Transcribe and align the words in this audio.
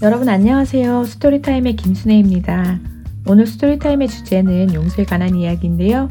여러분 0.00 0.28
안녕하세요. 0.28 1.02
스토리타임의 1.02 1.74
김순혜입니다. 1.74 2.78
오늘 3.26 3.48
스토리타임의 3.48 4.06
주제는 4.06 4.72
용서에 4.72 5.04
관한 5.04 5.34
이야기인데요. 5.34 6.08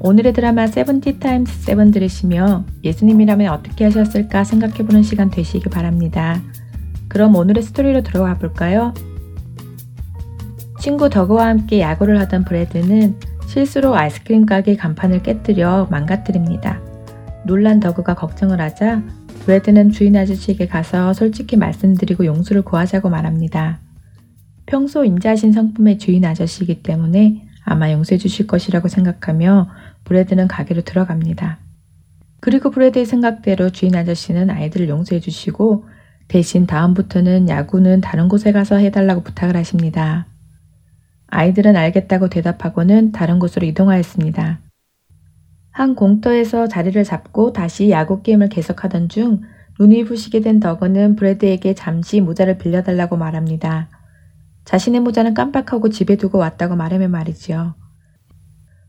오늘의 0.00 0.34
드라마 0.34 0.66
Seventy 0.66 1.18
Times 1.18 1.62
Seven 1.62 1.92
들으시며 1.92 2.66
예수님이라면 2.84 3.50
어떻게 3.50 3.84
하셨을까 3.84 4.44
생각해보는 4.44 5.02
시간 5.02 5.30
되시기 5.30 5.70
바랍니다. 5.70 6.42
그럼 7.08 7.34
오늘의 7.34 7.62
스토리로 7.62 8.02
들어가 8.02 8.36
볼까요? 8.36 8.92
친구 10.78 11.08
더그와 11.08 11.46
함께 11.46 11.80
야구를 11.80 12.20
하던 12.20 12.44
브래드는 12.44 13.16
실수로 13.46 13.96
아이스크림 13.96 14.44
가게 14.44 14.76
간판을 14.76 15.22
깨뜨려 15.22 15.88
망가뜨립니다. 15.90 16.82
놀란 17.46 17.80
더그가 17.80 18.12
걱정을 18.12 18.60
하자 18.60 19.02
브래드는 19.44 19.90
주인 19.90 20.16
아저씨에게 20.16 20.68
가서 20.68 21.12
솔직히 21.14 21.56
말씀드리고 21.56 22.26
용서를 22.26 22.62
구하자고 22.62 23.10
말합니다. 23.10 23.80
평소 24.66 25.04
인자하신 25.04 25.52
성품의 25.52 25.98
주인 25.98 26.24
아저씨이기 26.24 26.82
때문에 26.82 27.48
아마 27.64 27.90
용서해 27.90 28.18
주실 28.18 28.46
것이라고 28.46 28.86
생각하며 28.86 29.68
브래드는 30.04 30.46
가게로 30.46 30.82
들어갑니다. 30.82 31.58
그리고 32.40 32.70
브래드의 32.70 33.04
생각대로 33.04 33.70
주인 33.70 33.96
아저씨는 33.96 34.48
아이들을 34.50 34.88
용서해 34.88 35.20
주시고 35.20 35.86
대신 36.28 36.66
다음부터는 36.66 37.48
야구는 37.48 38.00
다른 38.00 38.28
곳에 38.28 38.52
가서 38.52 38.76
해달라고 38.76 39.22
부탁을 39.22 39.56
하십니다. 39.56 40.26
아이들은 41.26 41.76
알겠다고 41.76 42.28
대답하고는 42.28 43.10
다른 43.10 43.38
곳으로 43.38 43.66
이동하였습니다. 43.66 44.60
한 45.72 45.94
공터에서 45.94 46.68
자리를 46.68 47.02
잡고 47.02 47.52
다시 47.52 47.90
야구 47.90 48.22
게임을 48.22 48.50
계속하던 48.50 49.08
중 49.08 49.40
눈이 49.80 50.04
부시게 50.04 50.40
된 50.40 50.60
더거는 50.60 51.16
브래드에게 51.16 51.74
잠시 51.74 52.20
모자를 52.20 52.58
빌려달라고 52.58 53.16
말합니다. 53.16 53.88
자신의 54.66 55.00
모자는 55.00 55.34
깜빡하고 55.34 55.88
집에 55.88 56.16
두고 56.16 56.38
왔다고 56.38 56.76
말하며 56.76 57.08
말이지요. 57.08 57.74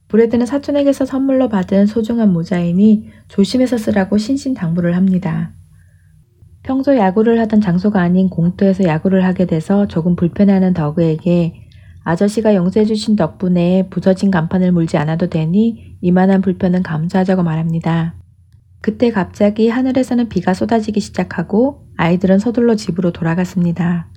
브래드는 0.09 0.45
사촌에게서 0.45 1.05
선물로 1.05 1.49
받은 1.49 1.87
소중한 1.87 2.31
모자이니 2.31 3.09
조심해서 3.29 3.77
쓰라고 3.77 4.17
신신당부를 4.17 4.95
합니다. 4.95 5.53
평소 6.61 6.95
야구를 6.95 7.39
하던 7.39 7.61
장소가 7.61 8.01
아닌 8.01 8.29
공터에서 8.29 8.83
야구를 8.83 9.25
하게 9.25 9.45
돼서 9.45 9.87
조금 9.87 10.15
불편해하는 10.15 10.73
더그에게 10.73 11.62
아저씨가 12.03 12.55
용서해주신 12.55 13.15
덕분에 13.15 13.87
부서진 13.89 14.29
간판을 14.29 14.71
물지 14.71 14.97
않아도 14.97 15.27
되니 15.27 15.97
이만한 16.01 16.41
불편은 16.41 16.83
감수하자고 16.83 17.43
말합니다. 17.43 18.15
그때 18.81 19.11
갑자기 19.11 19.69
하늘에서는 19.69 20.27
비가 20.27 20.53
쏟아지기 20.53 20.99
시작하고 20.99 21.87
아이들은 21.95 22.39
서둘러 22.39 22.75
집으로 22.75 23.11
돌아갔습니다. 23.13 24.09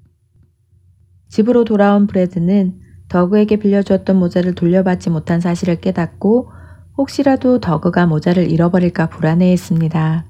집으로 1.29 1.65
돌아온 1.65 2.09
브래드는 2.09 2.81
더그에게 3.09 3.57
빌려주었던 3.57 4.17
모자를 4.17 4.55
돌려받지 4.55 5.11
못한 5.11 5.41
사실을 5.41 5.81
깨닫고 5.81 6.51
혹시라도 6.99 7.61
더그가 7.61 8.07
모자를 8.07 8.51
잃어버릴까 8.51 9.09
불안해했습니다. 9.11 10.27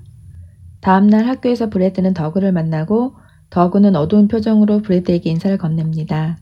다음날 0.82 1.26
학교에서 1.26 1.70
브래드는 1.70 2.12
더그를 2.12 2.52
만나고 2.52 3.16
더그는 3.48 3.96
어두운 3.96 4.28
표정으로 4.28 4.82
브래드에게 4.82 5.30
인사를 5.30 5.56
건넵니다. 5.56 6.36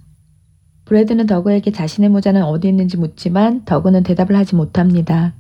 브래드는 0.85 1.27
더그에게 1.27 1.73
자신의 1.73 2.11
모자는 2.11 2.43
어디 2.43 2.69
있는지 2.69 2.97
묻지만 2.97 3.65
더그는 3.65 4.03
대답을 4.03 4.37
하지 4.37 4.55
못합니다. 4.55 5.35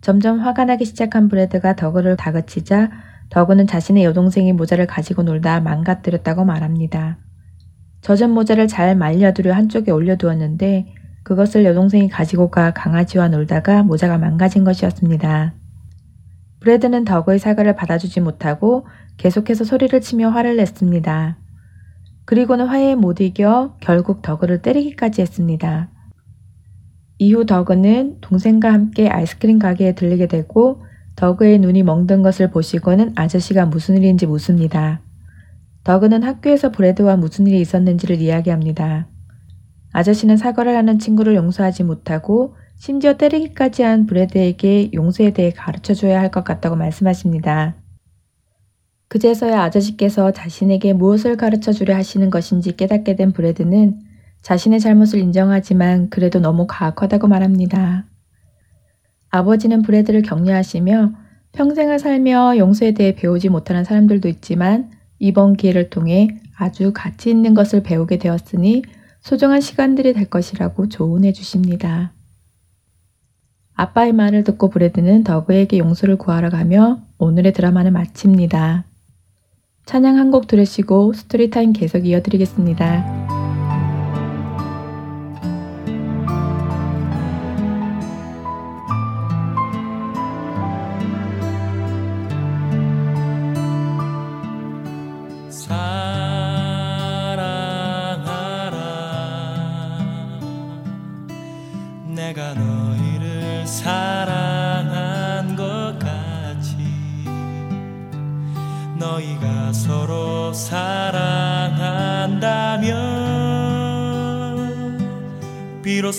점점 0.00 0.40
화가 0.40 0.64
나기 0.64 0.84
시작한 0.84 1.28
브래드가 1.28 1.74
더그를 1.76 2.16
다그치자 2.16 2.90
더그는 3.30 3.66
자신의 3.66 4.04
여동생이 4.04 4.52
모자를 4.52 4.86
가지고 4.86 5.22
놀다 5.22 5.60
망가뜨렸다고 5.60 6.44
말합니다. 6.44 7.18
젖은 8.02 8.30
모자를 8.30 8.68
잘 8.68 8.96
말려두려 8.96 9.54
한쪽에 9.54 9.90
올려두었는데 9.90 10.94
그것을 11.22 11.64
여동생이 11.64 12.08
가지고 12.08 12.50
가 12.50 12.72
강아지와 12.72 13.28
놀다가 13.28 13.82
모자가 13.82 14.18
망가진 14.18 14.64
것이었습니다. 14.64 15.54
브래드는 16.60 17.04
더그의 17.04 17.38
사과를 17.38 17.74
받아주지 17.74 18.20
못하고 18.20 18.86
계속해서 19.16 19.64
소리를 19.64 20.00
치며 20.00 20.30
화를 20.30 20.56
냈습니다. 20.56 21.36
그리고는 22.24 22.66
화해에 22.66 22.94
못 22.94 23.20
이겨 23.20 23.76
결국 23.80 24.22
더그를 24.22 24.62
때리기까지 24.62 25.20
했습니다. 25.22 25.88
이후 27.18 27.46
더그는 27.46 28.18
동생과 28.20 28.72
함께 28.72 29.08
아이스크림 29.08 29.58
가게에 29.58 29.94
들리게 29.94 30.26
되고 30.26 30.82
더그의 31.16 31.58
눈이 31.58 31.82
멍든 31.82 32.22
것을 32.22 32.50
보시고는 32.50 33.12
아저씨가 33.16 33.66
무슨 33.66 33.96
일인지 33.98 34.26
묻습니다. 34.26 35.00
더그는 35.84 36.22
학교에서 36.22 36.70
브래드와 36.70 37.16
무슨 37.16 37.46
일이 37.46 37.60
있었는지를 37.60 38.20
이야기합니다. 38.20 39.08
아저씨는 39.92 40.36
사과를 40.36 40.76
하는 40.76 40.98
친구를 40.98 41.34
용서하지 41.34 41.84
못하고 41.84 42.56
심지어 42.76 43.16
때리기까지 43.16 43.82
한 43.82 44.06
브래드에게 44.06 44.90
용서에 44.94 45.32
대해 45.32 45.50
가르쳐 45.50 45.94
줘야 45.94 46.20
할 46.20 46.30
것 46.30 46.44
같다고 46.44 46.76
말씀하십니다. 46.76 47.74
그제서야 49.12 49.62
아저씨께서 49.64 50.30
자신에게 50.32 50.94
무엇을 50.94 51.36
가르쳐 51.36 51.70
주려 51.70 51.94
하시는 51.94 52.30
것인지 52.30 52.76
깨닫게 52.76 53.14
된 53.14 53.32
브래드는 53.32 54.00
자신의 54.40 54.80
잘못을 54.80 55.18
인정하지만 55.18 56.08
그래도 56.08 56.40
너무 56.40 56.66
가혹하다고 56.66 57.28
말합니다. 57.28 58.06
아버지는 59.28 59.82
브래드를 59.82 60.22
격려하시며 60.22 61.12
평생을 61.52 61.98
살며 61.98 62.56
용서에 62.56 62.92
대해 62.92 63.14
배우지 63.14 63.50
못하는 63.50 63.84
사람들도 63.84 64.28
있지만 64.28 64.90
이번 65.18 65.56
기회를 65.58 65.90
통해 65.90 66.28
아주 66.56 66.92
가치 66.94 67.28
있는 67.28 67.52
것을 67.52 67.82
배우게 67.82 68.16
되었으니 68.16 68.82
소중한 69.20 69.60
시간들이 69.60 70.14
될 70.14 70.30
것이라고 70.30 70.88
조언해 70.88 71.34
주십니다. 71.34 72.14
아빠의 73.74 74.14
말을 74.14 74.42
듣고 74.44 74.70
브래드는 74.70 75.22
더그에게 75.22 75.76
용서를 75.76 76.16
구하러 76.16 76.48
가며 76.48 77.02
오늘의 77.18 77.52
드라마는 77.52 77.92
마칩니다. 77.92 78.86
찬양 79.84 80.16
한 80.16 80.30
곡 80.30 80.46
들으시고 80.46 81.12
스토리타임 81.12 81.72
계속 81.72 82.06
이어드리겠습니다. 82.06 83.41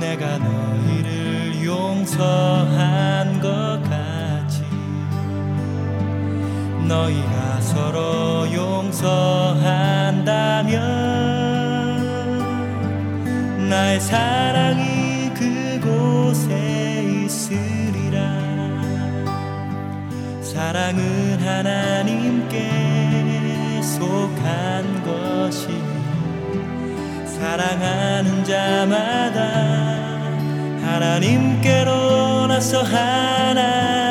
내가 0.00 0.38
너희를 0.38 1.64
용서한 1.64 3.40
것 3.40 3.80
같이 3.88 4.64
너희가 6.88 7.60
서로 7.60 8.52
용서한다면 8.52 9.68
나의 13.68 14.00
사랑이 14.00 15.15
그곳에 15.38 17.04
있으리라. 17.24 18.18
사랑은 20.42 21.38
하나님께 21.40 22.70
속한 23.82 25.02
것이 25.04 25.68
사랑하는 27.26 28.44
자마다 28.44 29.40
하나님께로 30.82 32.46
나서 32.46 32.82
하나 32.82 34.05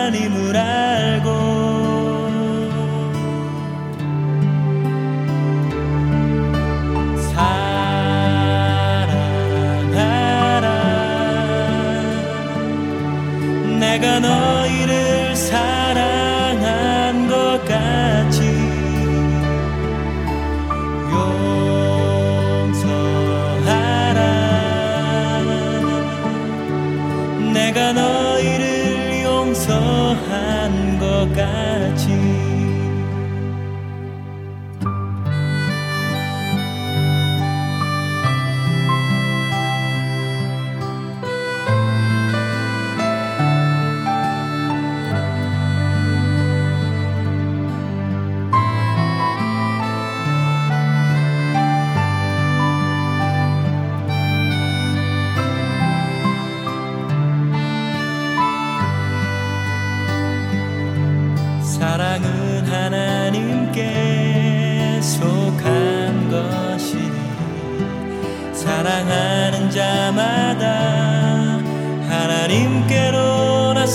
사랑 14.02 14.65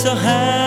하나 0.09 0.60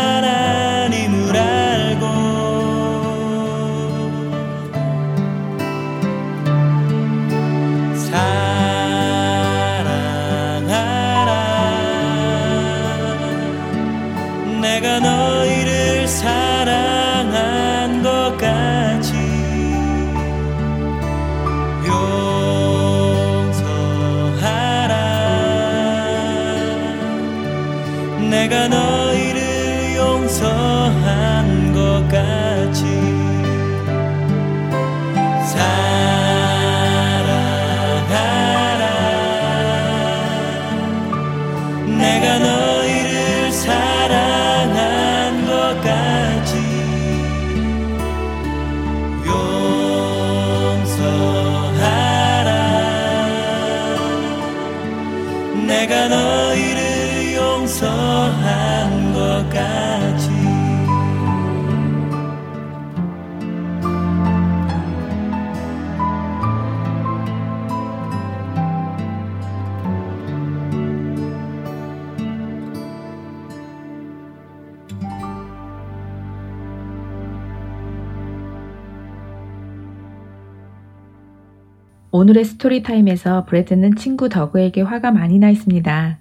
오늘의 82.23 82.45
스토리타임에서 82.45 83.43
브래드는 83.43 83.97
친구 83.97 84.29
더그에게 84.29 84.79
화가 84.81 85.11
많이 85.11 85.39
나 85.39 85.49
있습니다. 85.49 86.19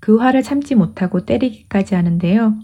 그 0.00 0.16
화를 0.16 0.42
참지 0.42 0.74
못하고 0.74 1.26
때리기까지 1.26 1.94
하는데요. 1.94 2.54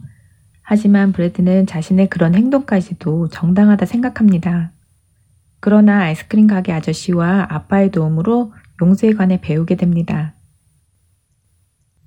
하지만 0.62 1.12
브래드는 1.12 1.66
자신의 1.66 2.08
그런 2.08 2.34
행동까지도 2.34 3.28
정당하다 3.28 3.84
생각합니다. 3.84 4.72
그러나 5.60 6.04
아이스크림 6.04 6.46
가게 6.46 6.72
아저씨와 6.72 7.48
아빠의 7.50 7.90
도움으로 7.90 8.54
용서에 8.80 9.12
관해 9.12 9.38
배우게 9.42 9.76
됩니다. 9.76 10.32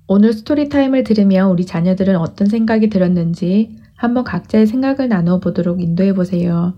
오늘 0.08 0.32
스토리타임을 0.32 1.04
들으며 1.04 1.46
우리 1.46 1.64
자녀들은 1.64 2.16
어떤 2.16 2.48
생각이 2.48 2.90
들었는지 2.90 3.78
한번 3.94 4.24
각자의 4.24 4.66
생각을 4.66 5.08
나누어 5.08 5.38
보도록 5.38 5.80
인도해 5.80 6.12
보세요. 6.12 6.74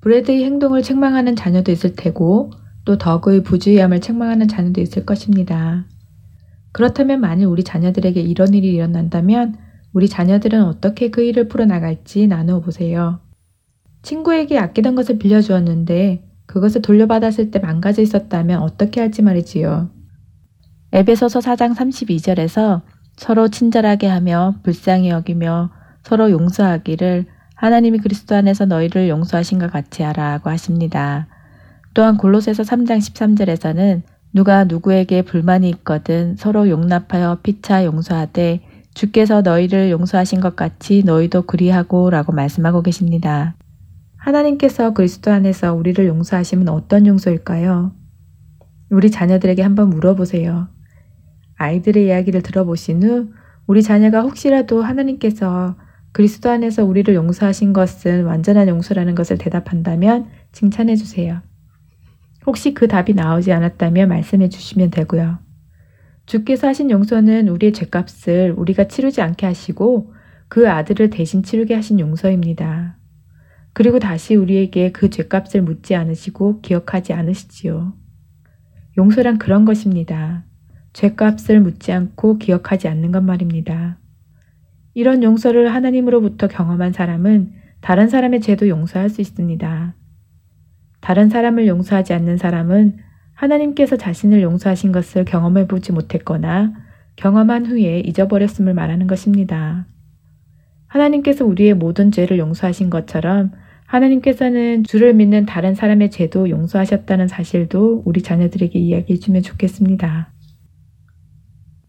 브래드의 0.00 0.42
행동을 0.42 0.82
책망하는 0.82 1.36
자녀도 1.36 1.70
있을 1.70 1.94
테고 1.94 2.50
또 2.86 2.96
더그의 2.96 3.42
부주의함을 3.42 4.00
책망하는 4.00 4.48
자녀도 4.48 4.80
있을 4.80 5.04
것입니다. 5.04 5.84
그렇다면 6.72 7.20
만일 7.20 7.46
우리 7.46 7.64
자녀들에게 7.64 8.20
이런 8.20 8.54
일이 8.54 8.72
일어난다면 8.72 9.56
우리 9.92 10.08
자녀들은 10.08 10.62
어떻게 10.62 11.10
그 11.10 11.22
일을 11.22 11.48
풀어나갈지 11.48 12.28
나누어 12.28 12.60
보세요. 12.60 13.18
친구에게 14.02 14.58
아끼던 14.58 14.94
것을 14.94 15.18
빌려주었는데 15.18 16.28
그것을 16.46 16.80
돌려받았을 16.80 17.50
때 17.50 17.58
망가져 17.58 18.02
있었다면 18.02 18.62
어떻게 18.62 19.00
할지 19.00 19.20
말이지요. 19.20 19.90
에베소서 20.92 21.40
4장 21.40 21.74
32절에서 21.74 22.82
서로 23.16 23.48
친절하게 23.48 24.06
하며 24.06 24.54
불쌍히 24.62 25.08
여기며 25.08 25.70
서로 26.04 26.30
용서하기를 26.30 27.26
하나님이 27.56 27.98
그리스도 27.98 28.36
안에서 28.36 28.66
너희를 28.66 29.08
용서하신 29.08 29.58
것 29.58 29.72
같이 29.72 30.04
하라고 30.04 30.50
하십니다. 30.50 31.26
또한 31.96 32.18
골로새서 32.18 32.62
3장 32.62 32.98
13절에서는 32.98 34.02
누가 34.34 34.64
누구에게 34.64 35.22
불만이 35.22 35.70
있거든 35.70 36.36
서로 36.36 36.68
용납하여 36.68 37.38
피차 37.42 37.86
용서하되 37.86 38.60
주께서 38.92 39.40
너희를 39.40 39.90
용서하신 39.90 40.42
것 40.42 40.56
같이 40.56 41.04
너희도 41.06 41.46
그리하고 41.46 42.10
라고 42.10 42.32
말씀하고 42.32 42.82
계십니다. 42.82 43.56
하나님께서 44.18 44.92
그리스도 44.92 45.30
안에서 45.30 45.72
우리를 45.72 46.06
용서하시면 46.06 46.68
어떤 46.68 47.06
용서일까요? 47.06 47.92
우리 48.90 49.10
자녀들에게 49.10 49.62
한번 49.62 49.88
물어보세요. 49.88 50.68
아이들의 51.56 52.08
이야기를 52.08 52.42
들어보신 52.42 53.04
후 53.04 53.30
우리 53.66 53.82
자녀가 53.82 54.20
혹시라도 54.20 54.82
하나님께서 54.82 55.76
그리스도 56.12 56.50
안에서 56.50 56.84
우리를 56.84 57.14
용서하신 57.14 57.72
것은 57.72 58.26
완전한 58.26 58.68
용서라는 58.68 59.14
것을 59.14 59.38
대답한다면 59.38 60.26
칭찬해 60.52 60.96
주세요. 60.96 61.40
혹시 62.46 62.74
그 62.74 62.86
답이 62.86 63.14
나오지 63.14 63.52
않았다면 63.52 64.08
말씀해 64.08 64.48
주시면 64.48 64.90
되고요. 64.90 65.38
주께서 66.26 66.68
하신 66.68 66.90
용서는 66.90 67.48
우리의 67.48 67.72
죄값을 67.72 68.54
우리가 68.56 68.88
치르지 68.88 69.20
않게 69.20 69.46
하시고 69.46 70.12
그 70.48 70.70
아들을 70.70 71.10
대신 71.10 71.42
치르게 71.42 71.74
하신 71.74 72.00
용서입니다. 72.00 72.96
그리고 73.72 73.98
다시 73.98 74.34
우리에게 74.34 74.92
그 74.92 75.10
죄값을 75.10 75.62
묻지 75.62 75.94
않으시고 75.94 76.60
기억하지 76.62 77.12
않으시지요. 77.12 77.94
용서란 78.96 79.38
그런 79.38 79.64
것입니다. 79.64 80.44
죄값을 80.94 81.60
묻지 81.60 81.92
않고 81.92 82.38
기억하지 82.38 82.88
않는 82.88 83.12
것 83.12 83.22
말입니다. 83.22 83.98
이런 84.94 85.22
용서를 85.22 85.74
하나님으로부터 85.74 86.48
경험한 86.48 86.92
사람은 86.92 87.52
다른 87.82 88.08
사람의 88.08 88.40
죄도 88.40 88.68
용서할 88.68 89.10
수 89.10 89.20
있습니다. 89.20 89.94
다른 91.06 91.28
사람을 91.28 91.68
용서하지 91.68 92.14
않는 92.14 92.36
사람은 92.36 92.96
하나님께서 93.32 93.96
자신을 93.96 94.42
용서하신 94.42 94.90
것을 94.90 95.24
경험해 95.24 95.68
보지 95.68 95.92
못했거나 95.92 96.72
경험한 97.14 97.66
후에 97.66 98.00
잊어버렸음을 98.00 98.74
말하는 98.74 99.06
것입니다. 99.06 99.86
하나님께서 100.88 101.44
우리의 101.44 101.74
모든 101.74 102.10
죄를 102.10 102.38
용서하신 102.38 102.90
것처럼 102.90 103.52
하나님께서는 103.84 104.82
주를 104.82 105.14
믿는 105.14 105.46
다른 105.46 105.76
사람의 105.76 106.10
죄도 106.10 106.50
용서하셨다는 106.50 107.28
사실도 107.28 108.02
우리 108.04 108.20
자녀들에게 108.20 108.76
이야기해 108.76 109.20
주면 109.20 109.42
좋겠습니다. 109.42 110.32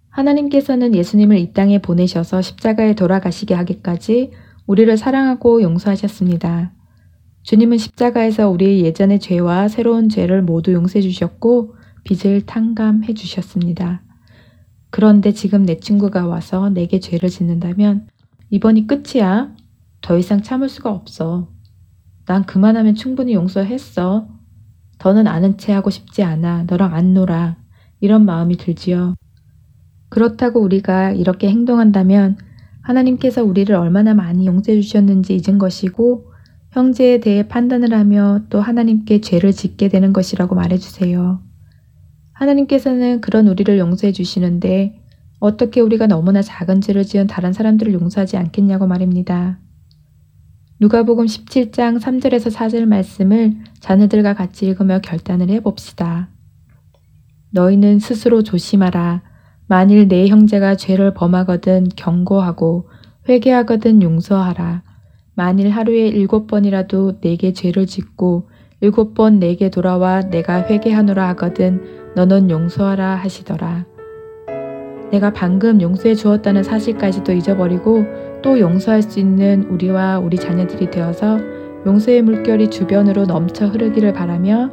하나님께서는 0.09 0.93
예수님을 0.93 1.39
이 1.39 1.53
땅에 1.53 1.79
보내셔서 1.79 2.43
십자가에 2.43 2.93
돌아가시게 2.93 3.55
하기까지 3.55 4.33
우리를 4.67 4.95
사랑하고 4.95 5.63
용서하셨습니다. 5.63 6.76
주님은 7.47 7.77
십자가에서 7.77 8.49
우리의 8.49 8.81
예전의 8.81 9.21
죄와 9.21 9.69
새로운 9.69 10.09
죄를 10.09 10.41
모두 10.41 10.73
용서해 10.73 11.01
주셨고 11.01 11.75
빚을 12.03 12.41
탕감해 12.45 13.13
주셨습니다. 13.13 14.01
그런데 14.89 15.31
지금 15.31 15.65
내 15.65 15.79
친구가 15.79 16.27
와서 16.27 16.69
내게 16.69 16.99
죄를 16.99 17.29
짓는다면 17.29 18.09
이번이 18.49 18.87
끝이야. 18.87 19.55
더 20.01 20.17
이상 20.17 20.41
참을 20.41 20.67
수가 20.67 20.91
없어. 20.91 21.47
난 22.25 22.43
그만하면 22.45 22.95
충분히 22.95 23.33
용서했어. 23.33 24.27
더는 24.97 25.25
아는 25.25 25.57
체 25.57 25.71
하고 25.71 25.89
싶지 25.89 26.23
않아. 26.23 26.65
너랑 26.67 26.93
안 26.93 27.13
놀아. 27.13 27.55
이런 28.01 28.25
마음이 28.25 28.57
들지요. 28.57 29.15
그렇다고 30.09 30.59
우리가 30.59 31.11
이렇게 31.11 31.47
행동한다면 31.47 32.39
하나님께서 32.81 33.41
우리를 33.41 33.73
얼마나 33.73 34.13
많이 34.13 34.47
용서해 34.47 34.81
주셨는지 34.81 35.37
잊은 35.37 35.59
것이고 35.59 36.26
형제에 36.77 37.19
대해 37.19 37.48
판단을 37.48 37.91
하며 37.91 38.41
또 38.51 38.62
하나님께 38.62 39.22
죄를 39.22 39.51
짓게 39.51 39.89
되는 39.89 40.13
것이라고 40.13 40.53
말해주세요. 40.53 41.41
하나님께서는 42.34 43.19
그런 43.19 43.48
우리를 43.48 43.79
용서해 43.79 44.13
주시는데 44.13 45.01
어떻게 45.39 45.81
우리가 45.81 46.05
너무나 46.05 46.43
작은 46.43 46.81
죄를 46.81 47.03
지은 47.03 47.25
다른 47.25 47.51
사람들을 47.51 47.93
용서하지 47.93 48.38
않겠냐고 48.38 48.86
말입니다. 48.86 49.57
누가복음 50.79 51.25
17장 51.25 52.00
3절에서 52.00 52.53
4절 52.53 52.86
말씀을 52.86 53.55
자녀들과 53.79 54.36
같이 54.36 54.67
읽으며 54.67 55.00
결단을 55.00 55.50
해봅시다. 55.50 56.29
너희는 57.50 57.98
스스로 57.98 58.43
조심하라. 58.43 59.24
만일 59.65 60.07
내 60.07 60.27
형제가 60.27 60.75
죄를 60.75 61.15
범하거든 61.15 61.89
경고하고 61.96 62.88
회개하거든 63.27 64.03
용서하라. 64.03 64.87
만일 65.38 65.70
하루에 65.70 66.08
일곱 66.08 66.48
번이라도 66.48 67.22
내게 67.22 67.53
죄를 67.53 67.86
짓고 67.86 68.50
일곱 68.82 69.13
번 69.13 69.38
내게 69.38 69.70
돌아와 69.70 70.22
내가 70.22 70.63
회개하노라 70.63 71.27
하거든 71.29 71.84
너는 72.15 72.50
용서하라 72.50 73.17
하시더라. 73.17 73.86
내가 75.12 75.32
방금 75.34 75.79
용서해 75.79 76.15
주었다는 76.15 76.63
사실까지도 76.63 77.34
잊어버리고 77.34 78.03
또 78.41 78.60
용서할 78.60 79.03
수 79.03 79.20
있는 79.20 79.67
우리와 79.70 80.17
우리 80.17 80.38
자녀들이 80.38 80.89
되어서 80.89 81.38
용서의 81.86 82.24
물결이 82.24 82.72
주변으로 82.72 83.25
넘쳐 83.25 83.67
흐르기를 83.67 84.13
바라며 84.13 84.72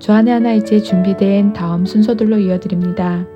주안의 0.00 0.34
하나이지에 0.34 0.80
준비된 0.80 1.54
다음 1.54 1.86
순서들로 1.86 2.36
이어드립니다. 2.36 3.26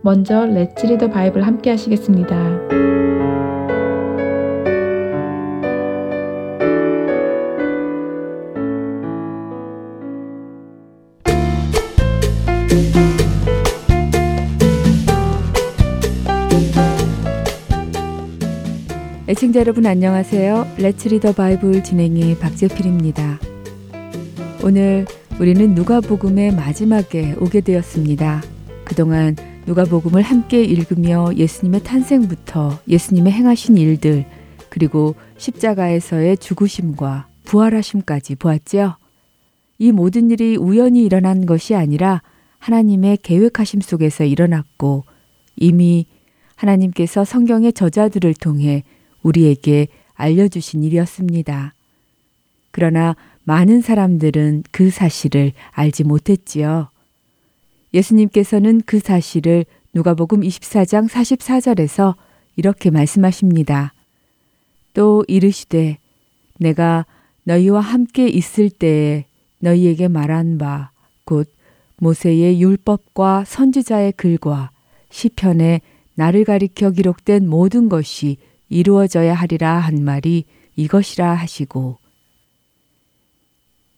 먼저 0.00 0.46
Let's 0.46 0.84
Read 0.84 0.98
the 0.98 1.08
Bible 1.08 1.46
함께 1.46 1.70
하시겠습니다. 1.70 3.01
애청자 19.32 19.60
여러분 19.60 19.86
안녕하세요. 19.86 20.74
Let's 20.76 21.08
Read 21.08 21.22
the 21.22 21.32
Bible 21.32 21.82
진행의 21.82 22.38
박재필입니다. 22.38 23.40
오늘 24.62 25.06
우리는 25.40 25.74
누가복음의 25.74 26.54
마지막에 26.54 27.32
오게 27.40 27.62
되었습니다. 27.62 28.42
그동안 28.84 29.34
누가복음을 29.64 30.20
함께 30.20 30.62
읽으며 30.62 31.30
예수님의 31.34 31.82
탄생부터 31.82 32.80
예수님의 32.86 33.32
행하신 33.32 33.78
일들 33.78 34.26
그리고 34.68 35.14
십자가에서의 35.38 36.36
죽으심과 36.36 37.26
부활하심까지 37.44 38.34
보았지요. 38.34 38.98
이 39.78 39.92
모든 39.92 40.30
일이 40.30 40.56
우연히 40.56 41.06
일어난 41.06 41.46
것이 41.46 41.74
아니라 41.74 42.20
하나님의 42.58 43.16
계획하심 43.22 43.80
속에서 43.80 44.24
일어났고 44.24 45.04
이미 45.56 46.04
하나님께서 46.54 47.24
성경의 47.24 47.72
저자들을 47.72 48.34
통해 48.34 48.84
우리에게 49.22 49.88
알려주신 50.14 50.84
일이었습니다. 50.84 51.74
그러나 52.70 53.16
많은 53.44 53.80
사람들은 53.80 54.64
그 54.70 54.90
사실을 54.90 55.52
알지 55.70 56.04
못했지요. 56.04 56.88
예수님께서는 57.92 58.82
그 58.86 59.00
사실을 59.00 59.64
누가복음 59.94 60.40
24장 60.40 61.08
44절에서 61.08 62.14
이렇게 62.56 62.90
말씀하십니다. 62.90 63.92
또 64.94 65.24
이르시되 65.28 65.98
내가 66.58 67.04
너희와 67.44 67.80
함께 67.80 68.28
있을 68.28 68.70
때에 68.70 69.24
너희에게 69.58 70.08
말한 70.08 70.58
바 70.58 70.92
곧 71.24 71.48
모세의 71.98 72.60
율법과 72.60 73.44
선지자의 73.46 74.12
글과 74.12 74.70
시편에 75.10 75.80
나를 76.14 76.44
가리켜 76.44 76.90
기록된 76.90 77.48
모든 77.48 77.88
것이 77.88 78.38
이루어져야 78.72 79.34
하리라 79.34 79.78
한 79.78 80.02
말이 80.02 80.44
이것이라 80.76 81.34
하시고 81.34 81.98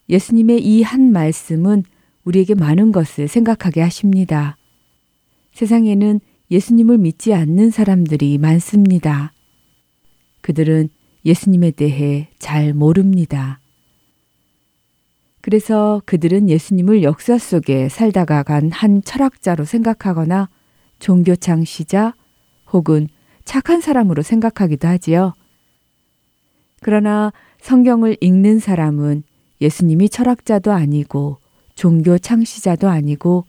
예수님의 0.09 0.61
이 0.64 0.83
한 0.83 1.12
말씀은 1.12 1.85
우리에게 2.25 2.54
많은 2.54 2.93
것을 2.93 3.28
생각하게 3.28 3.81
하십니다. 3.83 4.57
세상에는 5.52 6.21
예수님을 6.50 6.99
믿지 6.99 7.33
않는 7.33 7.71
사람들이 7.71 8.37
많습니다. 8.38 9.33
그들은 10.43 10.88
예수님에 11.25 11.71
대해 11.71 12.28
잘 12.38 12.75
모릅니다. 12.75 13.61
그래서 15.40 16.02
그들은 16.07 16.49
예수님을 16.50 17.02
역사 17.02 17.38
속에 17.38 17.88
살다가 17.88 18.43
간 18.43 18.71
한 18.73 19.02
철학자로 19.02 19.64
생각하거나 19.64 20.49
종교 20.99 21.37
창시자 21.37 22.14
혹은 22.73 23.09
착한 23.45 23.81
사람으로 23.81 24.23
생각하기도 24.23 24.89
하지요. 24.89 25.35
그러나 26.81 27.33
성경을 27.61 28.17
읽는 28.21 28.59
사람은 28.59 29.23
예수님이 29.61 30.09
철학자도 30.09 30.73
아니고 30.73 31.39
종교 31.75 32.19
창시자도 32.19 32.89
아니고 32.89 33.47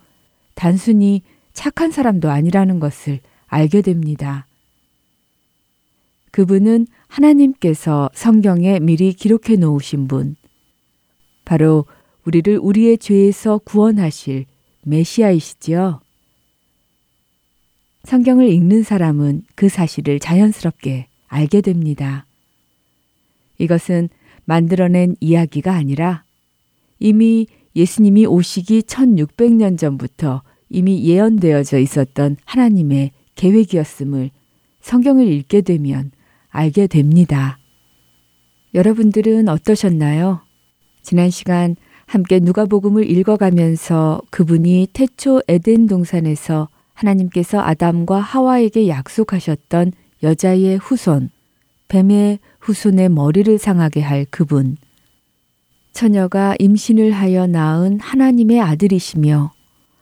단순히 0.54 1.22
착한 1.54 1.92
사람도 1.92 2.30
아니라는 2.30 2.80
것을 2.80 3.20
알게 3.48 3.82
됩니다. 3.82 4.48
그분은 6.32 6.88
하나님께서 7.08 8.10
성경에 8.14 8.80
미리 8.80 9.14
기록해 9.14 9.56
놓으신 9.58 10.08
분, 10.08 10.36
바로 11.46 11.86
우리를 12.25 12.58
우리의 12.62 12.98
죄에서 12.98 13.60
구원하실 13.60 14.46
메시아이시지요. 14.84 16.02
성경을 18.06 18.48
읽는 18.50 18.84
사람은 18.84 19.44
그 19.56 19.68
사실을 19.68 20.20
자연스럽게 20.20 21.08
알게 21.28 21.62
됩니다. 21.62 22.26
이것은 23.58 24.10
만들어낸 24.46 25.16
이야기가 25.20 25.74
아니라 25.74 26.24
이미 27.00 27.48
예수님이 27.76 28.26
오시기 28.26 28.84
1600년 28.84 29.78
전부터 29.78 30.44
이미 30.70 31.04
예언되어져 31.04 31.80
있었던 31.80 32.38
하나님의 32.46 33.12
계획이었음을 33.36 34.30
성경을 34.82 35.28
읽게 35.28 35.62
되면 35.62 36.12
알게 36.50 36.88
됩니다. 36.88 37.58
여러분들은 38.76 39.50
어떠셨나요? 39.50 40.42
지난 41.02 41.30
시간 41.30 41.76
함께 42.06 42.40
누가복음을 42.40 43.10
읽어가면서 43.10 44.22
그분이 44.30 44.90
태초 44.94 45.42
에덴 45.48 45.88
동산에서 45.88 46.70
하나님께서 46.96 47.62
아담과 47.62 48.20
하와에게 48.20 48.88
약속하셨던 48.88 49.92
여자의 50.24 50.78
후손, 50.78 51.30
뱀의 51.88 52.40
후손의 52.60 53.10
머리를 53.10 53.58
상하게 53.58 54.02
할 54.02 54.25
그분. 54.25 54.78
처녀가 55.92 56.56
임신을 56.60 57.12
하여 57.12 57.48
낳은 57.48 58.00
하나님의 58.00 58.60
아들이시며 58.60 59.54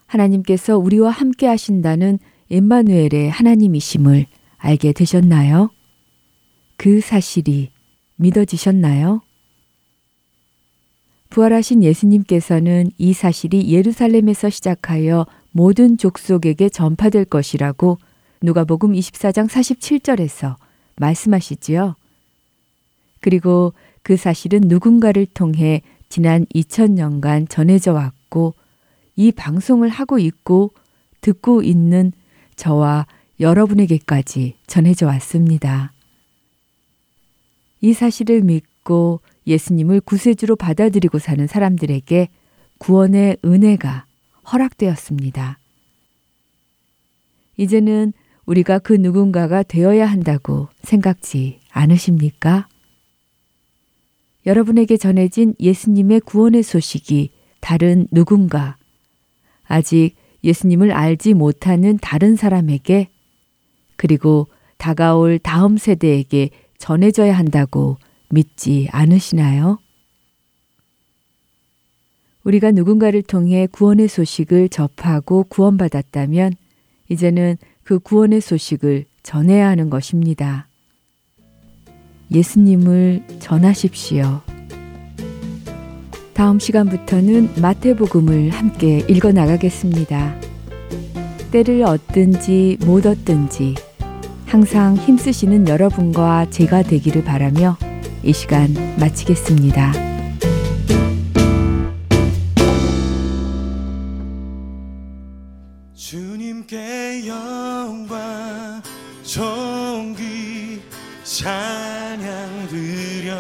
하나님께서 0.08 0.78
우리와 0.78 1.10
함께 1.12 1.48
하신다는 1.48 2.20
엠마누엘의 2.50 3.30
하나님이심을 3.30 4.26
알게 4.58 4.94
되셨나요? 4.94 5.70
그 6.78 7.02
사실이 7.02 7.70
믿어지셨나요? 8.16 9.22
부활하신 11.30 11.84
예수님께서는 11.84 12.92
이 12.98 13.14
사실이 13.14 13.72
예루살렘에서 13.72 14.50
시작하여 14.50 15.26
모든 15.54 15.98
족속에게 15.98 16.68
전파될 16.68 17.26
것이라고 17.26 18.00
누가복음 18.42 18.94
24장 18.94 19.48
47절에서 19.48 20.56
말씀하시지요. 20.98 21.96
그리고 23.22 23.74
그 24.02 24.18
사실은 24.18 24.62
누군가를 24.66 25.26
통해 25.28 25.82
지난 26.10 26.46
2000년간 26.54 27.50
전해져 27.50 27.94
왔고 27.94 28.54
이 29.16 29.32
방송을 29.32 29.90
하고 29.90 30.20
있고 30.20 30.72
듣고 31.22 31.62
있는 31.62 32.12
저와 32.56 33.06
여러분에게까지 33.40 34.58
전해져 34.68 35.06
왔습니다. 35.08 35.94
이 37.80 37.94
사실을 37.94 38.42
믿고 38.42 39.22
예수님을 39.46 40.02
구세주로 40.02 40.56
받아들이고 40.56 41.20
사는 41.20 41.46
사람들에게 41.46 42.30
구원의 42.80 43.38
은혜가 43.46 44.06
허락되었습니다. 44.52 45.60
이제는 47.58 48.14
우리가 48.46 48.80
그 48.80 48.94
누군가가 48.94 49.64
되어야 49.64 50.06
한다고 50.06 50.68
생각지 50.82 51.60
않으십니까? 51.72 52.68
여러분에게 54.46 54.98
전해진 54.98 55.56
예수님의 55.60 56.22
구원의 56.22 56.64
소식이 56.64 57.32
다른 57.62 58.08
누군가, 58.12 58.78
아직 59.66 60.16
예수님을 60.44 60.92
알지 60.92 61.34
못하는 61.34 61.98
다른 62.02 62.36
사람에게, 62.36 63.08
그리고 63.96 64.50
다가올 64.78 65.40
다음 65.40 65.78
세대에게 65.78 66.50
전해져야 66.78 67.38
한다고 67.38 67.98
믿지 68.30 68.90
않으시나요? 68.92 69.80
우리가 72.44 72.72
누군가를 72.72 73.22
통해 73.22 73.68
구원의 73.72 74.08
소식을 74.08 74.70
접하고 74.70 75.46
구원받았다면 75.46 76.54
이제는 77.10 77.58
그 77.84 78.00
구원의 78.00 78.42
소식을 78.42 79.06
전해야 79.24 79.70
하는 79.70 79.90
것입니다. 79.90 80.68
예수님을 82.32 83.24
전하십시오. 83.40 84.42
다음 86.34 86.60
시간부터는 86.60 87.62
마태복음을 87.62 88.50
함께 88.50 89.06
읽어 89.08 89.32
나가겠습니다. 89.32 90.36
때를 91.52 91.84
얻든지 91.84 92.80
못 92.86 93.06
얻든지 93.06 93.76
항상 94.46 94.96
힘쓰시는 94.98 95.68
여러분과 95.68 96.50
제가 96.50 96.84
되기를 96.84 97.24
바라며 97.24 97.78
이 98.24 98.34
시간 98.34 98.74
마치겠습니다. 99.00 100.13
영광 107.28 108.82
존귀 109.24 110.82
찬양 111.24 112.68
드려. 112.70 113.36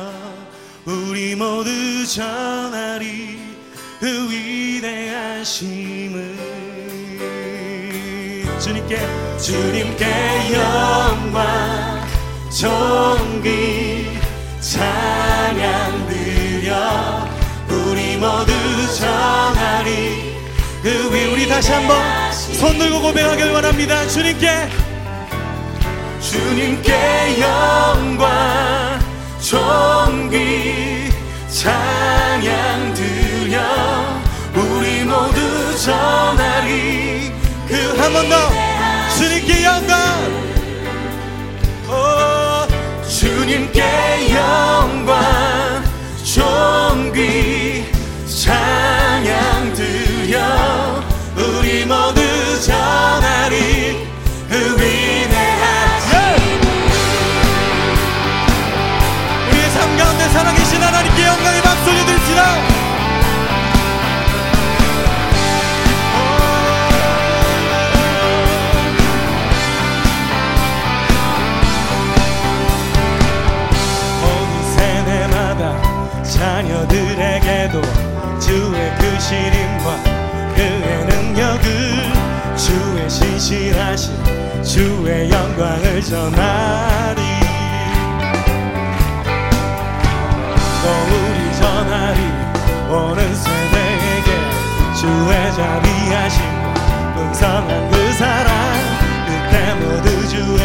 우리 0.86 1.36
모두 1.36 2.06
전하리 2.08 3.40
그 4.00 4.30
위대하심을. 4.32 6.18
주님께 8.60 8.98
주님께 9.38 10.06
영광 10.54 12.02
존귀 12.50 14.18
찬양 14.60 16.08
드려. 16.08 17.28
우리 17.70 18.18
모두 18.18 18.52
전하리 18.96 20.34
그 20.82 21.10
위 21.14 21.26
우리 21.26 21.48
다시 21.48 21.72
한번 21.72 22.23
손 22.64 22.80
들고 22.80 23.02
고백하길 23.02 23.52
원합니다. 23.52 24.08
주님께. 24.08 24.70
주님께 26.22 27.42
영광 27.42 29.00
존귀 29.42 31.10
찬양 31.50 32.94
드려. 32.94 33.60
우리 34.56 35.04
모두 35.04 35.78
전하리. 35.78 37.34
그 37.68 38.00
한 38.00 38.14
번 38.14 38.30
더. 38.30 38.36
주님께 39.18 39.66
영광. 39.66 40.00
오, 41.90 43.06
주님께 43.10 43.82
영광 44.36 45.53
시림과 79.34 80.04
그의 80.56 81.06
능력을 81.06 82.56
주의 82.56 83.10
신실하신 83.10 84.64
주의 84.64 85.32
영광을 85.32 86.02
전하리. 86.04 87.22
또 90.84 90.88
우리 91.10 91.56
전하리. 91.58 92.22
오는 92.92 93.36
세대에게 93.36 94.30
주의 94.94 95.54
자비하심 95.56 96.44
풍성한 97.16 97.90
그 97.90 98.14
사랑 98.14 98.52
그때 99.26 99.74
모두 99.74 100.28
주의 100.28 100.62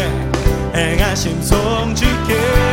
행하심 0.75 1.41
송축해 1.41 2.68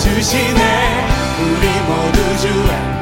주시네. 0.00 1.06
우리 1.40 1.68
모두 1.82 2.38
주의 2.38 2.99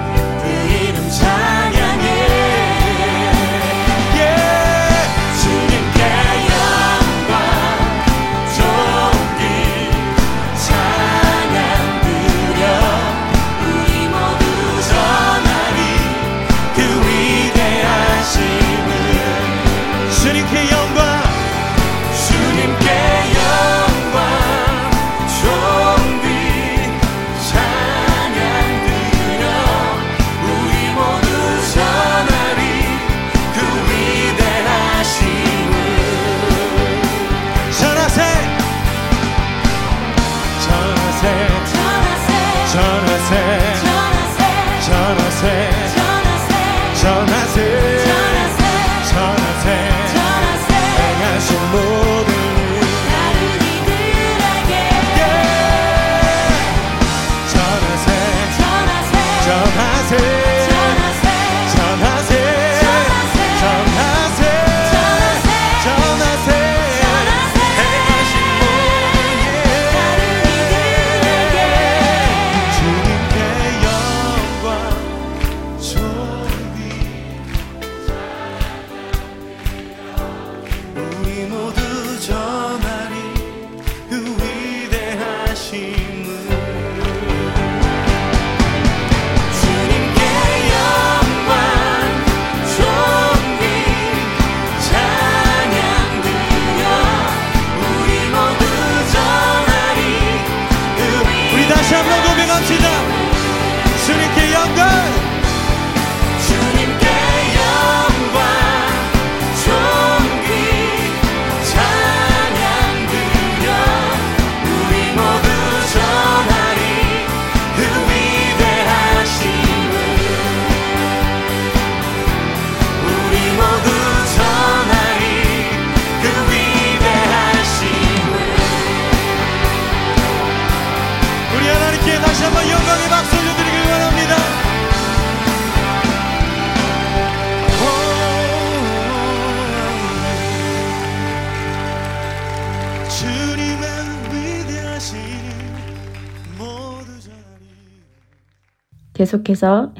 계속해서 149.19 149.95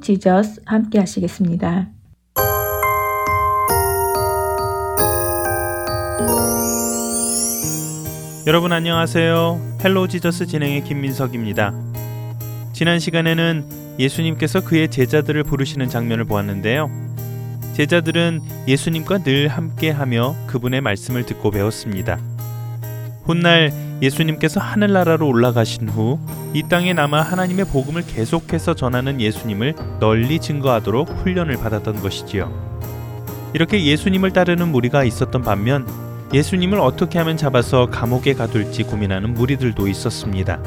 Jesus 0.00 0.62
함께 0.66 0.98
하시겠습니다. 0.98 1.90
여러분 8.48 8.72
안녕하세요. 8.72 9.78
Hello 9.84 10.08
Jesus 10.08 10.46
진행의 10.46 10.82
김민석입니다. 10.82 11.72
지난 12.72 12.98
시간에는 12.98 13.64
예수님께서 14.00 14.64
그의 14.64 14.90
제자들을 14.90 15.44
부르시는 15.44 15.88
장면을 15.88 16.24
보았는데요. 16.24 16.90
제자들은 17.74 18.40
예수님과 18.66 19.18
늘 19.18 19.46
함께하며 19.46 20.34
그분의 20.48 20.80
말씀을 20.80 21.24
듣고 21.26 21.52
배웠습니다. 21.52 22.18
훗날 23.24 23.72
예수님께서 24.02 24.60
하늘나라로 24.60 25.26
올라가신 25.26 25.88
후 25.88 26.18
이 26.54 26.62
땅에 26.62 26.92
남아 26.92 27.20
하나님의 27.20 27.64
복음을 27.64 28.06
계속해서 28.06 28.74
전하는 28.74 29.20
예수님을 29.20 29.74
널리 29.98 30.38
증거하도록 30.38 31.08
훈련을 31.24 31.56
받았던 31.56 32.00
것이지요. 32.00 32.48
이렇게 33.54 33.84
예수님을 33.84 34.30
따르는 34.32 34.68
무리가 34.68 35.02
있었던 35.02 35.42
반면 35.42 35.84
예수님을 36.32 36.78
어떻게 36.78 37.18
하면 37.18 37.36
잡아서 37.36 37.86
감옥에 37.86 38.34
가둘지 38.34 38.84
고민하는 38.84 39.34
무리들도 39.34 39.88
있었습니다. 39.88 40.60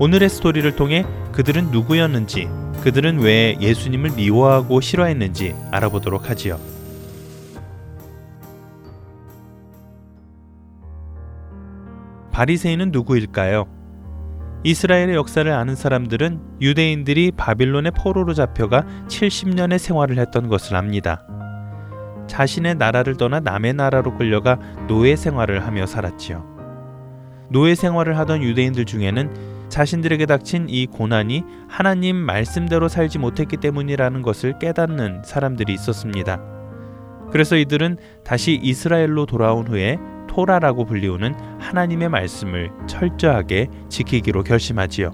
오늘의 0.00 0.28
스토리를 0.28 0.74
통해 0.74 1.06
그들은 1.30 1.70
누구였는지, 1.70 2.48
그들은 2.82 3.20
왜 3.20 3.56
예수님을 3.60 4.10
미워하고 4.10 4.80
싫어했는지 4.80 5.54
알아보도록 5.70 6.28
하지요. 6.30 6.58
바리새인은 12.34 12.90
누구일까요? 12.90 13.68
이스라엘의 14.64 15.14
역사를 15.14 15.50
아는 15.52 15.76
사람들은 15.76 16.40
유대인들이 16.60 17.30
바빌론의 17.36 17.92
포로로 17.96 18.34
잡혀가 18.34 18.84
70년의 19.06 19.78
생활을 19.78 20.18
했던 20.18 20.48
것을 20.48 20.74
압니다. 20.74 21.24
자신의 22.26 22.74
나라를 22.74 23.16
떠나 23.16 23.38
남의 23.38 23.74
나라로 23.74 24.16
끌려가 24.16 24.58
노예 24.88 25.14
생활을 25.14 25.64
하며 25.64 25.86
살았지요. 25.86 27.46
노예 27.50 27.76
생활을 27.76 28.18
하던 28.18 28.42
유대인들 28.42 28.84
중에는 28.84 29.68
자신들에게 29.68 30.26
닥친 30.26 30.66
이 30.68 30.86
고난이 30.86 31.44
하나님 31.68 32.16
말씀대로 32.16 32.88
살지 32.88 33.20
못했기 33.20 33.58
때문이라는 33.58 34.22
것을 34.22 34.58
깨닫는 34.58 35.22
사람들이 35.24 35.72
있었습니다. 35.72 36.40
그래서 37.30 37.54
이들은 37.54 37.98
다시 38.24 38.58
이스라엘로 38.60 39.26
돌아온 39.26 39.68
후에 39.68 39.98
토라라고 40.34 40.84
불리우는 40.84 41.34
하나님의 41.60 42.08
말씀을 42.08 42.72
철저하게 42.86 43.68
지키기로 43.88 44.42
결심하지요. 44.42 45.12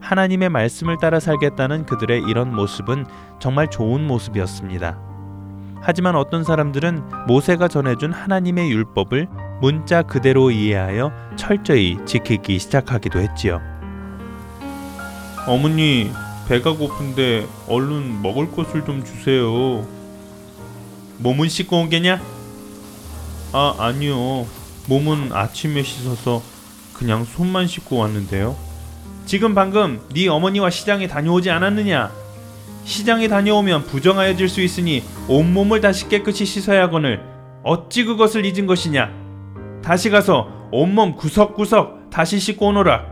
하나님의 0.00 0.50
말씀을 0.50 0.98
따라 0.98 1.18
살겠다는 1.18 1.86
그들의 1.86 2.22
이런 2.28 2.54
모습은 2.54 3.06
정말 3.40 3.70
좋은 3.70 4.06
모습이었습니다. 4.06 4.98
하지만 5.80 6.14
어떤 6.14 6.44
사람들은 6.44 7.02
모세가 7.26 7.68
전해준 7.68 8.12
하나님의 8.12 8.70
율법을 8.70 9.28
문자 9.60 10.02
그대로 10.02 10.50
이해하여 10.50 11.12
철저히 11.36 11.96
지키기 12.04 12.58
시작하기도 12.58 13.18
했지요. 13.18 13.60
어머니, 15.46 16.12
배가 16.48 16.72
고픈데 16.72 17.46
얼른 17.68 18.22
먹을 18.22 18.50
것을 18.52 18.84
좀 18.84 19.02
주세요. 19.02 19.86
몸은 21.18 21.48
씻고 21.48 21.80
온 21.80 21.88
게냐? 21.88 22.41
아, 23.52 23.74
아니요. 23.78 24.46
몸은 24.88 25.32
아침에 25.32 25.82
씻어서 25.82 26.42
그냥 26.94 27.24
손만 27.24 27.66
씻고 27.66 27.98
왔는데요. 27.98 28.56
지금 29.26 29.54
방금 29.54 30.00
네 30.14 30.26
어머니와 30.26 30.70
시장에 30.70 31.06
다녀오지 31.06 31.50
않았느냐? 31.50 32.10
시장에 32.84 33.28
다녀오면 33.28 33.84
부정하여질 33.84 34.48
수 34.48 34.60
있으니 34.62 35.04
온몸을 35.28 35.80
다시 35.80 36.08
깨끗이 36.08 36.44
씻어야 36.44 36.82
하거늘 36.84 37.22
어찌 37.62 38.04
그것을 38.04 38.44
잊은 38.44 38.66
것이냐? 38.66 39.12
다시 39.84 40.10
가서 40.10 40.48
온몸 40.72 41.14
구석구석 41.14 42.10
다시 42.10 42.38
씻고 42.38 42.68
오너라. 42.68 43.06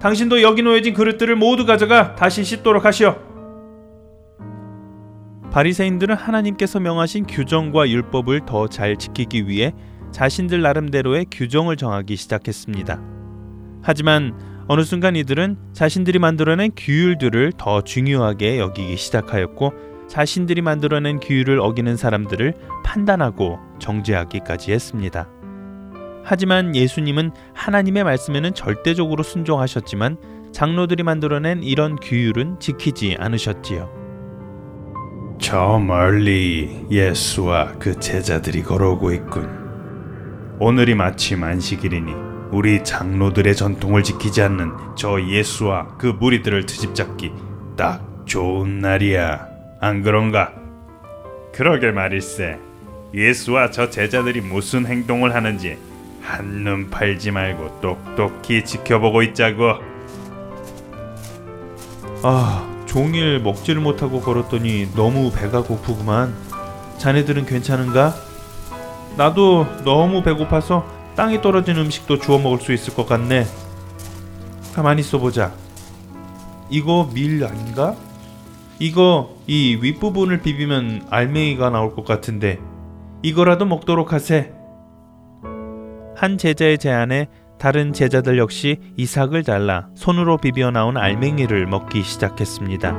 당신도 0.00 0.42
여기 0.42 0.62
놓여진 0.62 0.94
그릇들을 0.94 1.36
모두 1.36 1.66
가져가 1.66 2.14
다시 2.16 2.42
씻도록 2.42 2.84
하시오. 2.84 3.25
바리새인들은 5.56 6.16
하나님께서 6.16 6.80
명하신 6.80 7.24
규정과 7.24 7.88
율법을 7.88 8.44
더 8.44 8.68
잘 8.68 8.98
지키기 8.98 9.48
위해 9.48 9.72
자신들 10.12 10.60
나름대로의 10.60 11.24
규정을 11.30 11.76
정하기 11.76 12.14
시작했습니다. 12.14 13.00
하지만 13.80 14.38
어느 14.68 14.82
순간 14.82 15.16
이들은 15.16 15.56
자신들이 15.72 16.18
만들어낸 16.18 16.72
규율들을 16.76 17.54
더 17.56 17.80
중요하게 17.80 18.58
여기기 18.58 18.98
시작하였고 18.98 19.72
자신들이 20.08 20.60
만들어낸 20.60 21.20
규율을 21.20 21.58
어기는 21.60 21.96
사람들을 21.96 22.52
판단하고 22.84 23.58
정죄하기까지 23.78 24.72
했습니다. 24.72 25.26
하지만 26.22 26.76
예수님은 26.76 27.30
하나님의 27.54 28.04
말씀에는 28.04 28.52
절대적으로 28.52 29.22
순종하셨지만 29.22 30.18
장로들이 30.52 31.02
만들어낸 31.02 31.62
이런 31.62 31.96
규율은 31.96 32.60
지키지 32.60 33.16
않으셨지요. 33.18 33.95
저 35.38 35.78
멀리 35.78 36.86
예수와 36.90 37.74
그 37.78 37.98
제자들이 38.00 38.62
걸어오고 38.62 39.12
있군. 39.12 40.56
오늘이 40.58 40.94
마침 40.94 41.44
안식일이니 41.44 42.12
우리 42.50 42.82
장로들의 42.82 43.54
전통을 43.54 44.02
지키지 44.02 44.40
않는 44.42 44.72
저 44.96 45.20
예수와 45.20 45.96
그 45.98 46.06
무리들을 46.06 46.64
트집잡기 46.66 47.32
딱 47.76 48.02
좋은 48.24 48.78
날이야. 48.78 49.46
안 49.80 50.02
그런가? 50.02 50.52
그러게 51.52 51.90
말일세. 51.90 52.58
예수와 53.14 53.70
저 53.70 53.90
제자들이 53.90 54.40
무슨 54.40 54.86
행동을 54.86 55.34
하는지 55.34 55.76
한눈 56.22 56.90
팔지 56.90 57.30
말고 57.30 57.80
똑똑히 57.80 58.64
지켜보고 58.64 59.22
있자고. 59.22 59.74
아, 62.22 62.75
종일 62.96 63.40
먹지를 63.40 63.82
못하고 63.82 64.22
걸었더니 64.22 64.88
너무 64.96 65.30
배가 65.30 65.62
고프구만. 65.62 66.34
자네들은 66.96 67.44
괜찮은가? 67.44 68.14
나도 69.18 69.66
너무 69.84 70.22
배고파서 70.22 70.86
땅에 71.14 71.42
떨어진 71.42 71.76
음식도 71.76 72.20
주워 72.20 72.38
먹을 72.38 72.58
수 72.58 72.72
있을 72.72 72.94
것 72.94 73.06
같네. 73.06 73.44
가만히 74.74 75.00
있어 75.00 75.18
보자. 75.18 75.52
이거 76.70 77.10
밀 77.12 77.44
아닌가? 77.44 77.94
이거 78.78 79.34
이 79.46 79.78
윗부분을 79.78 80.40
비비면 80.40 81.08
알맹이가 81.10 81.68
나올 81.68 81.94
것 81.94 82.06
같은데 82.06 82.58
이거라도 83.20 83.66
먹도록 83.66 84.14
하세. 84.14 84.54
한 86.14 86.38
제자의 86.38 86.78
제안에 86.78 87.28
다른 87.58 87.92
제자들 87.92 88.38
역시 88.38 88.78
이삭을 88.96 89.42
잘라 89.42 89.88
손으로 89.94 90.36
비벼 90.36 90.70
나온 90.70 90.96
알맹이를 90.96 91.66
먹기 91.66 92.02
시작했습니다. 92.02 92.94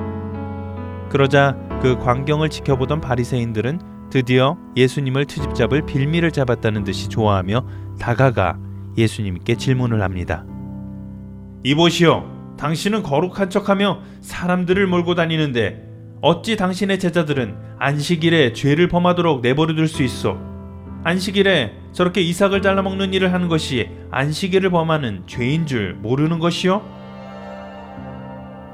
그러자 1.10 1.56
그 1.82 1.98
광경을 2.00 2.50
지켜보던 2.50 3.02
바리새인들은 3.02 4.10
드디어 4.10 4.58
예수님을 4.76 5.26
트집잡을 5.26 5.86
빌미를 5.86 6.32
잡았다는 6.32 6.84
듯이 6.84 7.08
좋아하며 7.10 7.66
다가가 8.00 8.58
예수님께 8.98 9.56
질문을 9.56 10.02
합니다. 10.02 10.46
이보시오, 11.64 12.26
당신은 12.58 13.04
거룩한 13.04 13.50
척하며 13.50 14.00
사람들을 14.22 14.88
몰고 14.88 15.16
다니는데 15.16 15.84
어찌 16.22 16.56
당신의 16.56 16.98
제자들은 17.00 17.56
안식일에 17.78 18.54
죄를 18.54 18.88
범하도록 18.88 19.42
내버려둘 19.42 19.88
수 19.88 20.02
있어? 20.04 20.40
안식일에 21.04 21.74
저렇게 21.98 22.22
이삭을 22.22 22.62
잘라 22.62 22.84
먹는 22.84 23.16
일을 23.16 23.34
하는 23.34 23.48
것이 23.48 23.90
안식일을 24.12 24.70
범하는 24.70 25.24
죄인 25.26 25.66
줄 25.66 25.96
모르는 25.96 26.38
것이요? 26.38 26.84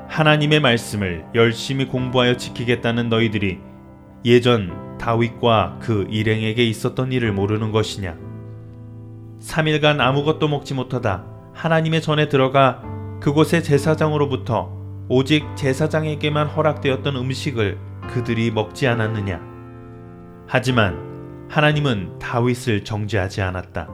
하나님의 0.09 0.59
말씀을 0.59 1.23
열심히 1.33 1.88
공부하여 1.88 2.36
지키겠다는 2.36 3.07
너희들이 3.07 3.59
예전 4.25 4.97
다윗과 4.97 5.77
그 5.79 6.05
일행에게 6.09 6.65
있었던 6.65 7.13
일을 7.13 7.31
모르는 7.31 7.71
것이냐? 7.71 8.17
3일간 9.39 10.01
아무것도 10.01 10.49
먹지 10.49 10.73
못하다 10.73 11.23
하나님의 11.53 12.01
전에 12.01 12.27
들어가 12.27 12.83
그곳의 13.21 13.63
제사장으로부터 13.63 14.69
오직 15.07 15.45
제사장에게만 15.55 16.47
허락되었던 16.47 17.15
음식을 17.15 17.77
그들이 18.09 18.51
먹지 18.51 18.86
않았느냐? 18.86 19.39
하지만 20.45 21.12
하나님은 21.54 22.18
다윗을 22.18 22.84
정죄하지 22.84 23.44
않았다. 23.44 23.88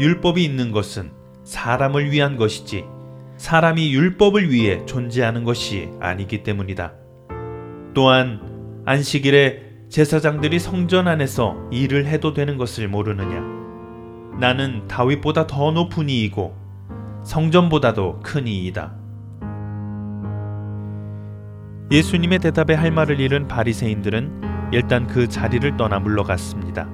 율법이 0.00 0.42
있는 0.42 0.72
것은 0.72 1.12
사람을 1.44 2.10
위한 2.10 2.38
것이지 2.38 2.86
사람이 3.36 3.92
율법을 3.92 4.50
위해 4.50 4.82
존재하는 4.86 5.44
것이 5.44 5.90
아니기 6.00 6.42
때문이다. 6.42 6.94
또한 7.92 8.40
안식일에 8.86 9.62
제사장들이 9.90 10.58
성전 10.58 11.06
안에서 11.06 11.54
일을 11.70 12.06
해도 12.06 12.32
되는 12.32 12.56
것을 12.56 12.88
모르느냐? 12.88 13.42
나는 14.40 14.88
다윗보다 14.88 15.46
더 15.46 15.70
높은 15.70 16.08
이이고 16.08 16.56
성전보다도 17.24 18.20
큰 18.22 18.46
이이다. 18.46 18.94
예수님의 21.92 22.38
대답에 22.38 22.72
할 22.72 22.90
말을 22.90 23.20
잃은 23.20 23.48
바리새인들은 23.48 24.53
일단 24.74 25.06
그 25.06 25.28
자리를 25.28 25.76
떠나 25.76 26.00
물러갔습니다. 26.00 26.88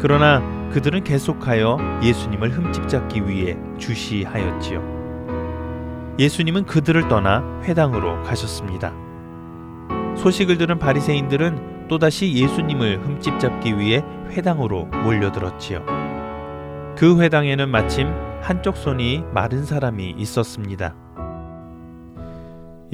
그러나 0.00 0.40
그들은 0.72 1.04
계속하여 1.04 2.00
예수님을 2.02 2.50
흠집잡기 2.50 3.28
위해 3.28 3.58
주시하였지요. 3.76 6.16
예수님은 6.18 6.64
그들을 6.64 7.08
떠나 7.08 7.44
회당으로 7.64 8.22
가셨습니다. 8.22 8.94
소식을 10.16 10.56
들은 10.56 10.78
바리새인들은 10.78 11.88
또다시 11.88 12.32
예수님을 12.32 13.04
흠집잡기 13.04 13.78
위해 13.78 14.02
회당으로 14.30 14.86
몰려들었지요. 14.86 15.84
그 16.96 17.20
회당에는 17.20 17.68
마침 17.68 18.08
한쪽 18.40 18.78
손이 18.78 19.24
마른 19.34 19.66
사람이 19.66 20.14
있었습니다. 20.16 20.94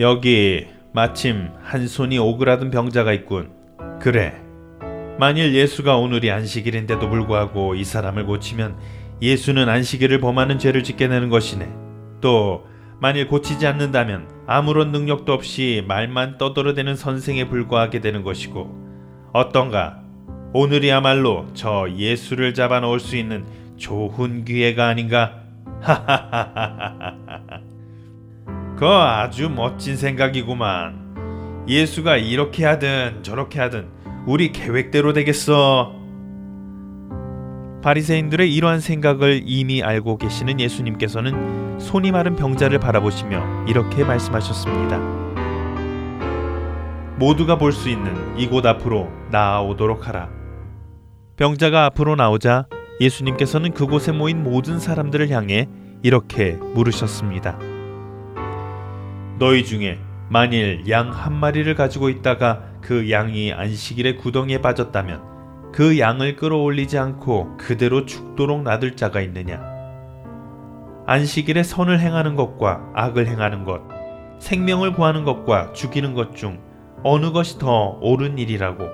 여기 0.00 0.66
마침 0.92 1.50
한 1.62 1.87
손이 1.87 2.18
오그라든 2.18 2.70
병자가 2.70 3.12
있군. 3.12 3.53
그래. 4.04 4.34
만일 5.18 5.54
예수가 5.54 5.96
오늘이 5.96 6.30
안식일인데도 6.30 7.08
불구하고 7.08 7.74
이 7.74 7.84
사람을 7.84 8.26
고치면 8.26 8.76
예수는 9.22 9.70
안식일을 9.70 10.20
범하는 10.20 10.58
죄를 10.58 10.82
짓게 10.82 11.08
되는 11.08 11.30
것이네. 11.30 11.70
또 12.20 12.66
만일 13.00 13.28
고치지 13.28 13.66
않는다면 13.66 14.28
아무런 14.46 14.92
능력도 14.92 15.32
없이 15.32 15.82
말만 15.88 16.36
떠들어대는 16.36 16.96
선생에 16.96 17.48
불과하게 17.48 18.00
되는 18.02 18.22
것이고 18.22 19.30
어떤가? 19.32 20.02
오늘이야말로 20.52 21.46
저 21.54 21.86
예수를 21.96 22.52
잡아 22.52 22.80
놓을 22.80 23.00
수 23.00 23.16
있는 23.16 23.46
좋은 23.78 24.44
기회가 24.44 24.86
아닌가? 24.86 25.40
그 28.76 28.86
아주 28.86 29.48
멋진 29.48 29.96
생각이구만. 29.96 31.04
예수가 31.66 32.18
이렇게 32.18 32.66
하든 32.66 33.22
저렇게 33.22 33.58
하든 33.60 33.93
우리 34.26 34.52
계획대로 34.52 35.12
되겠어. 35.12 35.92
바리새인들의 37.82 38.52
이러한 38.54 38.80
생각을 38.80 39.42
이미 39.44 39.82
알고 39.82 40.16
계시는 40.16 40.58
예수님께서는 40.60 41.78
손이 41.78 42.12
마른 42.12 42.34
병자를 42.34 42.78
바라보시며 42.78 43.66
이렇게 43.68 44.04
말씀하셨습니다. 44.04 44.98
모두가 47.18 47.58
볼 47.58 47.72
수 47.72 47.90
있는 47.90 48.38
이곳 48.38 48.64
앞으로 48.64 49.08
나아오도록 49.30 50.08
하라. 50.08 50.30
병자가 51.37 51.84
앞으로 51.87 52.16
나오자 52.16 52.66
예수님께서는 53.00 53.72
그곳에 53.72 54.12
모인 54.12 54.42
모든 54.42 54.78
사람들을 54.78 55.28
향해 55.30 55.68
이렇게 56.02 56.52
물으셨습니다. 56.74 57.58
너희 59.38 59.64
중에 59.64 59.98
만일 60.30 60.88
양 60.88 61.10
한 61.10 61.34
마리를 61.34 61.72
가지고 61.74 62.08
있다가 62.08 62.62
그 62.85 63.11
양이 63.11 63.51
안식일에 63.51 64.16
구덩이에 64.16 64.61
빠졌다면 64.61 65.73
그 65.73 65.99
양을 65.99 66.37
끌어올리지 66.37 66.99
않고 66.99 67.57
그대로 67.57 68.05
죽도록 68.05 68.62
놔둘 68.62 68.94
자가 68.94 69.23
있느냐? 69.23 69.59
안식일에 71.07 71.62
선을 71.62 71.99
행하는 71.99 72.37
것과 72.37 72.90
악을 72.94 73.27
행하는 73.27 73.64
것, 73.64 73.81
생명을 74.38 74.92
구하는 74.92 75.25
것과 75.25 75.73
죽이는 75.73 76.12
것 76.12 76.35
중 76.35 76.61
어느 77.03 77.33
것이 77.33 77.59
더 77.59 77.99
옳은 78.03 78.38
일이라고 78.38 78.85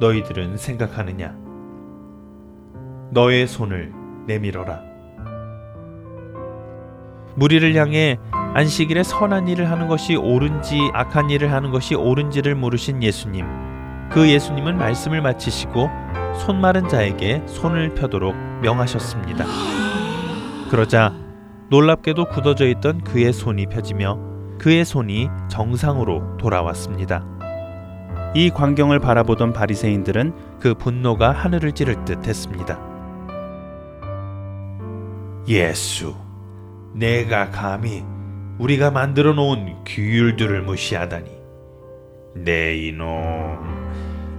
너희들은 0.00 0.58
생각하느냐? 0.58 1.34
너의 3.10 3.46
손을 3.46 3.92
내밀어라. 4.26 4.82
무리를 7.34 7.74
향해 7.76 8.18
안식일에 8.54 9.02
선한 9.02 9.48
일을 9.48 9.70
하는 9.70 9.88
것이 9.88 10.16
옳은지 10.16 10.90
악한 10.94 11.30
일을 11.30 11.52
하는 11.52 11.70
것이 11.70 11.94
옳은지를 11.94 12.54
물으신 12.54 13.02
예수님. 13.02 13.46
그 14.10 14.28
예수님은 14.28 14.78
말씀을 14.78 15.20
마치시고 15.20 15.88
손 16.34 16.60
마른 16.60 16.88
자에게 16.88 17.42
손을 17.46 17.94
펴도록 17.94 18.34
명하셨습니다. 18.62 19.44
그러자 20.70 21.14
놀랍게도 21.68 22.26
굳어져 22.30 22.66
있던 22.68 23.02
그의 23.02 23.32
손이 23.32 23.66
펴지며 23.66 24.18
그의 24.58 24.84
손이 24.84 25.28
정상으로 25.48 26.36
돌아왔습니다. 26.38 27.24
이 28.34 28.50
광경을 28.50 28.98
바라보던 28.98 29.52
바리새인들은 29.52 30.58
그 30.58 30.74
분노가 30.74 31.32
하늘을 31.32 31.72
찌를 31.72 32.04
듯 32.04 32.26
했습니다. 32.26 32.78
예수, 35.48 36.14
내가 36.94 37.50
감히 37.50 38.04
우리가 38.58 38.90
만들어 38.90 39.32
놓은 39.34 39.84
규율들을 39.84 40.62
무시하다니. 40.62 41.30
내 42.34 42.76
이놈, 42.76 43.58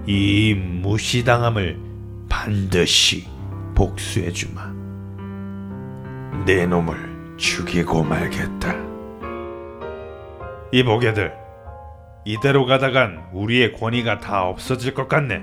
이 0.06 0.54
무시당함을 0.54 1.78
반드시 2.28 3.26
복수해 3.74 4.30
주마. 4.30 4.72
내 6.44 6.66
놈을 6.66 7.36
죽이고 7.36 8.04
말겠다. 8.04 8.74
이보게들, 10.72 11.34
이대로 12.24 12.66
가다간 12.66 13.24
우리의 13.32 13.72
권위가 13.72 14.20
다 14.20 14.46
없어질 14.46 14.94
것 14.94 15.08
같네. 15.08 15.38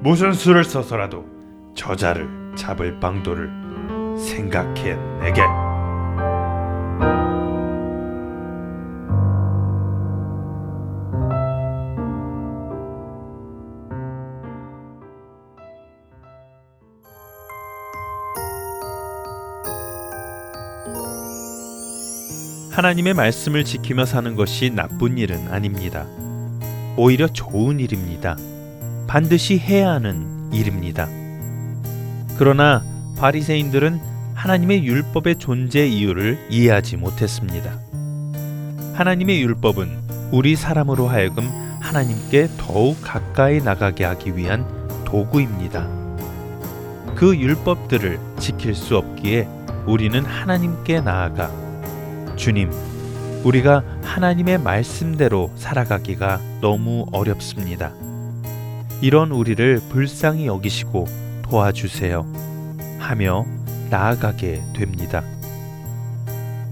무슨 0.00 0.32
수를 0.32 0.64
써서라도 0.64 1.26
저자를 1.74 2.28
잡을 2.56 2.98
방도를 3.00 3.50
생각해 4.16 4.94
내게. 5.20 5.42
하나님의 22.72 23.12
말씀을 23.12 23.64
지키며 23.64 24.06
사는 24.06 24.34
것이 24.34 24.70
나쁜 24.70 25.18
일은 25.18 25.48
아닙니다. 25.48 26.06
오히려 26.96 27.28
좋은 27.28 27.78
일입니다. 27.80 28.34
반드시 29.06 29.58
해야 29.58 29.90
하는 29.90 30.50
일입니다. 30.54 31.06
그러나 32.38 32.82
바리새인들은 33.18 34.00
하나님의 34.34 34.86
율법의 34.86 35.38
존재 35.38 35.86
이유를 35.86 36.46
이해하지 36.48 36.96
못했습니다. 36.96 37.78
하나님의 38.94 39.42
율법은 39.42 40.30
우리 40.32 40.56
사람으로 40.56 41.08
하여금 41.08 41.44
하나님께 41.78 42.48
더욱 42.56 42.96
가까이 43.02 43.60
나가게 43.60 44.04
하기 44.04 44.34
위한 44.34 44.66
도구입니다. 45.04 45.86
그 47.14 47.36
율법들을 47.36 48.18
지킬 48.38 48.74
수 48.74 48.96
없기에 48.96 49.46
우리는 49.86 50.24
하나님께 50.24 51.02
나아가 51.02 51.61
주님, 52.36 52.70
우리가 53.44 53.82
하나님의 54.02 54.58
말씀대로 54.58 55.50
살아가기가 55.56 56.40
너무 56.60 57.06
어렵습니다. 57.12 57.92
이런 59.00 59.32
우리를 59.32 59.80
불쌍히 59.88 60.46
여기시고 60.46 61.06
도와주세요. 61.42 62.24
하며 62.98 63.44
나아가게 63.90 64.62
됩니다. 64.74 65.22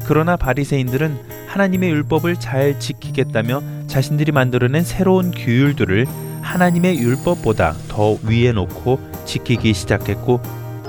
그러나 0.06 0.36
바리새인들은 0.36 1.46
하나님의 1.48 1.90
율법을 1.90 2.36
잘 2.36 2.78
지키겠다며 2.78 3.62
자신들이 3.88 4.30
만들어낸 4.30 4.84
새로운 4.84 5.32
규율들을 5.32 6.06
하나님의 6.42 6.98
율법보다 6.98 7.74
더 7.88 8.16
위에 8.22 8.52
놓고 8.52 9.00
지키기 9.24 9.74
시작했고 9.74 10.40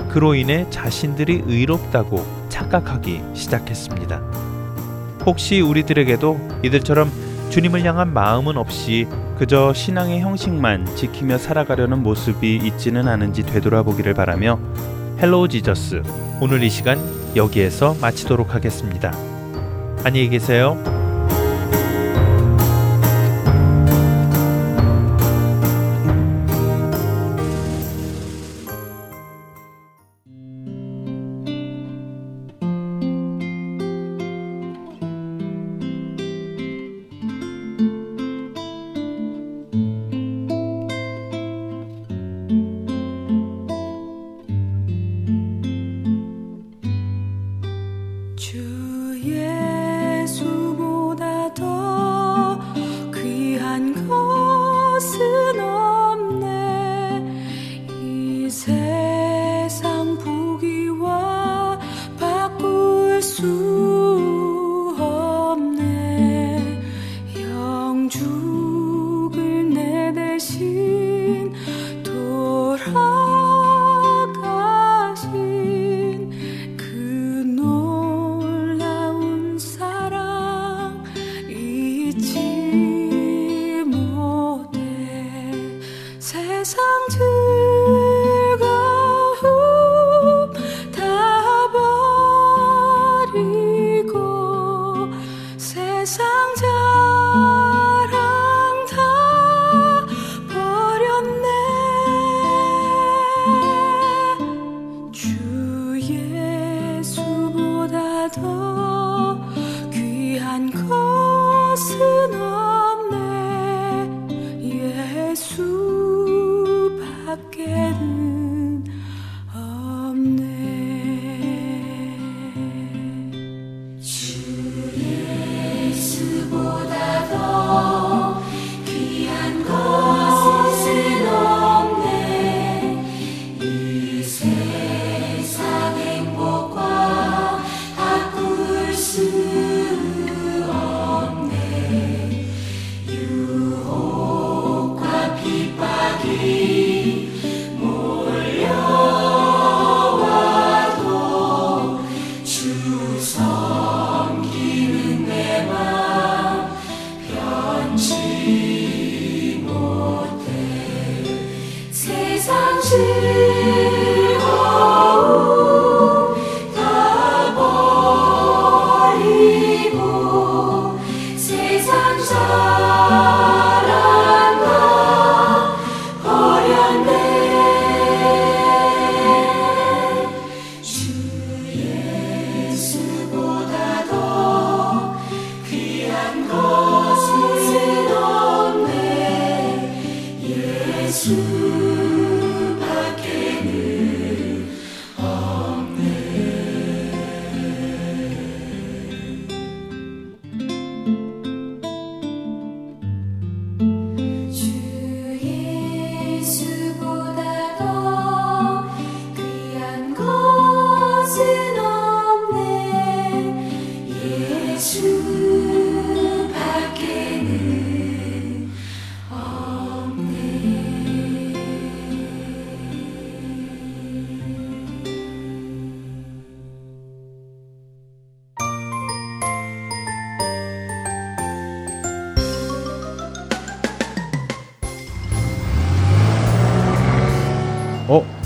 그로 0.08 0.34
인해 0.34 0.66
자신들이 0.70 1.42
의롭다고 1.46 2.24
착각하기 2.48 3.20
시작했습니다. 3.34 4.51
혹시 5.26 5.60
우리들에게도 5.60 6.60
이들처럼 6.64 7.10
주님을 7.50 7.84
향한 7.84 8.12
마음은 8.12 8.56
없이 8.56 9.06
그저 9.38 9.72
신앙의 9.72 10.20
형식만 10.20 10.96
지키며 10.96 11.38
살아가려는 11.38 12.02
모습이 12.02 12.56
있지는 12.56 13.08
않은지 13.08 13.42
되돌아보기를 13.42 14.14
바라며 14.14 14.58
Hello 15.20 15.48
Jesus 15.48 16.02
오늘 16.40 16.62
이 16.62 16.70
시간 16.70 16.98
여기에서 17.36 17.94
마치도록 18.00 18.54
하겠습니다. 18.54 19.12
안녕히 20.04 20.28
계세요. 20.28 21.01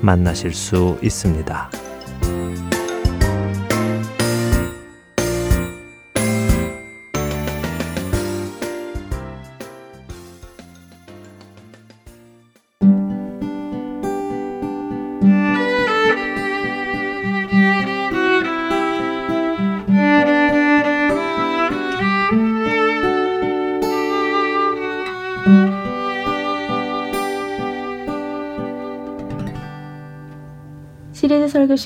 만나실 0.00 0.54
수 0.54 0.98
있습니다. 1.02 1.70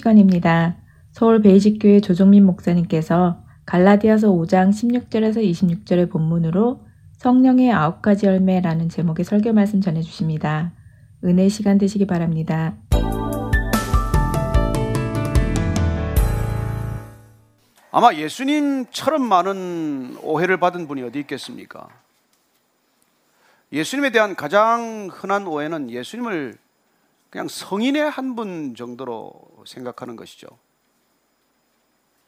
시간입니다. 0.04 0.76
서울 1.12 1.40
베이직교회 1.40 2.00
조종민 2.00 2.44
목사님께서 2.44 3.42
갈라디아서 3.64 4.28
5장 4.28 4.68
16절에서 4.68 5.42
26절의 5.42 6.10
본문으로 6.10 6.84
성령의 7.16 7.72
아홉 7.72 8.02
가지 8.02 8.26
열매라는 8.26 8.90
제목의 8.90 9.24
설교 9.24 9.54
말씀 9.54 9.80
전해 9.80 10.02
주십니다. 10.02 10.72
은혜 11.24 11.48
시간 11.48 11.78
되시기 11.78 12.06
바랍니다. 12.06 12.74
아마 17.90 18.12
예수님처럼 18.12 19.26
많은 19.26 20.18
오해를 20.22 20.58
받은 20.58 20.86
분이 20.86 21.02
어디 21.02 21.20
있겠습니까? 21.20 21.88
예수님에 23.72 24.10
대한 24.10 24.36
가장 24.36 25.08
흔한 25.10 25.46
오해는 25.46 25.90
예수님을 25.90 26.58
그냥 27.34 27.48
성인의 27.48 28.08
한 28.10 28.36
분 28.36 28.76
정도로 28.76 29.32
생각하는 29.66 30.14
것이죠. 30.14 30.46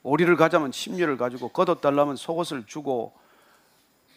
오리를 0.03 0.35
가자면 0.35 0.73
심려를 0.73 1.17
가지고 1.17 1.51
겉옷 1.51 1.81
달라면 1.81 2.17
속옷을 2.17 2.67
주고 2.67 3.13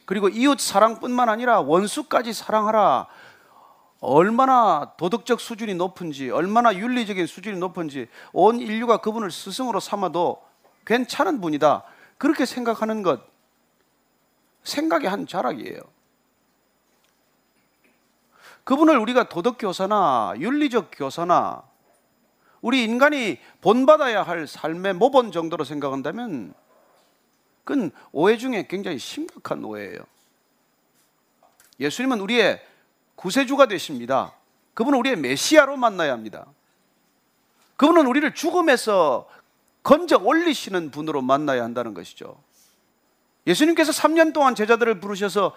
그리고 0.05 0.29
이웃 0.29 0.59
사랑뿐만 0.59 1.29
아니라 1.29 1.61
원수까지 1.61 2.33
사랑하라. 2.33 3.07
얼마나 3.99 4.93
도덕적 4.97 5.39
수준이 5.39 5.75
높은지, 5.75 6.31
얼마나 6.31 6.73
윤리적인 6.73 7.27
수준이 7.27 7.59
높은지 7.59 8.07
온 8.33 8.59
인류가 8.59 8.97
그분을 8.97 9.29
스승으로 9.29 9.79
삼아도 9.79 10.41
괜찮은 10.87 11.39
분이다. 11.39 11.83
그렇게 12.17 12.47
생각하는 12.47 13.03
것 13.03 13.21
생각의 14.63 15.07
한 15.07 15.27
자락이에요. 15.27 15.81
그분을 18.70 18.99
우리가 18.99 19.24
도덕 19.30 19.57
교사나 19.57 20.36
윤리적 20.38 20.91
교사나 20.95 21.63
우리 22.61 22.84
인간이 22.84 23.39
본받아야 23.61 24.22
할 24.22 24.45
삶의 24.45 24.93
모본 24.93 25.32
정도로 25.32 25.63
생각한다면 25.63 26.53
그건 27.63 27.89
오해 28.11 28.38
중에 28.38 28.67
굉장히 28.70 28.99
심각한 28.99 29.63
오해예요. 29.65 29.97
예수님은 31.80 32.20
우리의 32.20 32.61
구세주가 33.15 33.65
되십니다. 33.65 34.36
그분은 34.76 34.99
우리의 34.99 35.15
메시아로 35.15 35.76
만나야 35.76 36.13
합니다. 36.13 36.45
그분은 37.76 38.05
우리를 38.05 38.36
죽음에서 38.36 39.28
건져 39.82 40.20
올리시는 40.20 40.91
분으로 40.91 41.24
만나야 41.24 41.63
한다는 41.63 41.95
것이죠. 41.95 42.38
예수님께서 43.47 43.91
3년 43.93 44.32
동안 44.32 44.53
제자들을 44.53 44.99
부르셔서 44.99 45.55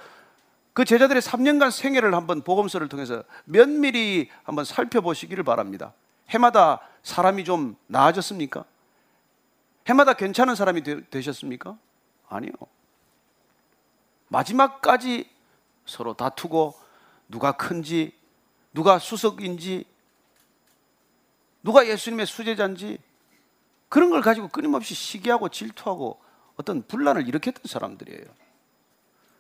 그 0.72 0.84
제자들의 0.84 1.20
3년간 1.20 1.70
생애를 1.70 2.14
한번 2.14 2.42
복음서를 2.42 2.88
통해서 2.88 3.22
면밀히 3.44 4.30
한번 4.42 4.64
살펴보시기를 4.64 5.44
바랍니다. 5.44 5.92
해마다 6.30 6.80
사람이 7.02 7.44
좀 7.44 7.76
나아졌습니까? 7.88 8.64
해마다 9.86 10.14
괜찮은 10.14 10.54
사람이 10.54 10.82
되, 10.82 11.22
셨습니까 11.22 11.76
아니요. 12.28 12.52
마지막까지 14.28 15.28
서로 15.84 16.14
다투고 16.14 16.74
누가 17.28 17.52
큰지, 17.52 18.14
누가 18.72 18.98
수석인지, 18.98 19.84
누가 21.62 21.86
예수님의 21.86 22.26
수제자인지 22.26 22.98
그런 23.88 24.10
걸 24.10 24.22
가지고 24.22 24.48
끊임없이 24.48 24.94
시기하고 24.94 25.50
질투하고 25.50 26.18
어떤 26.56 26.82
분란을 26.86 27.28
일으켰던 27.28 27.64
사람들이에요. 27.66 28.24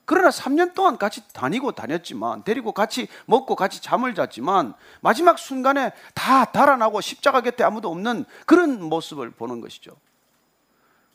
그러나 0.04 0.30
3년 0.30 0.74
동안 0.74 0.98
같이 0.98 1.22
다니고 1.32 1.72
다녔지만, 1.72 2.42
데리고 2.44 2.72
같이 2.72 3.08
먹고 3.26 3.54
같이 3.54 3.80
잠을 3.80 4.14
잤지만, 4.14 4.74
마지막 5.00 5.38
순간에 5.38 5.92
다 6.14 6.44
달아나고 6.44 7.00
십자가 7.00 7.40
곁에 7.40 7.62
아무도 7.64 7.88
없는 7.90 8.24
그런 8.46 8.82
모습을 8.82 9.30
보는 9.30 9.60
것이죠. 9.60 9.92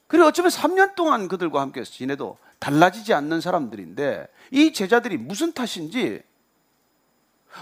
그리고 0.08 0.28
어쩌면 0.28 0.52
3년 0.52 0.96
동안 0.96 1.28
그들과 1.28 1.60
함께 1.60 1.84
지내도 1.84 2.38
달라지지 2.60 3.14
않는 3.14 3.42
사람들인데, 3.42 4.28
이 4.52 4.72
제자들이 4.72 5.18
무슨 5.18 5.52
탓인지, 5.52 6.24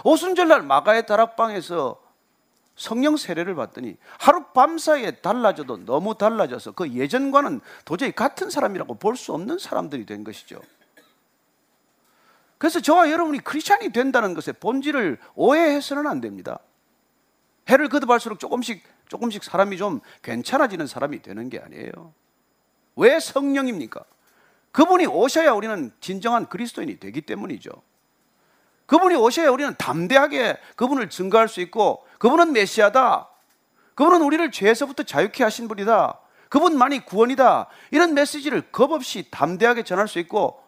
오순절날 0.04 0.62
마가의 0.62 1.06
다락방에서 1.06 2.00
성령 2.76 3.16
세례를 3.16 3.54
받더니 3.54 3.96
하루 4.18 4.44
밤 4.52 4.76
사이에 4.76 5.12
달라져도 5.12 5.86
너무 5.86 6.16
달라져서 6.16 6.72
그 6.72 6.92
예전과는 6.92 7.62
도저히 7.86 8.12
같은 8.12 8.50
사람이라고 8.50 8.94
볼 8.96 9.16
수 9.16 9.32
없는 9.32 9.58
사람들이 9.58 10.04
된 10.04 10.22
것이죠. 10.24 10.60
그래서 12.58 12.80
저와 12.80 13.10
여러분이 13.10 13.40
크리스찬이 13.40 13.90
된다는 13.90 14.34
것의 14.34 14.54
본질을 14.60 15.18
오해해서는 15.34 16.06
안 16.06 16.20
됩니다. 16.20 16.58
해를 17.68 17.88
거듭할수록 17.88 18.38
조금씩 18.38 18.82
조금씩 19.08 19.44
사람이 19.44 19.76
좀 19.76 20.00
괜찮아지는 20.22 20.86
사람이 20.86 21.22
되는 21.22 21.48
게 21.48 21.60
아니에요. 21.60 22.12
왜 22.96 23.20
성령입니까? 23.20 24.00
그분이 24.72 25.06
오셔야 25.06 25.52
우리는 25.52 25.92
진정한 26.00 26.46
그리스도인이 26.46 26.98
되기 26.98 27.20
때문이죠. 27.22 27.70
그분이 28.86 29.16
오셔야 29.16 29.50
우리는 29.50 29.74
담대하게 29.76 30.58
그분을 30.76 31.08
증거할 31.08 31.48
수 31.48 31.60
있고 31.60 32.06
그분은 32.18 32.52
메시아다. 32.52 33.28
그분은 33.94 34.22
우리를 34.22 34.50
죄에서부터 34.50 35.02
자유케 35.02 35.42
하신 35.44 35.68
분이다. 35.68 36.20
그분만이 36.48 37.04
구원이다. 37.06 37.68
이런 37.90 38.14
메시지를 38.14 38.70
겁없이 38.70 39.28
담대하게 39.30 39.82
전할 39.82 40.08
수 40.08 40.18
있고 40.18 40.62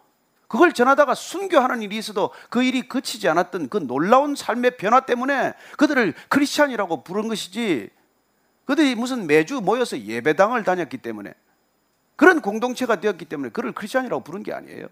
그걸 0.49 0.73
전하다가 0.73 1.13
순교하는 1.13 1.83
일이 1.83 1.95
있어도 1.97 2.31
그 2.49 2.63
일이 2.63 2.81
그치지 2.81 3.29
않았던 3.29 3.69
그 3.69 3.77
놀라운 3.77 4.35
삶의 4.35 4.77
변화 4.77 4.99
때문에 5.01 5.53
그들을 5.77 6.15
크리스찬이라고 6.27 7.03
부른 7.03 7.27
것이지 7.27 7.91
그들이 8.65 8.95
무슨 8.95 9.27
매주 9.27 9.61
모여서 9.61 9.99
예배당을 9.99 10.63
다녔기 10.63 10.97
때문에 10.97 11.35
그런 12.15 12.41
공동체가 12.41 12.99
되었기 12.99 13.25
때문에 13.25 13.51
그를 13.51 13.71
크리스찬이라고 13.71 14.23
부른 14.23 14.41
게 14.41 14.51
아니에요. 14.51 14.87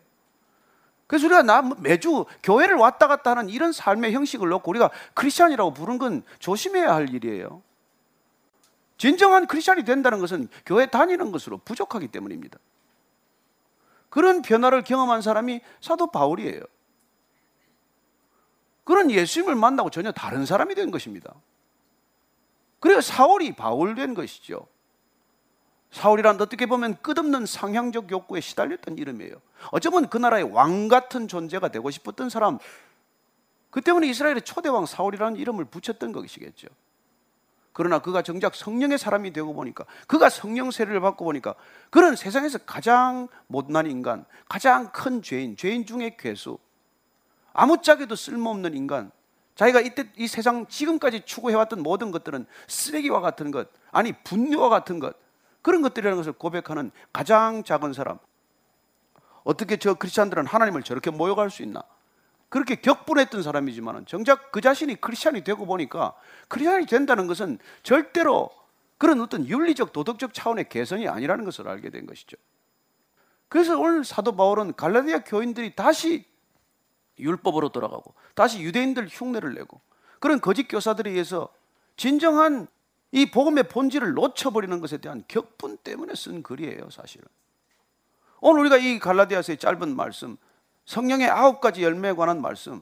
그래서 1.08 1.26
우리가 1.26 1.42
나 1.42 1.64
매주 1.80 2.26
교회를 2.44 2.76
왔다 2.76 3.08
갔다 3.08 3.32
하는 3.32 3.50
이런 3.50 3.72
삶의 3.72 4.14
형식을 4.14 4.48
놓고 4.50 4.70
우리가 4.70 4.92
크리스찬이라고 5.16 5.74
부른 5.74 5.98
건 5.98 6.24
조심해야 6.38 6.94
할 6.94 7.12
일이에요. 7.12 7.64
진정한 9.00 9.48
크리스찬이 9.48 9.86
된다는 9.86 10.20
것은 10.20 10.50
교회 10.68 10.86
다니는 10.86 11.32
것으로 11.32 11.58
부족하기 11.58 12.10
때문입니다. 12.10 12.60
그런 14.10 14.42
변화를 14.42 14.84
경험한 14.84 15.22
사람이 15.22 15.62
사도 15.82 16.08
바울이에요. 16.08 16.62
그런 18.84 19.12
예수님을 19.12 19.56
만나고 19.56 19.90
전혀 19.90 20.12
다른 20.12 20.46
사람이 20.46 20.76
된 20.76 20.92
것입니다. 20.92 21.34
그래서 22.80 23.02
사울이 23.02 23.54
바울 23.54 23.96
된 23.96 24.14
것이죠. 24.14 24.68
사울이란 25.92 26.40
어떻게 26.40 26.66
보면 26.66 27.02
끝없는 27.02 27.46
상향적 27.46 28.12
욕구에 28.12 28.40
시달렸던 28.40 28.98
이름이에요. 28.98 29.42
어쩌면 29.72 30.10
그 30.10 30.18
나라의 30.18 30.44
왕 30.52 30.88
같은 30.88 31.28
존재가 31.28 31.70
되고 31.70 31.90
싶었던 31.90 32.30
사람. 32.30 32.60
그 33.70 33.82
때문에 33.82 34.08
이스라엘의 34.08 34.44
초대왕 34.44 34.86
사울이라는 34.86 35.38
이름을 35.38 35.66
붙였던 35.66 36.12
것이겠죠. 36.12 36.68
그러나 37.78 38.00
그가 38.00 38.24
정작 38.24 38.56
성령의 38.56 38.98
사람이 38.98 39.34
되고 39.34 39.54
보니까 39.54 39.86
그가 40.08 40.32
성령 40.32 40.72
세례를 40.72 41.00
받고 41.00 41.24
보니까 41.24 41.54
그는 41.92 42.16
세상에서 42.16 42.58
가장 42.66 43.28
못난 43.46 43.86
인간, 43.86 44.26
가장 44.50 44.92
큰 44.92 45.22
죄인, 45.22 45.56
죄인 45.56 45.86
중에 45.86 46.16
괴수, 46.18 46.58
아무짝에도 47.54 48.16
쓸모없는 48.16 48.74
인간, 48.74 49.12
자기가 49.54 49.82
이때 49.82 50.12
이 50.16 50.26
세상 50.26 50.66
지금까지 50.66 51.22
추구해왔던 51.26 51.84
모든 51.84 52.10
것들은 52.10 52.48
쓰레기와 52.68 53.22
같은 53.22 53.52
것, 53.52 53.68
아니 53.92 54.12
분뇨와 54.24 54.70
같은 54.70 54.98
것, 54.98 55.16
그런 55.62 55.84
것들이라는 55.84 56.18
것을 56.18 56.32
고백하는 56.32 56.90
가장 57.14 57.64
작은 57.64 57.94
사람. 57.94 58.18
어떻게 59.44 59.78
저 59.78 59.94
크리스찬들은 59.94 60.48
하나님을 60.48 60.82
저렇게 60.82 61.12
모욕할 61.12 61.52
수 61.52 61.62
있나? 61.62 61.84
그렇게 62.50 62.76
격분했던 62.76 63.44
사람이지만 63.44 64.06
정작 64.06 64.52
그 64.52 64.62
자신이 64.62 64.96
크리스천이 65.02 65.44
되고 65.44 65.66
보니까 65.66 66.14
크리스천이 66.48 66.86
된다는 66.86 67.28
것은 67.28 67.60
절대로 67.84 68.50
그런 68.98 69.22
어떤 69.22 69.48
윤리적 69.48 69.94
도덕적 69.94 70.34
차원의 70.34 70.70
개선이 70.70 71.08
아니라는 71.08 71.46
것을 71.46 71.68
알게 71.68 71.90
된 71.90 72.06
것이죠. 72.06 72.38
그래서 73.50 73.78
오늘 73.78 74.04
사도 74.04 74.36
바울은 74.36 74.76
갈라디아 74.76 75.20
교인들이 75.20 75.76
다시 75.76 76.26
율법으로 77.20 77.70
돌아가고 77.70 78.14
다시 78.36 78.62
유대인들 78.62 79.08
흉내를 79.10 79.54
내고 79.54 79.82
그런 80.20 80.42
거짓 80.42 80.68
교사들에 80.68 81.12
의해서 81.12 81.50
진정한 81.96 82.68
이 83.12 83.26
복음의 83.32 83.70
본질을 83.70 84.14
놓쳐버리는 84.14 84.80
것에 84.80 84.98
대한 84.98 85.24
격분 85.28 85.78
때문에 85.78 86.14
쓴 86.16 86.44
글이에요, 86.44 86.90
사실은. 86.90 87.26
오늘 88.40 88.62
우리가 88.62 88.78
이 88.78 89.00
갈라디아서의 89.00 89.58
짧은 89.58 89.96
말씀, 89.96 90.38
성령의 90.88 91.30
아홉 91.30 91.62
가지 91.62 91.84
열매에 91.84 92.14
관한 92.14 92.42
말씀. 92.42 92.82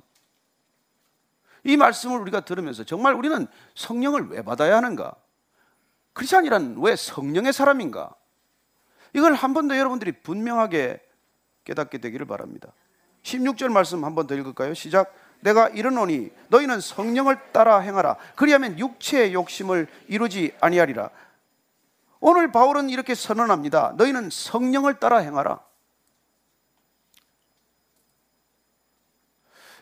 이 1.64 1.76
말씀을 1.76 2.20
우리가 2.20 2.42
들으면서 2.42 2.84
정말 2.84 3.16
우리는 3.16 3.48
성령을 3.74 4.30
왜 4.30 4.42
받아야 4.44 4.78
하는가? 4.78 5.16
크리스찬이란 6.14 6.78
왜 6.80 6.96
성령의 6.96 7.52
사람인가? 7.52 8.14
이걸 9.14 9.34
한 9.34 9.54
번 9.54 9.68
더 9.68 9.78
여러분들이 9.78 10.12
분명하게 10.22 11.02
깨닫게 11.64 11.98
되기를 11.98 12.28
바랍니다. 12.28 12.72
16절 13.24 13.70
말씀 13.72 14.06
한 14.06 14.14
번 14.14 14.28
더 14.28 14.36
읽을까요? 14.36 14.76
시작. 14.76 15.12
내가 15.40 15.68
이르노니 15.70 16.32
너희는 16.50 16.80
성령을 16.82 17.52
따라 17.52 17.80
행하라. 17.80 18.18
그리하면 18.36 18.78
육체의 18.78 19.34
욕심을 19.34 19.88
이루지 20.08 20.56
아니하리라. 20.62 21.10
오늘 22.20 22.52
바울은 22.52 22.90
이렇게 22.92 23.16
선언합니다. 23.16 23.96
너희는 23.98 24.30
성령을 24.30 25.00
따라 25.00 25.18
행하라. 25.18 25.60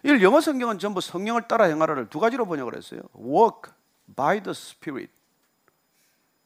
이걸 0.04 0.22
영어 0.22 0.42
성경은 0.42 0.80
전부 0.80 1.00
성령을 1.00 1.48
따라 1.48 1.66
행하라를 1.66 2.10
두 2.10 2.20
가지로 2.20 2.46
번역을 2.46 2.76
했어요. 2.76 3.02
Walk 3.18 3.72
by 4.16 4.44
the 4.44 4.52
Spirit. 4.52 5.12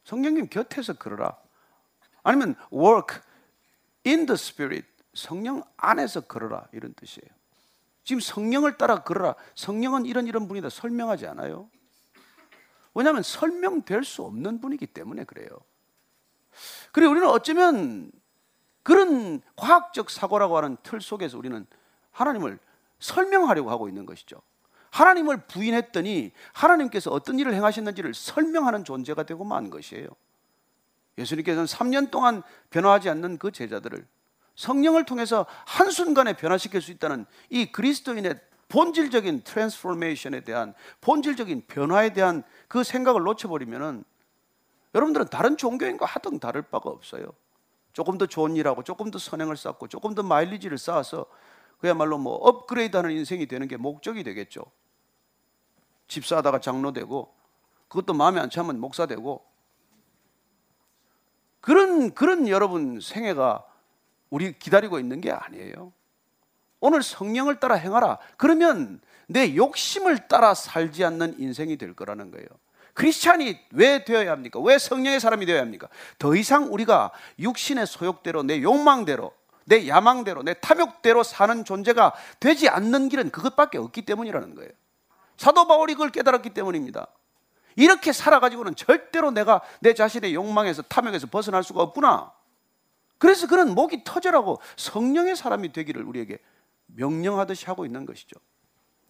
성령님 0.03 0.47
곁에서 0.47 0.93
걸어라. 0.93 1.36
아니면 2.24 2.55
work 2.72 3.20
in 4.05 4.28
the 4.28 4.34
Spirit. 4.34 4.88
성령 5.16 5.64
안에서 5.76 6.22
걸어라. 6.22 6.68
이런 6.72 6.93
뜻이에요. 6.93 7.28
지금 8.03 8.20
성령을 8.20 8.78
따라 8.78 9.03
걸어라. 9.03 9.34
성령은 9.55 10.05
이런 10.05 10.28
이런 10.28 10.47
분이다. 10.47 10.70
설명하지 10.70 11.26
않아요. 11.28 11.70
왜냐하면 12.93 13.24
설명될 13.24 14.03
수 14.03 14.22
없는 14.24 14.62
분이기 14.62 14.86
때문에 14.88 15.24
그래요. 15.24 15.49
그리고 16.91 17.12
우리는 17.12 17.28
어쩌면 17.28 18.12
그런 18.84 19.41
과학적 19.55 20.10
사고라고 20.10 20.58
하는 20.58 20.78
틀 20.84 21.01
속에서 21.01 21.38
우리는 21.38 21.66
하나님을 22.12 22.60
설명하려고 22.99 23.69
하고 23.69 23.87
있는 23.87 24.05
것이죠. 24.05 24.41
하나님을 24.91 25.45
부인했더니 25.47 26.31
하나님께서 26.53 27.11
어떤 27.11 27.39
일을 27.39 27.53
행하셨는지를 27.53 28.13
설명하는 28.13 28.83
존재가 28.83 29.23
되고 29.23 29.43
만 29.43 29.69
것이에요. 29.69 30.07
예수님께서는 31.17 31.65
3년 31.65 32.11
동안 32.11 32.43
변화하지 32.69 33.09
않는 33.09 33.37
그 33.37 33.51
제자들을 33.51 34.07
성령을 34.55 35.05
통해서 35.05 35.45
한순간에 35.65 36.33
변화시킬 36.33 36.81
수 36.81 36.91
있다는 36.91 37.25
이 37.49 37.71
그리스도인의 37.71 38.39
본질적인 38.69 39.41
transformation에 39.43 40.41
대한 40.41 40.73
본질적인 41.01 41.63
변화에 41.67 42.13
대한 42.13 42.43
그 42.67 42.83
생각을 42.83 43.21
놓쳐버리면은 43.23 44.03
여러분들은 44.93 45.27
다른 45.27 45.57
종교인과 45.57 46.05
하등 46.05 46.39
다를 46.39 46.63
바가 46.63 46.89
없어요. 46.89 47.33
조금 47.93 48.17
더 48.17 48.25
좋은 48.25 48.55
일하고 48.55 48.83
조금 48.83 49.09
더 49.09 49.19
선행을 49.19 49.57
쌓고 49.57 49.87
조금 49.87 50.15
더 50.15 50.23
마일리지를 50.23 50.77
쌓아서 50.77 51.25
그야말로 51.78 52.17
뭐 52.17 52.36
업그레이드하는 52.36 53.11
인생이 53.11 53.45
되는 53.45 53.67
게 53.67 53.78
목적이 53.78 54.23
되겠죠. 54.23 54.63
집사하다가 56.07 56.59
장로 56.59 56.93
되고 56.93 57.34
그것도 57.88 58.13
마음에 58.13 58.39
안 58.39 58.49
차면 58.49 58.80
목사 58.80 59.05
되고 59.05 59.45
그런 61.59 62.13
그런 62.13 62.47
여러분 62.47 62.99
생애가 62.99 63.65
우리 64.30 64.57
기다리고 64.57 64.99
있는 64.99 65.21
게 65.21 65.32
아니에요. 65.32 65.91
오늘 66.80 67.01
성령을 67.01 67.59
따라 67.59 67.75
행하라. 67.75 68.19
그러면 68.38 69.01
내 69.28 69.55
욕심을 69.55 70.28
따라 70.28 70.53
살지 70.53 71.03
않는 71.03 71.39
인생이 71.39 71.78
될 71.78 71.93
거라는 71.93 72.32
거예요. 72.32 72.47
크리스찬이 72.93 73.59
왜 73.71 74.03
되어야 74.05 74.32
합니까? 74.32 74.59
왜 74.59 74.78
성령의 74.80 75.19
사람이 75.19 75.45
되어야 75.45 75.61
합니까? 75.61 75.88
더 76.17 76.36
이상 76.36 76.73
우리가 76.73 77.11
육신의 77.38 77.86
소욕대로 77.86 78.43
내 78.43 78.61
욕망대로 78.61 79.32
내 79.68 79.86
야망대로 79.88 80.43
내 80.43 80.53
탐욕대로 80.53 81.24
사는 81.24 81.65
존재가 81.65 82.13
되지 82.39 82.70
않는 82.70 83.09
길은 83.09 83.32
그것밖에 83.32 83.78
없기 83.78 84.03
때문이라는 84.03 84.55
거예요. 84.55 84.72
사도 85.36 85.68
바울이 85.68 85.93
그걸 85.93 86.09
깨달았기 86.09 86.51
때문입니다. 86.51 87.07
이렇게 87.76 88.13
살아가지고는 88.13 88.76
절대로 88.76 89.30
내가 89.30 89.61
내 89.82 89.93
자신의 89.93 90.34
욕망에서 90.34 90.84
탐욕에서 90.84 91.28
벗어날 91.28 91.63
수가 91.63 91.82
없구나. 91.82 92.32
그래서 93.18 93.45
그는 93.47 93.76
목이 93.76 94.05
터져라고 94.05 94.61
성령의 94.78 95.36
사람이 95.36 95.74
되기를 95.74 96.01
우리에게 96.03 96.39
명령하듯이 96.86 97.65
하고 97.65 97.86
있는 97.86 98.05
것이죠. 98.05 98.39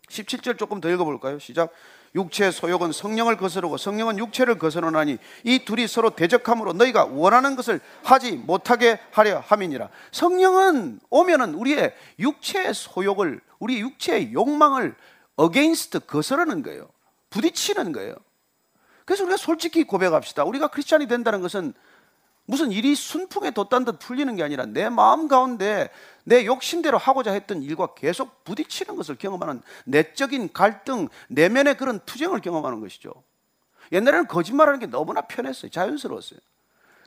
17절 0.09 0.57
조금 0.57 0.81
더 0.81 0.89
읽어볼까요? 0.89 1.39
시작. 1.39 1.71
육체의 2.15 2.51
소욕은 2.51 2.91
성령을 2.91 3.37
거스르고 3.37 3.77
성령은 3.77 4.17
육체를 4.17 4.57
거스르나니 4.57 5.17
이 5.43 5.65
둘이 5.65 5.87
서로 5.87 6.11
대적함으로 6.11 6.73
너희가 6.73 7.05
원하는 7.05 7.55
것을 7.55 7.79
하지 8.03 8.31
못하게 8.31 8.99
하려 9.11 9.39
함이니라. 9.45 9.89
성령은 10.11 10.99
오면은 11.09 11.53
우리의 11.55 11.93
육체의 12.19 12.73
소욕을 12.73 13.41
우리 13.59 13.79
육체의 13.81 14.33
욕망을 14.33 14.95
against 15.35 15.99
거스르는 16.01 16.63
거예요. 16.63 16.87
부딪히는 17.29 17.91
거예요. 17.91 18.15
그래서 19.05 19.23
우리가 19.23 19.37
솔직히 19.37 19.83
고백합시다. 19.83 20.43
우리가 20.43 20.67
크리스찬이 20.67 21.07
된다는 21.07 21.41
것은 21.41 21.73
무슨 22.45 22.71
일이 22.71 22.95
순풍에 22.95 23.51
돛단 23.51 23.83
듯 23.83 23.99
풀리는 23.99 24.33
게 24.35 24.43
아니라 24.43 24.65
내 24.65 24.89
마음 24.89 25.27
가운데 25.27 25.89
내 26.27 26.45
욕심대로 26.45 26.97
하고자 26.97 27.31
했던 27.31 27.63
일과 27.63 27.93
계속 27.93 28.43
부딪히는 28.43 28.97
것을 28.97 29.15
경험하는 29.15 29.61
내적인 29.85 30.51
갈등, 30.51 31.07
내면의 31.29 31.77
그런 31.77 32.01
투쟁을 32.01 32.41
경험하는 32.41 32.81
것이죠. 32.81 33.13
옛날에는 33.93 34.27
거짓말하는 34.27 34.81
게 34.81 34.87
너무나 34.87 35.21
편했어요. 35.21 35.71
자연스러웠어요. 35.71 36.37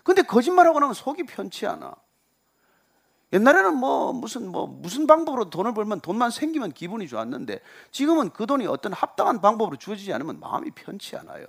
근데 0.04 0.22
거짓말하고 0.22 0.80
나면 0.80 0.94
속이 0.94 1.24
편치 1.24 1.66
않아. 1.66 1.94
옛날에는 3.34 3.76
뭐 3.76 4.14
무슨 4.14 4.50
뭐 4.50 4.66
무슨 4.66 5.06
방법으로 5.06 5.50
돈을 5.50 5.74
벌면 5.74 6.00
돈만 6.00 6.30
생기면 6.30 6.72
기분이 6.72 7.06
좋았는데 7.06 7.60
지금은 7.90 8.30
그 8.30 8.46
돈이 8.46 8.66
어떤 8.68 8.94
합당한 8.94 9.42
방법으로 9.42 9.76
주어지지 9.76 10.14
않으면 10.14 10.40
마음이 10.40 10.70
편치 10.70 11.14
않아요. 11.16 11.44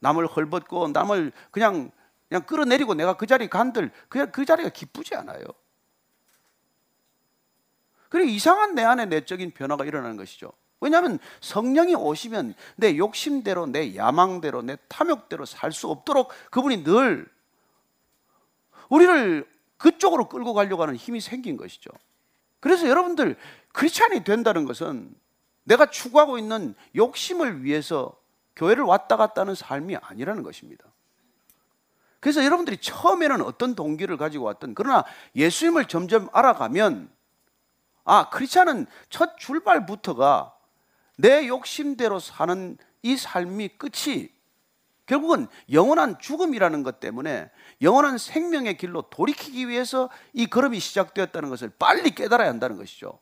남을 0.00 0.26
헐벗고 0.26 0.88
남을 0.88 1.32
그냥 1.50 1.90
그냥 2.28 2.42
끌어내리고 2.44 2.92
내가 2.92 3.16
그 3.16 3.26
자리 3.26 3.48
간들 3.48 3.90
그냥 4.10 4.30
그 4.30 4.44
자리가 4.44 4.68
기쁘지 4.68 5.14
않아요. 5.14 5.44
그리고 8.12 8.28
이상한 8.28 8.74
내 8.74 8.84
안에 8.84 9.06
내적인 9.06 9.52
변화가 9.52 9.86
일어나는 9.86 10.18
것이죠. 10.18 10.52
왜냐하면 10.80 11.18
성령이 11.40 11.94
오시면 11.94 12.52
내 12.76 12.98
욕심대로 12.98 13.64
내 13.66 13.96
야망대로 13.96 14.60
내 14.60 14.76
탐욕대로 14.88 15.46
살 15.46 15.72
수 15.72 15.88
없도록 15.88 16.30
그분이 16.50 16.84
늘 16.84 17.26
우리를 18.90 19.50
그쪽으로 19.78 20.28
끌고 20.28 20.52
가려고 20.52 20.82
하는 20.82 20.94
힘이 20.94 21.22
생긴 21.22 21.56
것이죠. 21.56 21.88
그래서 22.60 22.86
여러분들 22.86 23.34
크리스찬이 23.72 24.24
된다는 24.24 24.66
것은 24.66 25.14
내가 25.64 25.86
추구하고 25.86 26.36
있는 26.36 26.74
욕심을 26.94 27.64
위해서 27.64 28.14
교회를 28.56 28.84
왔다 28.84 29.16
갔다 29.16 29.40
하는 29.40 29.54
삶이 29.54 29.96
아니라는 29.96 30.42
것입니다. 30.42 30.84
그래서 32.20 32.44
여러분들이 32.44 32.76
처음에는 32.76 33.40
어떤 33.40 33.74
동기를 33.74 34.18
가지고 34.18 34.44
왔든 34.44 34.74
그러나 34.74 35.02
예수님을 35.34 35.86
점점 35.86 36.28
알아가면 36.34 37.21
아, 38.04 38.28
크리스찬은 38.30 38.86
첫 39.10 39.38
출발부터가 39.38 40.54
내 41.18 41.46
욕심대로 41.46 42.18
사는 42.18 42.76
이 43.02 43.16
삶이 43.16 43.68
끝이 43.78 44.30
결국은 45.06 45.46
영원한 45.70 46.18
죽음이라는 46.18 46.82
것 46.82 47.00
때문에 47.00 47.50
영원한 47.80 48.18
생명의 48.18 48.76
길로 48.76 49.02
돌이키기 49.02 49.68
위해서 49.68 50.08
이 50.32 50.46
걸음이 50.46 50.78
시작되었다는 50.78 51.50
것을 51.50 51.70
빨리 51.78 52.10
깨달아야 52.12 52.48
한다는 52.48 52.76
것이죠. 52.76 53.18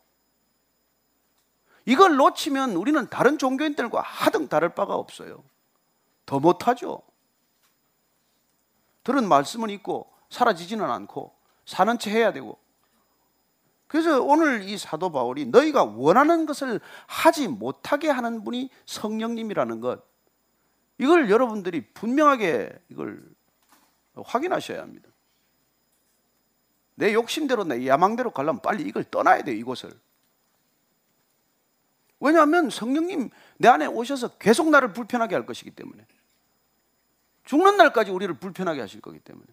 이걸 1.86 2.16
놓치면 2.16 2.72
우리는 2.72 3.08
다른 3.08 3.38
종교인들과 3.38 4.02
하등 4.02 4.48
다를 4.48 4.74
바가 4.74 4.94
없어요. 4.94 5.42
더 6.26 6.38
못하죠. 6.38 7.02
들은 9.02 9.26
말씀은 9.26 9.70
있고 9.70 10.12
사라지지는 10.28 10.88
않고 10.88 11.34
사는 11.64 11.98
채 11.98 12.10
해야 12.10 12.32
되고 12.32 12.58
그래서 13.90 14.22
오늘 14.22 14.62
이 14.62 14.78
사도 14.78 15.10
바울이 15.10 15.46
너희가 15.46 15.82
원하는 15.82 16.46
것을 16.46 16.80
하지 17.08 17.48
못하게 17.48 18.08
하는 18.08 18.44
분이 18.44 18.70
성령님이라는 18.86 19.80
것 19.80 20.04
이걸 20.98 21.28
여러분들이 21.28 21.92
분명하게 21.92 22.72
이걸 22.88 23.20
확인하셔야 24.14 24.80
합니다. 24.80 25.10
내 26.94 27.12
욕심대로 27.14 27.64
내 27.64 27.84
야망대로 27.84 28.30
가려면 28.30 28.62
빨리 28.62 28.84
이걸 28.84 29.02
떠나야 29.02 29.42
돼요, 29.42 29.56
이곳을. 29.56 29.90
왜냐하면 32.20 32.70
성령님 32.70 33.30
내 33.56 33.66
안에 33.66 33.86
오셔서 33.86 34.36
계속 34.38 34.70
나를 34.70 34.92
불편하게 34.92 35.34
할 35.34 35.46
것이기 35.46 35.72
때문에. 35.72 36.06
죽는 37.42 37.76
날까지 37.76 38.12
우리를 38.12 38.38
불편하게 38.38 38.82
하실 38.82 39.00
거기 39.00 39.18
때문에. 39.18 39.48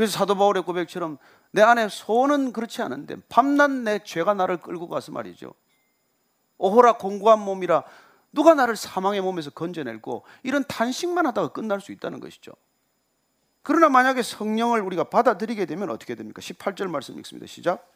그래서 0.00 0.16
사도 0.16 0.34
바울의 0.34 0.62
고백처럼 0.62 1.18
내 1.50 1.60
안에 1.60 1.90
소원은 1.90 2.54
그렇지 2.54 2.80
않은데 2.80 3.16
밤낮 3.28 3.70
내 3.70 3.98
죄가 4.02 4.32
나를 4.32 4.56
끌고 4.56 4.88
가서 4.88 5.12
말이죠. 5.12 5.52
오호라 6.56 6.94
공고한 6.94 7.38
몸이라 7.40 7.84
누가 8.32 8.54
나를 8.54 8.76
사망의 8.76 9.20
몸에서 9.20 9.50
건져낼고 9.50 10.24
이런 10.42 10.64
탄식만 10.66 11.26
하다가 11.26 11.48
끝날 11.48 11.82
수 11.82 11.92
있다는 11.92 12.20
것이죠. 12.20 12.52
그러나 13.62 13.90
만약에 13.90 14.22
성령을 14.22 14.80
우리가 14.80 15.04
받아들이게 15.04 15.66
되면 15.66 15.90
어떻게 15.90 16.14
됩니까? 16.14 16.40
18절 16.40 16.88
말씀 16.88 17.18
읽습니다. 17.18 17.46
시작. 17.46 17.86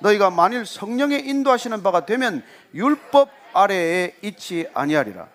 너희가 0.00 0.28
만일 0.28 0.66
성령의 0.66 1.26
인도하시는 1.26 1.82
바가 1.82 2.04
되면 2.04 2.44
율법 2.74 3.30
아래에 3.54 4.14
있지 4.20 4.68
아니하리라. 4.74 5.26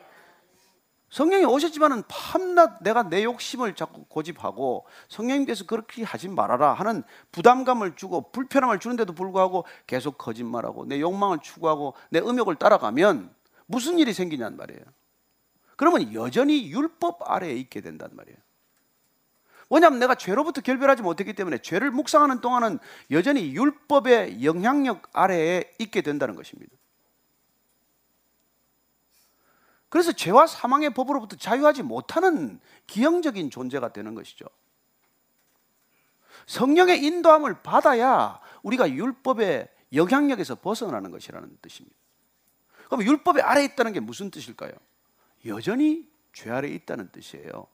성령이 1.11 1.43
오셨지만은 1.43 2.03
밤낮 2.07 2.81
내가 2.81 3.03
내 3.03 3.25
욕심을 3.25 3.75
자꾸 3.75 4.05
고집하고 4.05 4.85
성령님께서 5.09 5.65
그렇게 5.65 6.03
하지 6.03 6.29
말아라 6.29 6.73
하는 6.73 7.03
부담감을 7.33 7.97
주고 7.97 8.31
불편함을 8.31 8.79
주는데도 8.79 9.13
불구하고 9.13 9.65
계속 9.87 10.17
거짓말하고 10.17 10.85
내 10.85 11.01
욕망을 11.01 11.39
추구하고 11.39 11.95
내 12.09 12.19
음욕을 12.19 12.55
따라가면 12.55 13.29
무슨 13.65 13.99
일이 13.99 14.13
생기냔 14.13 14.55
말이에요. 14.55 14.81
그러면 15.75 16.13
여전히 16.13 16.71
율법 16.71 17.29
아래에 17.29 17.53
있게 17.55 17.81
된단 17.81 18.11
말이에요. 18.13 18.37
왜냐하면 19.69 19.99
내가 19.99 20.15
죄로부터 20.15 20.61
결별하지 20.61 21.01
못했기 21.01 21.33
때문에 21.33 21.57
죄를 21.57 21.91
묵상하는 21.91 22.39
동안은 22.39 22.79
여전히 23.09 23.53
율법의 23.53 24.45
영향력 24.45 25.09
아래에 25.11 25.73
있게 25.79 26.01
된다는 26.01 26.35
것입니다. 26.35 26.73
그래서 29.91 30.13
죄와 30.13 30.47
사망의 30.47 30.91
법으로부터 30.91 31.35
자유하지 31.35 31.83
못하는 31.83 32.61
기형적인 32.87 33.49
존재가 33.49 33.91
되는 33.91 34.15
것이죠. 34.15 34.45
성령의 36.47 37.03
인도함을 37.03 37.61
받아야 37.61 38.39
우리가 38.63 38.89
율법의 38.89 39.67
영향력에서 39.91 40.55
벗어나는 40.55 41.11
것이라는 41.11 41.57
뜻입니다. 41.61 41.97
그럼 42.85 43.03
율법의 43.03 43.43
아래에 43.43 43.65
있다는 43.65 43.91
게 43.91 43.99
무슨 43.99 44.31
뜻일까요? 44.31 44.71
여전히 45.47 46.09
죄 46.31 46.49
아래에 46.49 46.71
있다는 46.71 47.11
뜻이에요. 47.11 47.67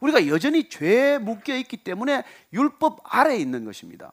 우리가 0.00 0.26
여전히 0.26 0.68
죄에 0.68 1.16
묶여 1.16 1.56
있기 1.56 1.78
때문에 1.78 2.24
율법 2.52 3.00
아래에 3.04 3.38
있는 3.38 3.64
것입니다. 3.64 4.12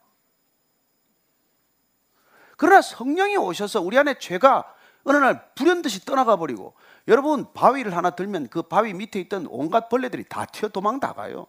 그러나 2.55 2.81
성령이 2.81 3.35
오셔서 3.35 3.81
우리 3.81 3.97
안에 3.97 4.17
죄가 4.19 4.72
어느 5.03 5.17
날 5.17 5.53
불현듯이 5.55 6.05
떠나가 6.05 6.35
버리고 6.37 6.73
여러분 7.07 7.51
바위를 7.53 7.95
하나 7.95 8.11
들면 8.11 8.47
그 8.49 8.61
바위 8.63 8.93
밑에 8.93 9.19
있던 9.21 9.47
온갖 9.49 9.89
벌레들이 9.89 10.23
다 10.27 10.45
튀어 10.45 10.69
도망 10.69 10.99
나가요. 10.99 11.47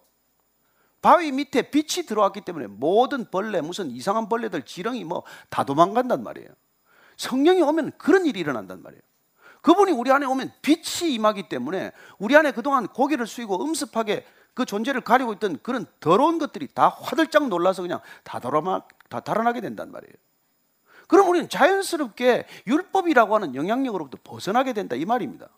바위 1.00 1.32
밑에 1.32 1.70
빛이 1.70 2.06
들어왔기 2.06 2.40
때문에 2.40 2.66
모든 2.66 3.30
벌레 3.30 3.60
무슨 3.60 3.90
이상한 3.90 4.28
벌레들 4.28 4.62
지렁이 4.62 5.04
뭐 5.04 5.22
다 5.50 5.64
도망간단 5.64 6.22
말이에요. 6.22 6.48
성령이 7.16 7.62
오면 7.62 7.92
그런 7.98 8.26
일이 8.26 8.40
일어난단 8.40 8.82
말이에요. 8.82 9.02
그분이 9.62 9.92
우리 9.92 10.10
안에 10.10 10.26
오면 10.26 10.52
빛이 10.62 11.12
임하기 11.14 11.48
때문에 11.48 11.92
우리 12.18 12.36
안에 12.36 12.52
그동안 12.52 12.86
고개를 12.88 13.26
숙이고 13.26 13.64
음습하게 13.64 14.26
그 14.54 14.64
존재를 14.64 15.00
가리고 15.00 15.32
있던 15.34 15.58
그런 15.62 15.86
더러운 16.00 16.38
것들이 16.38 16.68
다 16.68 16.88
화들짝 16.88 17.48
놀라서 17.48 17.82
그냥 17.82 18.00
다 18.24 18.38
달아나, 18.40 18.82
다 19.08 19.20
달아나게 19.20 19.60
된단 19.60 19.90
말이에요. 19.90 20.14
그럼 21.06 21.28
우리는 21.28 21.48
자연스럽게 21.48 22.46
율법이라고 22.66 23.34
하는 23.34 23.54
영향력으로부터 23.54 24.18
벗어나게 24.24 24.72
된다 24.72 24.96
이 24.96 25.04
말입니다. 25.04 25.48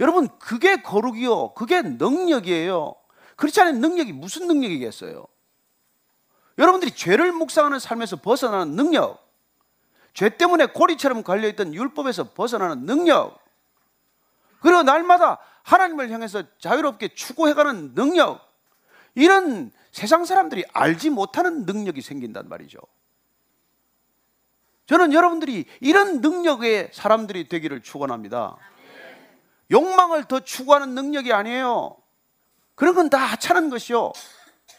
여러분 0.00 0.28
그게 0.38 0.82
거룩이요, 0.82 1.54
그게 1.54 1.82
능력이에요. 1.82 2.94
그렇지 3.36 3.60
않은 3.60 3.80
능력이 3.80 4.12
무슨 4.12 4.46
능력이겠어요? 4.46 5.26
여러분들이 6.58 6.92
죄를 6.92 7.32
묵상하는 7.32 7.78
삶에서 7.78 8.16
벗어나는 8.16 8.76
능력, 8.76 9.26
죄 10.12 10.28
때문에 10.28 10.66
고리처럼 10.66 11.22
걸려있던 11.22 11.74
율법에서 11.74 12.32
벗어나는 12.32 12.84
능력, 12.84 13.38
그리고 14.60 14.82
날마다 14.82 15.38
하나님을 15.62 16.10
향해서 16.10 16.44
자유롭게 16.58 17.14
추구해가는 17.14 17.94
능력, 17.94 18.52
이런 19.14 19.70
세상 19.92 20.24
사람들이 20.24 20.64
알지 20.72 21.10
못하는 21.10 21.64
능력이 21.64 22.00
생긴단 22.02 22.48
말이죠. 22.48 22.78
저는 24.86 25.12
여러분들이 25.12 25.64
이런 25.80 26.20
능력의 26.20 26.90
사람들이 26.92 27.48
되기를 27.48 27.82
축원합니다. 27.82 28.56
욕망을 29.70 30.24
더 30.24 30.40
추구하는 30.40 30.94
능력이 30.94 31.32
아니에요. 31.32 31.96
그런 32.74 32.94
건 32.94 33.08
다 33.08 33.18
하찮은 33.18 33.70
것이요. 33.70 34.12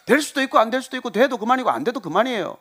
될 0.05 0.21
수도 0.21 0.41
있고 0.41 0.59
안 0.59 0.69
될 0.69 0.81
수도 0.81 0.97
있고 0.97 1.09
돼도 1.09 1.37
그만이고 1.37 1.69
안 1.69 1.83
돼도 1.83 1.99
그만이에요. 2.01 2.57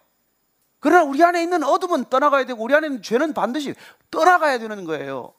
그러나 0.79 1.05
우리 1.05 1.23
안에 1.23 1.43
있는 1.43 1.63
어둠은 1.63 2.07
떠나가야 2.07 2.45
되고 2.45 2.63
우리 2.63 2.75
안에 2.75 2.87
있는 2.87 3.03
죄는 3.03 3.35
반드시 3.35 3.75
떠나가야 4.11 4.59
되는 4.59 4.85
거예요. 4.85 5.33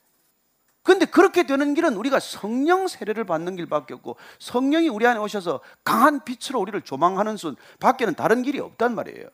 근데 0.83 1.05
그렇게 1.05 1.43
되는 1.43 1.73
길은 1.73 1.95
우리가 1.95 2.19
성령 2.19 2.87
세례를 2.89 3.23
받는 3.23 3.55
길밖에 3.55 3.93
없고 3.93 4.17
성령이 4.39 4.89
우리 4.89 5.07
안에 5.07 5.17
오셔서 5.19 5.61
강한 5.85 6.23
빛으로 6.25 6.59
우리를 6.59 6.81
조망하는 6.81 7.37
순 7.37 7.55
밖에는 7.79 8.15
다른 8.15 8.41
길이 8.43 8.59
없단 8.59 8.93
말이에요. 8.93 9.27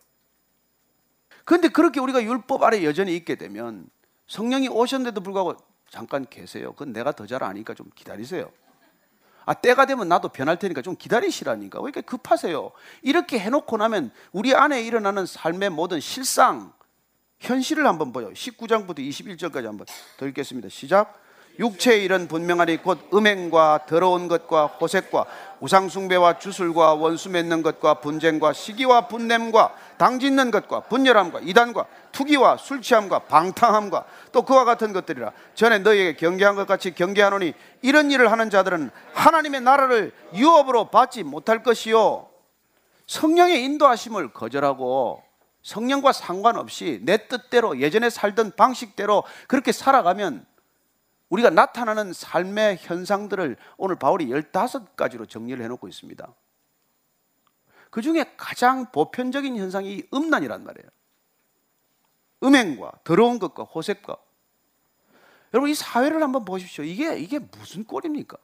근데 1.49 1.67
그렇게 1.67 1.99
우리가 1.99 2.21
율법 2.21 2.61
아래 2.61 2.83
여전히 2.83 3.15
있게 3.15 3.33
되면 3.33 3.89
성령이 4.27 4.69
오셨는데도 4.69 5.21
불구하고 5.21 5.55
잠깐 5.89 6.27
계세요. 6.29 6.73
그건 6.73 6.93
내가 6.93 7.11
더 7.11 7.25
잘 7.25 7.43
아니까 7.43 7.73
좀 7.73 7.89
기다리세요. 7.95 8.51
아, 9.45 9.55
때가 9.55 9.87
되면 9.87 10.07
나도 10.07 10.29
변할 10.29 10.59
테니까 10.59 10.83
좀 10.83 10.95
기다리시라니까. 10.95 11.79
왜 11.79 11.85
이렇게 11.85 12.01
급하세요? 12.01 12.71
이렇게 13.01 13.39
해놓고 13.39 13.77
나면 13.77 14.11
우리 14.31 14.53
안에 14.53 14.83
일어나는 14.83 15.25
삶의 15.25 15.71
모든 15.71 15.99
실상, 15.99 16.71
현실을 17.39 17.87
한번 17.87 18.13
보요. 18.13 18.29
19장부터 18.29 18.99
21절까지 18.99 19.63
한번 19.63 19.87
더 20.17 20.27
읽겠습니다. 20.27 20.69
시작. 20.69 21.19
육체의 21.59 22.05
일은 22.05 22.29
분명하니 22.29 22.77
곧 22.77 23.09
음행과 23.13 23.81
더러운 23.85 24.29
것과 24.29 24.67
호색과 24.67 25.25
우상숭배와 25.59 26.39
주술과 26.39 26.93
원수 26.93 27.29
맺는 27.29 27.61
것과 27.61 27.95
분쟁과 27.95 28.53
시기와 28.53 29.07
분냄과 29.09 29.75
당짓는 29.97 30.51
것과 30.51 30.81
분열함과 30.81 31.41
이단과 31.41 31.85
투기와 32.13 32.55
술 32.55 32.81
취함과 32.81 33.19
방탕함과 33.19 34.05
또 34.31 34.43
그와 34.43 34.63
같은 34.63 34.93
것들이라. 34.93 35.33
전에 35.53 35.79
너희에게 35.79 36.15
경계한 36.15 36.55
것 36.55 36.65
같이 36.65 36.95
경계하노니 36.95 37.53
이런 37.81 38.09
일을 38.09 38.31
하는 38.31 38.49
자들은 38.49 38.89
하나님의 39.13 39.59
나라를 39.61 40.13
유업으로 40.33 40.85
받지 40.85 41.23
못할 41.23 41.61
것이요. 41.61 42.29
성령의 43.05 43.65
인도하심을 43.65 44.31
거절하고 44.31 45.23
성령과 45.61 46.13
상관없이 46.13 47.01
내 47.03 47.27
뜻대로 47.27 47.81
예전에 47.81 48.09
살던 48.09 48.53
방식대로 48.55 49.23
그렇게 49.47 49.73
살아가면 49.73 50.45
우리가 51.29 51.49
나타나는 51.49 52.13
삶의 52.13 52.77
현상들을 52.81 53.57
오늘 53.77 53.95
바울이 53.95 54.27
15가지로 54.27 55.29
정리를 55.29 55.63
해놓고 55.63 55.87
있습니다. 55.87 56.27
그 57.89 58.01
중에 58.01 58.33
가장 58.37 58.91
보편적인 58.91 59.55
현상이 59.57 59.93
이 59.93 60.03
음란이란 60.13 60.63
말이에요. 60.63 60.89
음행과 62.43 62.91
더러운 63.03 63.39
것과 63.39 63.63
호색과 63.63 64.17
여러분 65.53 65.69
이 65.69 65.75
사회를 65.75 66.21
한번 66.21 66.45
보십시오. 66.45 66.83
이게 66.83 67.17
이게 67.17 67.39
무슨 67.39 67.83
꼴입니까? 67.83 68.37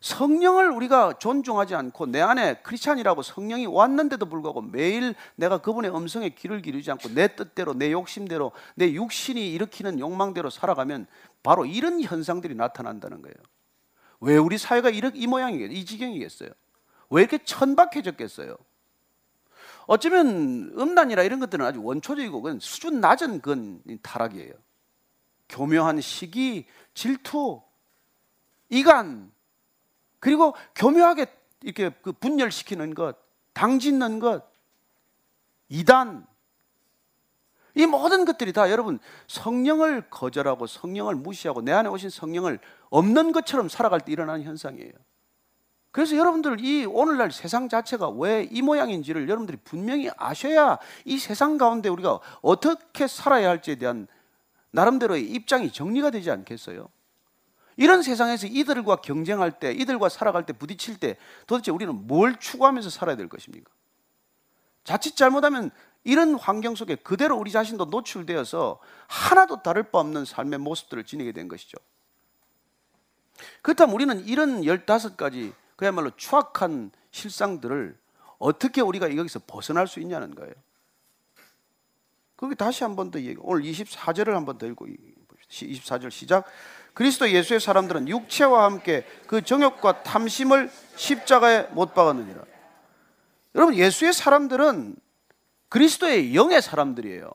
성령을 0.00 0.70
우리가 0.70 1.18
존중하지 1.18 1.74
않고 1.74 2.06
내 2.06 2.22
안에 2.22 2.62
크리스찬이라고 2.62 3.22
성령이 3.22 3.66
왔는데도 3.66 4.26
불구하고 4.26 4.62
매일 4.62 5.14
내가 5.36 5.58
그분의 5.58 5.94
음성에 5.94 6.30
귀를 6.30 6.62
기르지 6.62 6.90
않고 6.90 7.10
내 7.10 7.36
뜻대로 7.36 7.74
내 7.74 7.92
욕심대로 7.92 8.52
내 8.74 8.92
육신이 8.92 9.52
일으키는 9.52 10.00
욕망대로 10.00 10.48
살아가면 10.48 11.06
바로 11.42 11.64
이런 11.64 12.00
현상들이 12.00 12.54
나타난다는 12.54 13.22
거예요. 13.22 13.36
왜 14.20 14.36
우리 14.36 14.58
사회가 14.58 14.90
이렇게 14.90 15.18
이 15.18 15.26
모양이겠어요? 15.26 15.76
이 15.76 15.84
지경이겠어요? 15.84 16.50
왜 17.10 17.22
이렇게 17.22 17.38
천박해졌겠어요? 17.38 18.56
어쩌면 19.86 20.72
음란이라 20.78 21.22
이런 21.22 21.40
것들은 21.40 21.64
아주 21.64 21.82
원초적이고 21.82 22.60
수준 22.60 23.00
낮은 23.00 23.40
그 23.40 23.80
타락이에요. 24.02 24.52
교묘한 25.48 26.00
시기, 26.00 26.66
질투, 26.94 27.60
이간, 28.68 29.32
그리고 30.20 30.54
교묘하게 30.76 31.26
이렇게 31.62 31.90
그 32.02 32.12
분열시키는 32.12 32.94
것, 32.94 33.16
당짓는 33.52 34.20
것, 34.20 34.48
이단, 35.68 36.26
이 37.74 37.86
모든 37.86 38.24
것들이 38.24 38.52
다 38.52 38.70
여러분 38.70 38.98
성령을 39.28 40.10
거절하고 40.10 40.66
성령을 40.66 41.14
무시하고 41.14 41.62
내 41.62 41.72
안에 41.72 41.88
오신 41.88 42.10
성령을 42.10 42.58
없는 42.90 43.32
것처럼 43.32 43.68
살아갈 43.68 44.00
때 44.00 44.12
일어나는 44.12 44.42
현상이에요. 44.44 44.92
그래서 45.92 46.16
여러분들 46.16 46.60
이 46.60 46.84
오늘날 46.86 47.32
세상 47.32 47.68
자체가 47.68 48.10
왜 48.10 48.48
이 48.50 48.62
모양인지를 48.62 49.28
여러분들이 49.28 49.58
분명히 49.64 50.08
아셔야 50.16 50.78
이 51.04 51.18
세상 51.18 51.58
가운데 51.58 51.88
우리가 51.88 52.20
어떻게 52.42 53.06
살아야 53.08 53.48
할지에 53.48 53.74
대한 53.76 54.06
나름대로의 54.70 55.24
입장이 55.30 55.72
정리가 55.72 56.10
되지 56.10 56.30
않겠어요? 56.30 56.88
이런 57.76 58.02
세상에서 58.02 58.46
이들과 58.46 58.96
경쟁할 58.96 59.58
때, 59.58 59.72
이들과 59.72 60.10
살아갈 60.10 60.44
때, 60.44 60.52
부딪힐 60.52 60.98
때 60.98 61.16
도대체 61.46 61.70
우리는 61.70 62.06
뭘 62.06 62.38
추구하면서 62.38 62.90
살아야 62.90 63.16
될 63.16 63.28
것입니까? 63.28 63.70
자칫 64.84 65.16
잘못하면 65.16 65.70
이런 66.04 66.34
환경 66.34 66.74
속에 66.74 66.96
그대로 66.96 67.36
우리 67.36 67.50
자신도 67.50 67.86
노출되어서 67.86 68.78
하나도 69.06 69.62
다를 69.62 69.84
바 69.84 69.98
없는 69.98 70.24
삶의 70.24 70.58
모습들을 70.58 71.04
지니게 71.04 71.32
된 71.32 71.48
것이죠. 71.48 71.76
그렇다면 73.62 73.94
우리는 73.94 74.24
이런 74.26 74.62
15가지 74.62 75.52
그야말로 75.76 76.10
추악한 76.16 76.90
실상들을 77.10 77.96
어떻게 78.38 78.80
우리가 78.80 79.16
여기서 79.16 79.40
벗어날 79.46 79.86
수 79.86 80.00
있냐는 80.00 80.34
거예요. 80.34 80.52
그게 82.36 82.54
다시 82.54 82.84
한 82.84 82.96
번 82.96 83.10
더 83.10 83.20
얘기. 83.20 83.36
오늘 83.40 83.62
24절을 83.64 84.30
한 84.32 84.44
번 84.46 84.56
더 84.58 84.66
읽고 84.66 84.86
24절 85.50 86.10
시작. 86.10 86.44
그리스도 86.94 87.30
예수의 87.30 87.60
사람들은 87.60 88.08
육체와 88.08 88.64
함께 88.64 89.06
그 89.26 89.42
정욕과 89.42 90.02
탐심을 90.02 90.70
십자가에 90.96 91.68
못 91.72 91.92
박았느니라. 91.94 92.42
여러분 93.54 93.74
예수의 93.74 94.12
사람들은 94.12 94.96
그리스도의 95.70 96.34
영의 96.34 96.60
사람들이에요. 96.60 97.30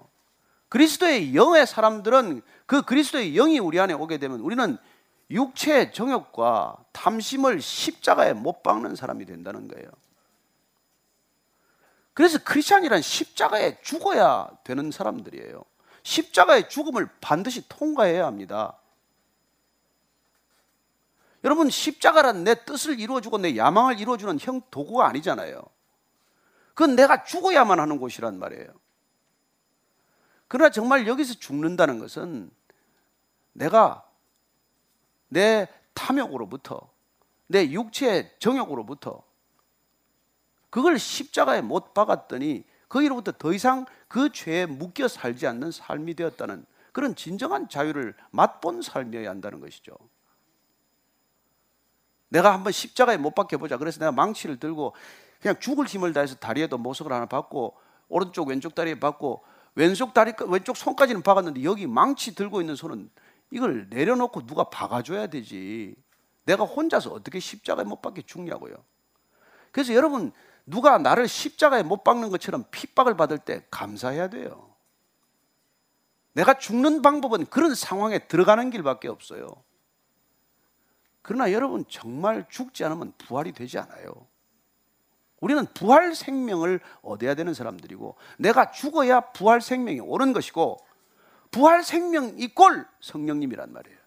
그리스도의 0.69 1.35
영의 1.35 1.65
사람들은 1.65 2.41
그 2.65 2.83
그리스도의 2.83 3.33
영이 3.33 3.59
우리 3.59 3.79
안에 3.79 3.93
오게 3.93 4.17
되면 4.17 4.41
우리는 4.41 4.77
육체의 5.31 5.93
정욕과 5.93 6.77
탐심을 6.91 7.61
십자가에 7.61 8.33
못 8.33 8.61
박는 8.61 8.95
사람이 8.95 9.25
된다는 9.25 9.67
거예요. 9.67 9.89
그래서 12.13 12.37
크리스찬이란 12.43 13.01
십자가에 13.01 13.81
죽어야 13.81 14.49
되는 14.63 14.91
사람들이에요. 14.91 15.63
십자가의 16.03 16.69
죽음을 16.69 17.09
반드시 17.19 17.67
통과해야 17.67 18.25
합니다. 18.25 18.77
여러분 21.43 21.69
십자가란 21.69 22.43
내 22.43 22.65
뜻을 22.65 22.99
이루어주고 22.99 23.37
내 23.37 23.55
야망을 23.55 23.99
이루어주는 23.99 24.39
형 24.39 24.61
도구가 24.71 25.07
아니잖아요. 25.07 25.61
그건 26.75 26.95
내가 26.95 27.23
죽어야만 27.23 27.79
하는 27.79 27.97
곳이란 27.97 28.37
말이에요. 28.37 28.67
그러나 30.47 30.69
정말 30.69 31.07
여기서 31.07 31.35
죽는다는 31.35 31.97
것은 31.99 32.51
내가 33.53 34.07
내 35.29 35.67
탐욕으로부터 35.93 36.91
내 37.47 37.71
육체의 37.71 38.35
정욕으로부터 38.39 39.23
그걸 40.69 40.99
십자가에 40.99 41.61
못 41.61 41.93
박았더니 41.93 42.65
거기로부터 42.89 43.31
더 43.31 43.53
이상 43.53 43.85
그 44.07 44.31
죄에 44.31 44.65
묶여 44.65 45.07
살지 45.07 45.47
않는 45.47 45.71
삶이 45.71 46.15
되었다는 46.15 46.65
그런 46.91 47.15
진정한 47.15 47.69
자유를 47.69 48.15
맛본 48.31 48.81
삶이어야 48.81 49.29
한다는 49.29 49.61
것이죠. 49.61 49.97
내가 52.29 52.53
한번 52.53 52.73
십자가에 52.73 53.17
못 53.17 53.33
박혀 53.33 53.57
보자. 53.57 53.77
그래서 53.77 53.99
내가 53.99 54.11
망치를 54.11 54.59
들고 54.59 54.93
그냥 55.41 55.59
죽을 55.59 55.85
힘을 55.85 56.13
다해서 56.13 56.35
다리에도 56.35 56.77
모석을 56.77 57.11
하나 57.11 57.25
받고 57.25 57.75
오른쪽 58.07 58.49
왼쪽 58.49 58.75
다리에 58.75 58.99
받고 58.99 59.43
왼쪽 59.75 60.13
다리 60.13 60.33
왼쪽 60.47 60.77
손까지는 60.77 61.21
박았는데 61.21 61.63
여기 61.63 61.85
망치 61.87 62.33
들고 62.33 62.61
있는 62.61 62.75
손은 62.75 63.09
이걸 63.51 63.87
내려놓고 63.89 64.45
누가 64.45 64.65
박아줘야 64.65 65.27
되지. 65.27 65.95
내가 66.45 66.63
혼자서 66.63 67.11
어떻게 67.11 67.39
십자가에 67.39 67.85
못 67.85 68.01
박혀 68.01 68.21
죽냐고요. 68.21 68.75
그래서 69.71 69.93
여러분 69.93 70.31
누가 70.65 70.97
나를 70.97 71.27
십자가에 71.27 71.83
못 71.83 72.03
박는 72.03 72.29
것처럼 72.29 72.65
핍박을 72.71 73.17
받을 73.17 73.37
때 73.37 73.65
감사해야 73.69 74.29
돼요. 74.29 74.73
내가 76.33 76.57
죽는 76.57 77.01
방법은 77.01 77.45
그런 77.47 77.75
상황에 77.75 78.27
들어가는 78.27 78.69
길밖에 78.69 79.07
없어요. 79.07 79.47
그러나 81.21 81.51
여러분 81.51 81.85
정말 81.89 82.45
죽지 82.49 82.83
않으면 82.83 83.13
부활이 83.17 83.51
되지 83.51 83.79
않아요. 83.79 84.27
우리는 85.45 85.63
부활 85.75 86.15
생명을 86.15 86.79
얻어야 87.03 87.35
되는 87.35 87.53
사람들이고 87.53 88.15
내가 88.39 88.71
죽어야 88.71 89.19
부활 89.19 89.61
생명이 89.61 89.99
오는 89.99 90.33
것이고 90.33 90.79
부활 91.51 91.83
생명 91.83 92.33
이꼴 92.39 92.87
성령님이란 92.99 93.71
말이에요. 93.71 93.99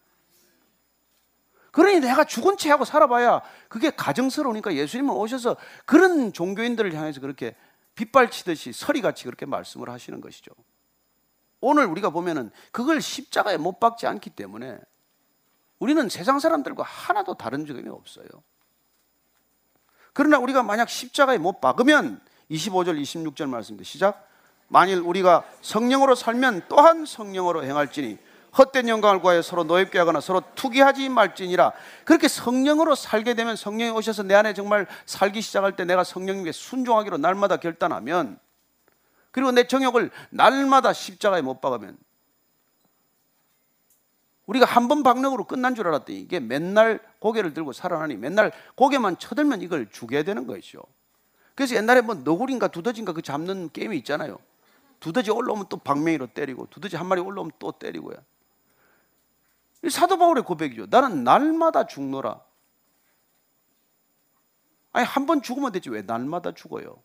그러니 1.70 2.00
내가 2.00 2.24
죽은 2.24 2.56
채 2.56 2.70
하고 2.70 2.84
살아봐야 2.84 3.42
그게 3.68 3.90
가정스러우니까 3.90 4.74
예수님은 4.74 5.14
오셔서 5.14 5.56
그런 5.84 6.32
종교인들을 6.32 6.92
향해서 6.92 7.20
그렇게 7.20 7.54
빗발치듯이 7.94 8.72
서리같이 8.72 9.22
그렇게 9.22 9.46
말씀을 9.46 9.90
하시는 9.90 10.20
것이죠. 10.20 10.50
오늘 11.60 11.86
우리가 11.86 12.10
보면은 12.10 12.50
그걸 12.72 13.00
십자가에 13.00 13.58
못 13.58 13.78
박지 13.78 14.08
않기 14.08 14.30
때문에 14.30 14.76
우리는 15.78 16.08
세상 16.08 16.40
사람들과 16.40 16.82
하나도 16.82 17.34
다른 17.34 17.64
점이 17.64 17.88
없어요. 17.88 18.26
그러나 20.18 20.40
우리가 20.40 20.64
만약 20.64 20.88
십자가에 20.88 21.38
못 21.38 21.60
박으면 21.60 22.20
25절 22.50 23.00
26절 23.00 23.48
말씀입니다. 23.48 23.88
시작. 23.88 24.28
만일 24.66 24.98
우리가 24.98 25.44
성령으로 25.60 26.16
살면 26.16 26.62
또한 26.68 27.06
성령으로 27.06 27.62
행할지니 27.62 28.18
헛된 28.58 28.88
영광을 28.88 29.20
구하여 29.20 29.42
서로 29.42 29.62
노엽게 29.62 29.96
하거나 29.96 30.20
서로 30.20 30.42
투기하지 30.56 31.08
말지니라. 31.08 31.70
그렇게 32.04 32.26
성령으로 32.26 32.96
살게 32.96 33.34
되면 33.34 33.54
성령이 33.54 33.92
오셔서 33.92 34.24
내 34.24 34.34
안에 34.34 34.54
정말 34.54 34.88
살기 35.06 35.40
시작할 35.40 35.76
때 35.76 35.84
내가 35.84 36.02
성령님께 36.02 36.50
순종하기로 36.50 37.18
날마다 37.18 37.58
결단하면 37.58 38.40
그리고 39.30 39.52
내 39.52 39.68
정욕을 39.68 40.10
날마다 40.30 40.92
십자가에 40.92 41.42
못 41.42 41.60
박으면 41.60 41.96
우리가 44.48 44.64
한 44.66 44.88
번 44.88 45.02
박력으로 45.02 45.44
끝난 45.44 45.74
줄 45.74 45.86
알았더니 45.86 46.18
이게 46.18 46.40
맨날 46.40 47.00
고개를 47.20 47.52
들고 47.52 47.72
살아나니 47.72 48.16
맨날 48.16 48.50
고개만 48.76 49.18
쳐들면 49.18 49.60
이걸 49.60 49.88
죽여야 49.90 50.22
되는 50.22 50.46
것이죠. 50.46 50.82
그래서 51.54 51.74
옛날에 51.76 52.00
뭐 52.00 52.14
너구리인가 52.14 52.68
두더지인가 52.68 53.12
그 53.12 53.20
잡는 53.20 53.70
게임이 53.72 53.96
있잖아요. 53.98 54.38
두더지 55.00 55.30
올라오면 55.30 55.66
또 55.68 55.76
방맹이로 55.76 56.28
때리고 56.28 56.66
두더지 56.70 56.96
한 56.96 57.06
마리 57.06 57.20
올라오면 57.20 57.52
또 57.58 57.72
때리고요. 57.72 58.16
이 59.84 59.90
사도 59.90 60.16
바울의 60.18 60.44
고백이죠. 60.44 60.86
나는 60.88 61.24
날마다 61.24 61.86
죽노라. 61.86 62.40
아니 64.92 65.04
한 65.04 65.26
번 65.26 65.42
죽으면 65.42 65.72
되지 65.72 65.90
왜 65.90 66.00
날마다 66.02 66.52
죽어요? 66.52 67.02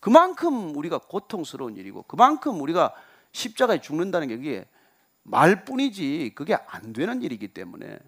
그만큼 0.00 0.76
우리가 0.76 0.98
고통스러운 0.98 1.76
일이고 1.76 2.02
그만큼 2.02 2.60
우리가 2.60 2.92
십자가에 3.32 3.80
죽는다는 3.80 4.28
게 4.28 4.36
그게 4.36 4.68
말뿐이지 5.24 6.32
그게 6.34 6.54
안 6.54 6.92
되는 6.92 7.22
일이기 7.22 7.48
때문에 7.48 7.98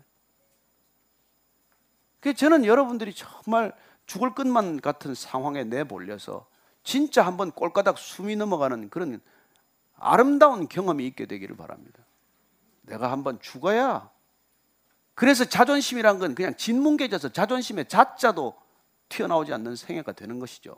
그 2.21 2.35
저는 2.35 2.65
여러분들이 2.65 3.15
정말 3.15 3.75
죽을 4.07 4.35
것만 4.35 4.81
같은 4.81 5.15
상황에 5.15 5.65
내몰려서 5.65 6.47
진짜 6.83 7.27
한번 7.27 7.51
꼴가닥 7.51 7.99
숨이 7.99 8.37
넘어가는 8.37 8.91
그런 8.91 9.21
아름다운 9.97 10.69
경험이 10.69 11.07
있게 11.07 11.27
되기를 11.27 11.57
바랍니다. 11.57 12.05
내가 12.83 13.11
한번 13.11 13.41
죽어야 13.41 14.11
그래서 15.15 15.45
자존심이란 15.45 16.19
건 16.19 16.35
그냥 16.35 16.55
진뭉개져서 16.57 17.31
자존심의 17.31 17.89
자자도 17.89 18.55
튀어나오지 19.09 19.53
않는 19.55 19.75
생애가 19.75 20.13
되는 20.13 20.39
것이죠. 20.39 20.77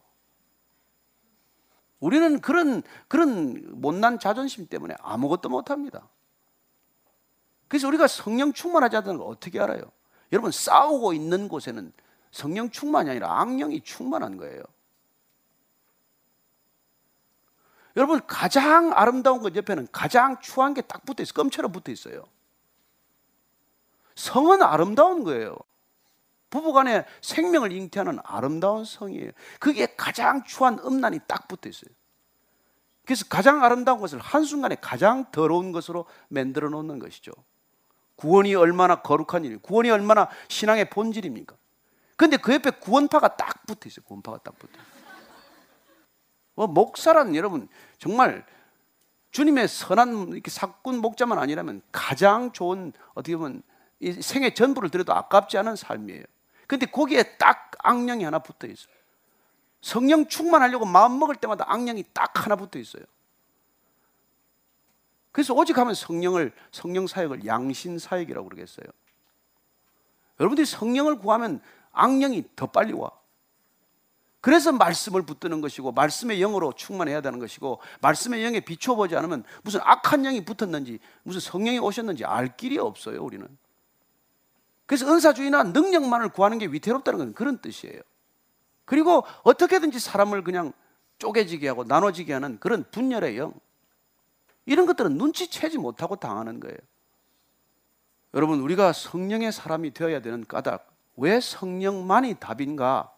우리는 1.98 2.40
그런 2.40 2.82
그런 3.08 3.80
못난 3.80 4.20
자존심 4.20 4.68
때문에 4.68 4.94
아무것도 5.00 5.48
못 5.48 5.70
합니다. 5.70 6.08
그래서 7.68 7.86
우리가 7.88 8.06
성령 8.06 8.52
충만하지 8.52 8.96
않다는 8.96 9.18
걸 9.18 9.28
어떻게 9.28 9.60
알아요? 9.60 9.82
여러분 10.32 10.50
싸우고 10.50 11.12
있는 11.12 11.48
곳에는 11.48 11.92
성령 12.30 12.70
충만이 12.70 13.10
아니라 13.10 13.40
악령이 13.40 13.82
충만한 13.82 14.36
거예요. 14.36 14.62
여러분 17.96 18.20
가장 18.26 18.92
아름다운 18.94 19.40
것 19.40 19.54
옆에는 19.56 19.88
가장 19.92 20.40
추한 20.40 20.74
게 20.74 20.82
딱 20.82 21.04
붙어 21.04 21.22
있어. 21.22 21.32
껌처럼 21.32 21.72
붙어 21.72 21.90
있어요. 21.90 22.24
성은 24.14 24.62
아름다운 24.62 25.24
거예요. 25.24 25.56
부부간에 26.50 27.04
생명을 27.20 27.72
잉태하는 27.72 28.18
아름다운 28.24 28.84
성이에요. 28.84 29.32
그게 29.60 29.94
가장 29.96 30.44
추한 30.44 30.78
음란이 30.78 31.20
딱 31.26 31.48
붙어 31.48 31.68
있어요. 31.68 31.90
그래서 33.04 33.24
가장 33.28 33.64
아름다운 33.64 34.00
것을 34.00 34.18
한순간에 34.18 34.76
가장 34.76 35.30
더러운 35.30 35.72
것으로 35.72 36.06
만들어 36.28 36.68
놓는 36.68 36.98
것이죠. 36.98 37.32
구원이 38.18 38.54
얼마나 38.56 39.00
거룩한 39.00 39.44
일이에요. 39.44 39.60
구원이 39.60 39.90
얼마나 39.90 40.28
신앙의 40.48 40.90
본질입니까? 40.90 41.56
근데 42.16 42.36
그 42.36 42.52
옆에 42.52 42.70
구원파가 42.70 43.36
딱 43.36 43.64
붙어 43.64 43.88
있어요. 43.88 44.04
구원파가 44.06 44.38
딱 44.38 44.58
붙어. 44.58 44.72
뭐 46.54 46.66
목사란 46.66 47.36
여러분 47.36 47.68
정말 47.98 48.44
주님의 49.30 49.68
선한 49.68 50.30
이렇게 50.32 50.50
사꾼 50.50 50.98
목자만 50.98 51.38
아니라면 51.38 51.80
가장 51.92 52.50
좋은 52.50 52.92
어떻게 53.14 53.36
보면 53.36 53.62
이 54.00 54.12
생의 54.12 54.54
전부를 54.56 54.90
드려도 54.90 55.12
아깝지 55.14 55.56
않은 55.58 55.76
삶이에요. 55.76 56.24
근데 56.66 56.86
거기에 56.86 57.36
딱 57.36 57.70
악령이 57.78 58.24
하나 58.24 58.40
붙어 58.40 58.66
있어요. 58.66 58.92
성령 59.80 60.26
충만하려고 60.26 60.86
마음 60.86 61.20
먹을 61.20 61.36
때마다 61.36 61.66
악령이 61.68 62.04
딱 62.12 62.44
하나 62.44 62.56
붙어 62.56 62.80
있어요. 62.80 63.04
그래서 65.38 65.54
오직 65.54 65.78
하면 65.78 65.94
성령을 65.94 66.50
성령 66.72 67.06
사역을 67.06 67.46
양신 67.46 68.00
사역이라고 68.00 68.48
그러겠어요. 68.48 68.86
여러분들이 70.40 70.66
성령을 70.66 71.20
구하면 71.20 71.60
악령이 71.92 72.42
더 72.56 72.66
빨리 72.66 72.92
와. 72.92 73.12
그래서 74.40 74.72
말씀을 74.72 75.22
붙드는 75.22 75.60
것이고 75.60 75.92
말씀의 75.92 76.40
영으로 76.40 76.72
충만해야 76.72 77.20
되는 77.20 77.38
것이고 77.38 77.78
말씀의 78.00 78.44
영에 78.44 78.58
비춰보지 78.58 79.14
않으면 79.14 79.44
무슨 79.62 79.78
악한 79.84 80.24
영이 80.24 80.44
붙었는지 80.44 80.98
무슨 81.22 81.38
성령이 81.38 81.78
오셨는지 81.78 82.24
알 82.24 82.56
길이 82.56 82.76
없어요 82.76 83.22
우리는 83.22 83.46
그래서 84.86 85.06
은사주의나 85.06 85.62
능력만을 85.62 86.30
구하는 86.30 86.58
게 86.58 86.66
위태롭다는 86.66 87.18
건 87.18 87.34
그런 87.34 87.58
뜻이에요 87.58 88.00
그리고 88.84 89.24
어떻게든지 89.44 90.00
사람을 90.00 90.42
그냥 90.42 90.72
쪼개지게 91.18 91.68
하고 91.68 91.84
나눠지게 91.84 92.32
하는 92.32 92.58
그런 92.58 92.84
분열의 92.90 93.38
영 93.38 93.54
이런 94.68 94.86
것들은 94.86 95.16
눈치채지 95.16 95.78
못하고 95.78 96.16
당하는 96.16 96.60
거예요 96.60 96.76
여러분 98.34 98.60
우리가 98.60 98.92
성령의 98.92 99.52
사람이 99.52 99.92
되어야 99.92 100.20
되는 100.20 100.46
까닭 100.46 100.86
왜 101.16 101.40
성령만이 101.40 102.34
답인가 102.34 103.12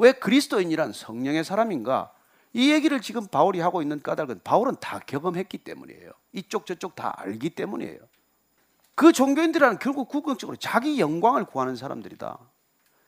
왜 0.00 0.12
그리스도인이란 0.12 0.94
성령의 0.94 1.44
사람인가? 1.44 2.10
이 2.54 2.72
얘기를 2.72 3.02
지금 3.02 3.26
바울이 3.26 3.60
하고 3.60 3.82
있는 3.82 4.00
까닭은 4.00 4.40
바울은 4.42 4.76
다 4.80 4.98
경험했기 4.98 5.58
때문이에요. 5.58 6.10
이쪽 6.32 6.64
저쪽 6.64 6.94
다 6.94 7.12
알기 7.18 7.50
때문이에요. 7.50 7.98
그 8.94 9.12
종교인들은 9.12 9.78
결국 9.78 10.08
궁극적으로 10.08 10.56
자기 10.56 10.98
영광을 10.98 11.44
구하는 11.44 11.76
사람들이다. 11.76 12.38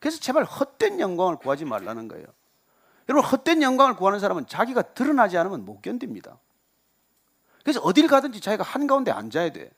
그래서 0.01 0.21
제발 0.21 0.45
헛된 0.45 1.01
영광을 1.01 1.37
구하지 1.37 1.65
말라는 1.65 2.09
거예요. 2.09 2.27
여러분 3.09 3.29
헛된 3.31 3.63
영광을 3.63 3.97
구하는 3.97 4.21
사람은 4.21 4.47
자기가 4.47 4.83
드러나지 4.93 5.39
않으면 5.39 5.65
못 5.65 5.81
견딥니다. 5.81 6.39
그래서 7.63 7.81
어딜 7.81 8.09
가든지 8.09 8.41
자기가 8.41 8.63
한가운데 8.63 9.11
앉아야 9.11 9.51
돼. 9.51 9.71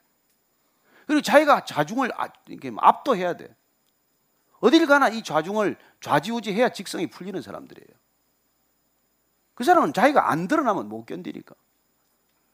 그리고 1.07 1.21
자기가 1.21 1.65
자중을 1.65 2.13
아, 2.17 2.29
압도해야 2.77 3.37
돼. 3.37 3.55
어딜 4.61 4.87
가나 4.87 5.09
이 5.09 5.23
좌중을 5.23 5.77
좌지우지해야 6.01 6.71
직성이 6.71 7.07
풀리는 7.07 7.41
사람들이에요. 7.41 7.89
그 9.55 9.65
사람은 9.65 9.93
자기가 9.93 10.31
안 10.31 10.49
드러나면 10.49 10.89
못 10.89 11.05
견디니까. 11.05 11.55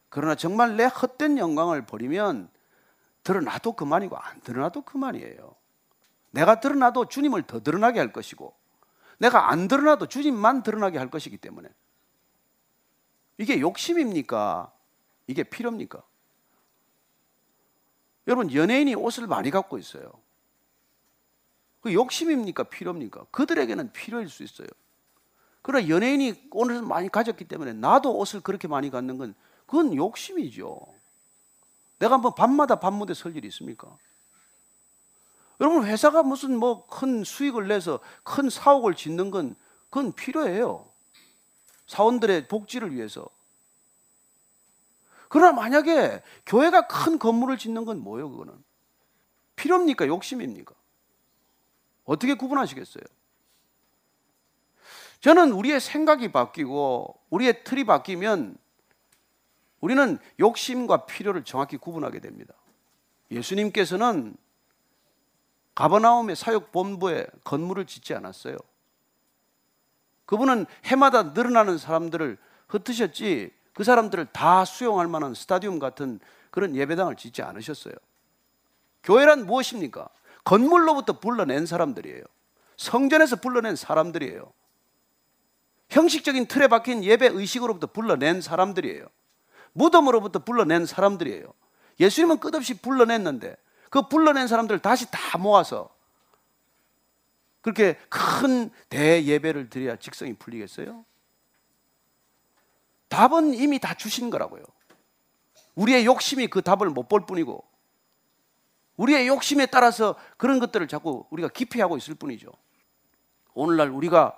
그러나 0.08 0.34
정말 0.34 0.76
내 0.76 0.84
헛된 0.84 1.38
영광을 1.38 1.86
버리면 1.86 2.50
드러나도 3.22 3.72
그만이고 3.72 4.16
안 4.16 4.40
드러나도 4.40 4.82
그만이에요. 4.82 5.54
내가 6.32 6.60
드러나도 6.60 7.06
주님을 7.06 7.44
더 7.44 7.60
드러나게 7.60 7.98
할 7.98 8.12
것이고 8.12 8.54
내가 9.18 9.50
안 9.50 9.68
드러나도 9.68 10.06
주님만 10.06 10.62
드러나게 10.62 10.98
할 10.98 11.10
것이기 11.10 11.36
때문에 11.36 11.68
이게 13.38 13.60
욕심입니까? 13.60 14.72
이게 15.30 15.44
필요입니까? 15.44 16.02
여러분 18.26 18.52
연예인이 18.52 18.96
옷을 18.96 19.28
많이 19.28 19.52
갖고 19.52 19.78
있어요. 19.78 20.10
그 21.80 21.94
욕심입니까? 21.94 22.64
필요입니까? 22.64 23.26
그들에게는 23.30 23.92
필요일 23.92 24.28
수 24.28 24.42
있어요. 24.42 24.66
그러나 25.62 25.88
연예인이 25.88 26.48
옷을 26.50 26.82
많이 26.82 27.08
가졌기 27.08 27.44
때문에 27.44 27.74
나도 27.74 28.18
옷을 28.18 28.40
그렇게 28.40 28.66
많이 28.66 28.90
갖는 28.90 29.18
건 29.18 29.34
그건 29.66 29.94
욕심이죠. 29.94 30.94
내가 32.00 32.14
한번 32.14 32.34
밤마다 32.34 32.80
밤무대 32.80 33.14
설 33.14 33.36
일이 33.36 33.46
있습니까? 33.48 33.96
여러분 35.60 35.84
회사가 35.84 36.24
무슨 36.24 36.58
뭐 36.58 36.88
큰 36.88 37.22
수익을 37.22 37.68
내서 37.68 38.00
큰 38.24 38.50
사옥을 38.50 38.96
짓는 38.96 39.30
건 39.30 39.54
그건 39.90 40.12
필요해요. 40.12 40.90
사원들의 41.86 42.48
복지를 42.48 42.92
위해서. 42.96 43.28
그러나 45.30 45.52
만약에 45.52 46.22
교회가 46.44 46.88
큰 46.88 47.20
건물을 47.20 47.56
짓는 47.56 47.84
건 47.84 48.00
뭐예요, 48.00 48.30
그거는? 48.30 48.52
필요입니까? 49.54 50.08
욕심입니까? 50.08 50.74
어떻게 52.04 52.34
구분하시겠어요? 52.34 53.04
저는 55.20 55.52
우리의 55.52 55.80
생각이 55.80 56.32
바뀌고 56.32 57.16
우리의 57.30 57.62
틀이 57.62 57.84
바뀌면 57.84 58.56
우리는 59.80 60.18
욕심과 60.40 61.06
필요를 61.06 61.44
정확히 61.44 61.76
구분하게 61.76 62.18
됩니다. 62.18 62.52
예수님께서는 63.30 64.36
가버나움의 65.76 66.34
사역 66.34 66.72
본부에 66.72 67.28
건물을 67.44 67.86
짓지 67.86 68.14
않았어요. 68.14 68.56
그분은 70.26 70.66
해마다 70.86 71.22
늘어나는 71.22 71.78
사람들을 71.78 72.36
흩으셨지 72.66 73.59
그 73.80 73.84
사람들을 73.84 74.26
다 74.26 74.66
수용할 74.66 75.08
만한 75.08 75.32
스타디움 75.32 75.78
같은 75.78 76.20
그런 76.50 76.76
예배당을 76.76 77.16
짓지 77.16 77.40
않으셨어요. 77.40 77.94
교회란 79.02 79.46
무엇입니까? 79.46 80.06
건물로부터 80.44 81.18
불러낸 81.18 81.64
사람들이에요. 81.64 82.22
성전에서 82.76 83.36
불러낸 83.36 83.76
사람들이에요. 83.76 84.52
형식적인 85.88 86.44
틀에 86.44 86.68
박힌 86.68 87.02
예배 87.02 87.28
의식으로부터 87.28 87.86
불러낸 87.86 88.42
사람들이에요. 88.42 89.06
무덤으로부터 89.72 90.40
불러낸 90.40 90.84
사람들이에요. 90.84 91.50
예수님은 92.00 92.40
끝없이 92.40 92.74
불러냈는데 92.74 93.56
그 93.88 94.08
불러낸 94.08 94.46
사람들을 94.46 94.80
다시 94.80 95.10
다 95.10 95.38
모아서 95.38 95.88
그렇게 97.62 97.96
큰 98.10 98.68
대예배를 98.90 99.70
드려야 99.70 99.96
직성이 99.96 100.34
풀리겠어요? 100.34 101.06
답은 103.10 103.52
이미 103.54 103.78
다 103.78 103.92
주신 103.92 104.30
거라고요. 104.30 104.62
우리의 105.74 106.06
욕심이 106.06 106.46
그 106.46 106.62
답을 106.62 106.88
못 106.88 107.08
볼 107.08 107.26
뿐이고 107.26 107.62
우리의 108.96 109.28
욕심에 109.28 109.66
따라서 109.66 110.14
그런 110.36 110.58
것들을 110.58 110.86
자꾸 110.88 111.26
우리가 111.30 111.48
기피하고 111.48 111.96
있을 111.96 112.14
뿐이죠. 112.14 112.50
오늘날 113.54 113.88
우리가 113.90 114.36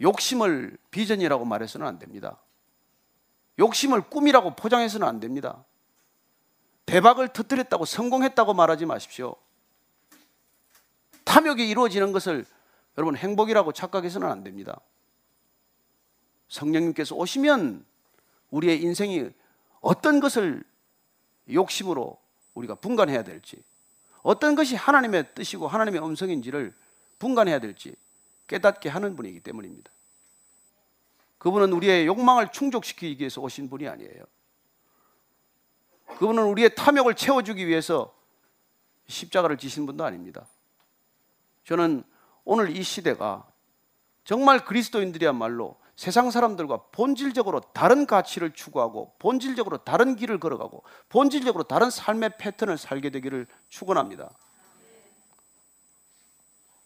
욕심을 0.00 0.76
비전이라고 0.90 1.44
말해서는 1.44 1.86
안 1.86 1.98
됩니다. 1.98 2.38
욕심을 3.58 4.02
꿈이라고 4.02 4.56
포장해서는 4.56 5.06
안 5.06 5.20
됩니다. 5.20 5.64
대박을 6.86 7.28
터뜨렸다고 7.28 7.84
성공했다고 7.84 8.52
말하지 8.52 8.86
마십시오. 8.86 9.36
탐욕이 11.24 11.68
이루어지는 11.68 12.12
것을 12.12 12.44
여러분 12.98 13.16
행복이라고 13.16 13.72
착각해서는 13.72 14.28
안 14.28 14.42
됩니다. 14.42 14.80
성령님께서 16.50 17.14
오시면 17.14 17.86
우리의 18.50 18.82
인생이 18.82 19.30
어떤 19.80 20.20
것을 20.20 20.62
욕심으로 21.50 22.18
우리가 22.54 22.74
분간해야 22.74 23.22
될지, 23.22 23.62
어떤 24.22 24.54
것이 24.54 24.76
하나님의 24.76 25.34
뜻이고 25.34 25.66
하나님의 25.66 26.02
음성인지를 26.04 26.74
분간해야 27.18 27.58
될지 27.60 27.94
깨닫게 28.48 28.88
하는 28.88 29.16
분이기 29.16 29.40
때문입니다. 29.40 29.90
그분은 31.38 31.72
우리의 31.72 32.06
욕망을 32.06 32.52
충족시키기 32.52 33.20
위해서 33.20 33.40
오신 33.40 33.70
분이 33.70 33.88
아니에요. 33.88 34.24
그분은 36.18 36.42
우리의 36.44 36.74
탐욕을 36.74 37.14
채워주기 37.14 37.66
위해서 37.66 38.14
십자가를 39.06 39.56
지신 39.56 39.86
분도 39.86 40.04
아닙니다. 40.04 40.46
저는 41.64 42.02
오늘 42.44 42.76
이 42.76 42.82
시대가 42.82 43.46
정말 44.24 44.64
그리스도인들이야말로 44.64 45.79
세상 46.00 46.30
사람들과 46.30 46.78
본질적으로 46.92 47.60
다른 47.74 48.06
가치를 48.06 48.54
추구하고 48.54 49.12
본질적으로 49.18 49.84
다른 49.84 50.16
길을 50.16 50.40
걸어가고 50.40 50.82
본질적으로 51.10 51.64
다른 51.64 51.90
삶의 51.90 52.38
패턴을 52.38 52.78
살게 52.78 53.10
되기를 53.10 53.46
축원합니다. 53.68 54.30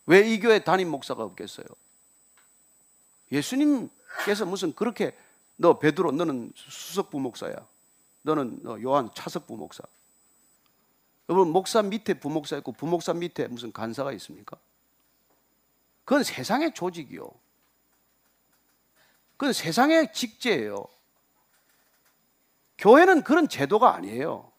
왜 0.07 0.29
이 0.29 0.41
교회 0.41 0.59
담임 0.59 0.91
목사가 0.91 1.23
없겠어요? 1.23 1.65
예수님께서 3.31 4.47
무슨 4.47 4.75
그렇게 4.75 5.17
너 5.55 5.79
베드로 5.79 6.11
너는 6.11 6.53
수석 6.57 7.11
부 7.11 7.21
목사야. 7.21 7.55
너는 8.23 8.63
요한 8.83 9.11
차석 9.15 9.47
부 9.47 9.57
목사. 9.57 9.85
여러분 11.29 11.53
목사 11.53 11.83
밑에 11.83 12.15
부목사 12.15 12.57
있고 12.57 12.73
부목사 12.73 13.15
밑에 13.15 13.47
무슨 13.47 13.71
간사가 13.71 14.11
있습니까? 14.15 14.57
그건 16.05 16.25
세상의 16.25 16.75
조직이요. 16.75 17.44
그건 19.37 19.53
세상의 19.53 20.13
직제예요. 20.13 20.85
교회는 22.79 23.23
그런 23.23 23.49
제도가 23.49 23.95
아니에요. 23.95 24.51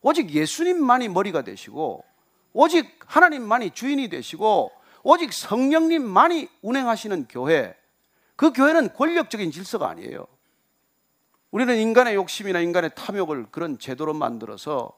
오직 0.00 0.30
예수님만이 0.30 1.08
머리가 1.08 1.42
되시고, 1.42 2.04
오직 2.52 2.98
하나님만이 3.06 3.70
주인이 3.70 4.08
되시고, 4.08 4.70
오직 5.02 5.32
성령님만이 5.32 6.48
운행하시는 6.62 7.26
교회, 7.28 7.74
그 8.36 8.52
교회는 8.52 8.94
권력적인 8.94 9.50
질서가 9.50 9.88
아니에요. 9.88 10.26
우리는 11.50 11.76
인간의 11.76 12.16
욕심이나 12.16 12.60
인간의 12.60 12.90
탐욕을 12.96 13.46
그런 13.50 13.78
제도로 13.78 14.12
만들어서 14.12 14.92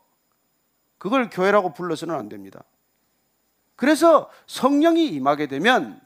그걸 0.98 1.28
교회라고 1.28 1.74
불러서는 1.74 2.14
안 2.14 2.28
됩니다. 2.28 2.64
그래서 3.74 4.30
성령이 4.46 5.06
임하게 5.08 5.48
되면 5.48 6.00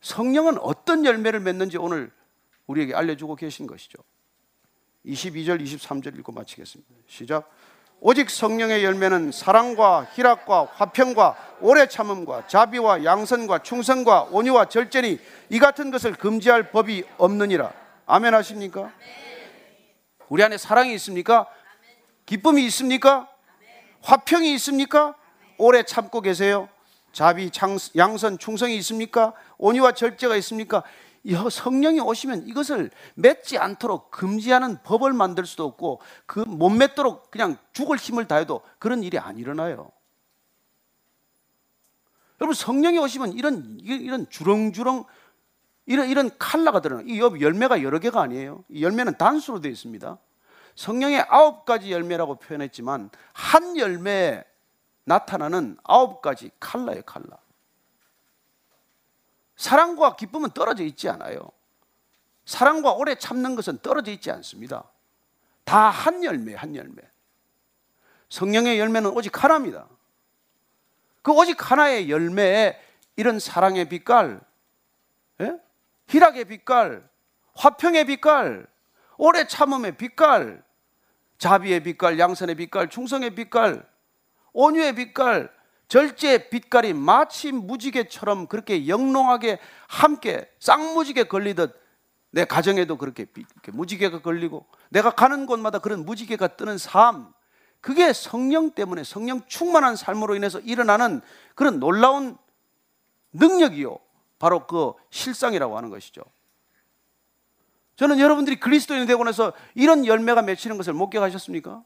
성령은 0.00 0.58
어떤 0.58 1.04
열매를 1.04 1.40
맺는지 1.40 1.78
오늘 1.78 2.10
우리에게 2.66 2.94
알려주고 2.94 3.36
계신 3.36 3.66
것이죠. 3.66 3.98
22절, 5.04 5.62
23절 5.62 6.18
읽고 6.18 6.32
마치겠습니다. 6.32 6.92
시작. 7.06 7.50
오직 8.00 8.28
성령의 8.28 8.84
열매는 8.84 9.32
사랑과 9.32 10.06
희락과 10.12 10.66
화평과 10.74 11.56
오래 11.60 11.86
참음과 11.88 12.46
자비와 12.46 13.04
양선과 13.04 13.62
충성과 13.62 14.24
온유와 14.30 14.66
절제니 14.66 15.18
이 15.48 15.58
같은 15.58 15.90
것을 15.90 16.12
금지할 16.12 16.70
법이 16.70 17.04
없느니라. 17.16 17.72
아멘 18.04 18.34
하십니까? 18.34 18.92
우리 20.28 20.42
안에 20.42 20.58
사랑이 20.58 20.92
있습니까? 20.94 21.46
기쁨이 22.26 22.64
있습니까? 22.66 23.28
화평이 24.02 24.52
있습니까? 24.54 25.14
오래 25.56 25.82
참고 25.82 26.20
계세요? 26.20 26.68
자비, 27.16 27.50
양선, 27.96 28.36
충성이 28.36 28.76
있습니까? 28.76 29.32
온유와 29.56 29.92
절제가 29.92 30.36
있습니까? 30.36 30.82
성령이 31.50 31.98
오시면 31.98 32.46
이것을 32.46 32.90
맺지 33.14 33.56
않도록 33.56 34.10
금지하는 34.10 34.82
법을 34.82 35.14
만들 35.14 35.46
수도 35.46 35.64
없고 35.64 36.02
그 36.26 36.40
못 36.40 36.68
맺도록 36.68 37.30
그냥 37.30 37.56
죽을 37.72 37.96
힘을 37.96 38.28
다해도 38.28 38.60
그런 38.78 39.02
일이 39.02 39.18
안 39.18 39.38
일어나요. 39.38 39.90
여러분 42.38 42.54
성령이 42.54 42.98
오시면 42.98 43.32
이런 43.32 43.78
이런 43.80 44.28
주렁주렁 44.28 45.06
이런 45.86 46.10
이런 46.10 46.30
칼라가 46.38 46.82
드러나. 46.82 47.02
이 47.06 47.18
열매가 47.18 47.82
여러 47.82 47.98
개가 47.98 48.20
아니에요. 48.20 48.62
이 48.68 48.82
열매는 48.82 49.16
단수로 49.16 49.62
되어 49.62 49.72
있습니다. 49.72 50.18
성령의 50.74 51.24
아홉 51.30 51.64
가지 51.64 51.92
열매라고 51.92 52.34
표현했지만 52.34 53.08
한 53.32 53.78
열매에 53.78 54.44
나타나는 55.06 55.78
아홉 55.84 56.20
가지 56.20 56.50
칼라예요, 56.60 57.02
칼라. 57.02 57.38
사랑과 59.56 60.16
기쁨은 60.16 60.50
떨어져 60.50 60.82
있지 60.84 61.08
않아요. 61.08 61.50
사랑과 62.44 62.92
오래 62.92 63.14
참는 63.14 63.54
것은 63.56 63.78
떨어져 63.78 64.10
있지 64.12 64.30
않습니다. 64.30 64.84
다 65.64 65.90
한 65.90 66.22
열매, 66.22 66.54
한 66.54 66.74
열매. 66.76 67.02
성령의 68.28 68.78
열매는 68.78 69.10
오직 69.10 69.42
하나입니다. 69.42 69.86
그 71.22 71.32
오직 71.32 71.70
하나의 71.70 72.10
열매에 72.10 72.80
이런 73.14 73.38
사랑의 73.38 73.88
빛깔, 73.88 74.40
예? 75.40 75.58
희락의 76.08 76.44
빛깔, 76.46 77.08
화평의 77.54 78.04
빛깔, 78.06 78.66
오래 79.16 79.46
참음의 79.46 79.96
빛깔, 79.96 80.62
자비의 81.38 81.82
빛깔, 81.84 82.18
양선의 82.18 82.56
빛깔, 82.56 82.90
충성의 82.90 83.34
빛깔, 83.34 83.88
온유의 84.56 84.94
빛깔, 84.94 85.50
절제의 85.88 86.48
빛깔이 86.48 86.94
마치 86.94 87.52
무지개처럼 87.52 88.46
그렇게 88.46 88.88
영롱하게 88.88 89.58
함께 89.86 90.50
쌍무지개 90.58 91.24
걸리듯 91.24 91.78
내 92.30 92.44
가정에도 92.44 92.96
그렇게 92.96 93.26
무지개가 93.72 94.22
걸리고 94.22 94.66
내가 94.88 95.10
가는 95.10 95.44
곳마다 95.46 95.78
그런 95.78 96.04
무지개가 96.04 96.48
뜨는 96.56 96.78
삶 96.78 97.32
그게 97.82 98.12
성령 98.14 98.70
때문에 98.70 99.04
성령 99.04 99.42
충만한 99.46 99.94
삶으로 99.94 100.34
인해서 100.34 100.58
일어나는 100.60 101.20
그런 101.54 101.78
놀라운 101.78 102.36
능력이요. 103.32 103.98
바로 104.38 104.66
그 104.66 104.92
실상이라고 105.10 105.76
하는 105.76 105.90
것이죠. 105.90 106.22
저는 107.96 108.18
여러분들이 108.18 108.58
그리스도인이 108.58 109.06
되고 109.06 109.22
나서 109.22 109.52
이런 109.74 110.06
열매가 110.06 110.42
맺히는 110.42 110.78
것을 110.78 110.94
목격하셨습니까? 110.94 111.82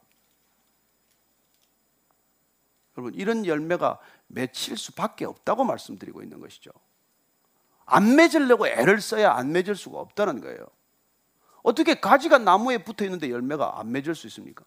여러분, 3.01 3.15
이런 3.15 3.47
열매가 3.47 3.99
맺힐 4.29 4.77
수밖에 4.77 5.25
없다고 5.25 5.65
말씀드리고 5.65 6.23
있는 6.23 6.39
것이죠. 6.39 6.71
안 7.87 8.15
맺으려고 8.15 8.69
애를 8.69 9.01
써야 9.01 9.33
안 9.33 9.53
맺을 9.53 9.75
수가 9.75 9.99
없다는 9.99 10.41
거예요. 10.41 10.67
어떻게 11.63 11.99
가지가 11.99 12.39
나무에 12.39 12.79
붙어 12.79 13.05
있는데 13.05 13.31
열매가 13.31 13.81
안 13.81 13.91
맺을 13.91 14.15
수 14.15 14.27
있습니까? 14.29 14.65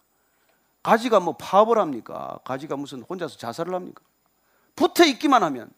가지가 0.82 1.20
뭐 1.20 1.38
파업을 1.38 1.78
합니까? 1.78 2.40
가지가 2.44 2.76
무슨 2.76 3.02
혼자서 3.04 3.38
자살을 3.38 3.74
합니까? 3.74 4.04
붙어 4.76 5.06
있기만 5.06 5.44
하면 5.44 5.72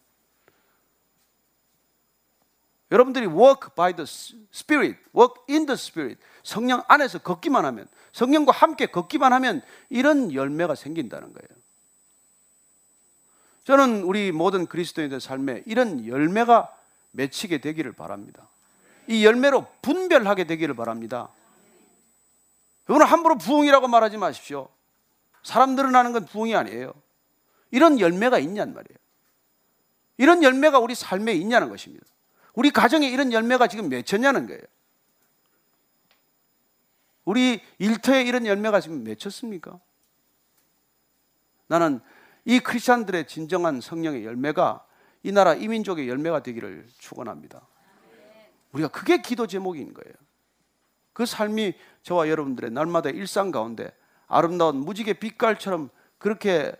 여러분들이 2.91 3.27
walk 3.27 3.75
by 3.75 3.93
the 3.93 4.03
spirit, 4.53 4.97
walk 5.15 5.43
in 5.49 5.65
the 5.65 5.73
spirit. 5.73 6.19
성령 6.43 6.83
안에서 6.87 7.19
걷기만 7.19 7.65
하면 7.65 7.87
성령과 8.13 8.51
함께 8.51 8.87
걷기만 8.87 9.33
하면 9.33 9.61
이런 9.89 10.33
열매가 10.33 10.75
생긴다는 10.75 11.33
거예요. 11.33 11.64
저는 13.65 14.03
우리 14.03 14.31
모든 14.31 14.67
그리스도인들 14.67 15.19
삶에 15.19 15.63
이런 15.65 16.05
열매가 16.07 16.71
맺히게 17.11 17.59
되기를 17.59 17.93
바랍니다. 17.93 18.47
이 19.07 19.25
열매로 19.25 19.67
분별하게 19.81 20.45
되기를 20.45 20.75
바랍니다. 20.75 21.29
여러분 22.87 23.07
함부로 23.07 23.37
부흥이라고 23.37 23.87
말하지 23.87 24.17
마십시오. 24.17 24.69
사람 25.43 25.75
늘어나는 25.75 26.13
건 26.13 26.25
부흥이 26.25 26.55
아니에요. 26.55 26.93
이런 27.71 27.99
열매가 27.99 28.37
있냔 28.37 28.73
말이에요. 28.73 28.97
이런 30.17 30.43
열매가 30.43 30.77
우리 30.79 30.93
삶에 30.93 31.33
있냐는 31.33 31.69
것입니다. 31.69 32.05
우리 32.53 32.69
가정에 32.69 33.09
이런 33.09 33.33
열매가 33.33 33.67
지금 33.67 33.89
맺혔냐는 33.89 34.45
거예요. 34.45 34.61
우리 37.25 37.59
일터에 37.79 38.21
이런 38.21 38.45
열매가 38.45 38.79
지금 38.79 39.03
맺혔습니까? 39.03 39.79
나는 41.67 41.99
이 42.45 42.59
크리스천들의 42.59 43.27
진정한 43.27 43.81
성령의 43.81 44.23
열매가 44.23 44.85
이 45.23 45.31
나라 45.31 45.55
이민족의 45.55 46.07
열매가 46.07 46.43
되기를 46.43 46.87
축원합니다. 46.99 47.67
우리가 48.71 48.89
그게 48.89 49.21
기도 49.21 49.47
제목인 49.47 49.93
거예요. 49.93 50.13
그 51.13 51.25
삶이 51.25 51.73
저와 52.03 52.29
여러분들의 52.29 52.71
날마다 52.71 53.09
일상 53.09 53.49
가운데 53.49 53.91
아름다운 54.27 54.77
무지개 54.77 55.13
빛깔처럼 55.13 55.89
그렇게 56.17 56.73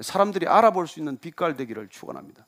사람들이 0.00 0.46
알아볼 0.46 0.86
수 0.86 1.00
있는 1.00 1.18
빛깔 1.18 1.56
되기를 1.56 1.88
축원합니다. 1.88 2.46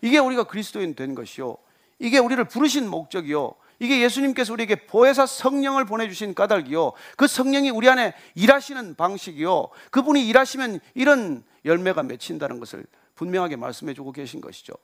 이게 0.00 0.18
우리가 0.18 0.44
그리스도인 0.44 0.94
된 0.94 1.14
것이요. 1.14 1.56
이게 1.98 2.18
우리를 2.18 2.42
부르신 2.44 2.88
목적이요. 2.88 3.54
이게 3.78 4.00
예수님께서 4.00 4.52
우리에게 4.52 4.86
보혜사 4.86 5.26
성령을 5.26 5.84
보내주신 5.84 6.34
까닭이요. 6.34 6.92
그 7.16 7.26
성령이 7.26 7.70
우리 7.70 7.88
안에 7.88 8.14
일하시는 8.34 8.94
방식이요. 8.94 9.68
그분이 9.90 10.26
일하시면 10.28 10.80
이런 10.94 11.44
열매가 11.64 12.02
맺힌다는 12.02 12.60
것을 12.60 12.86
분명하게 13.14 13.56
말씀해 13.56 13.94
주고 13.94 14.12
계신 14.12 14.40
것이죠. 14.40 14.74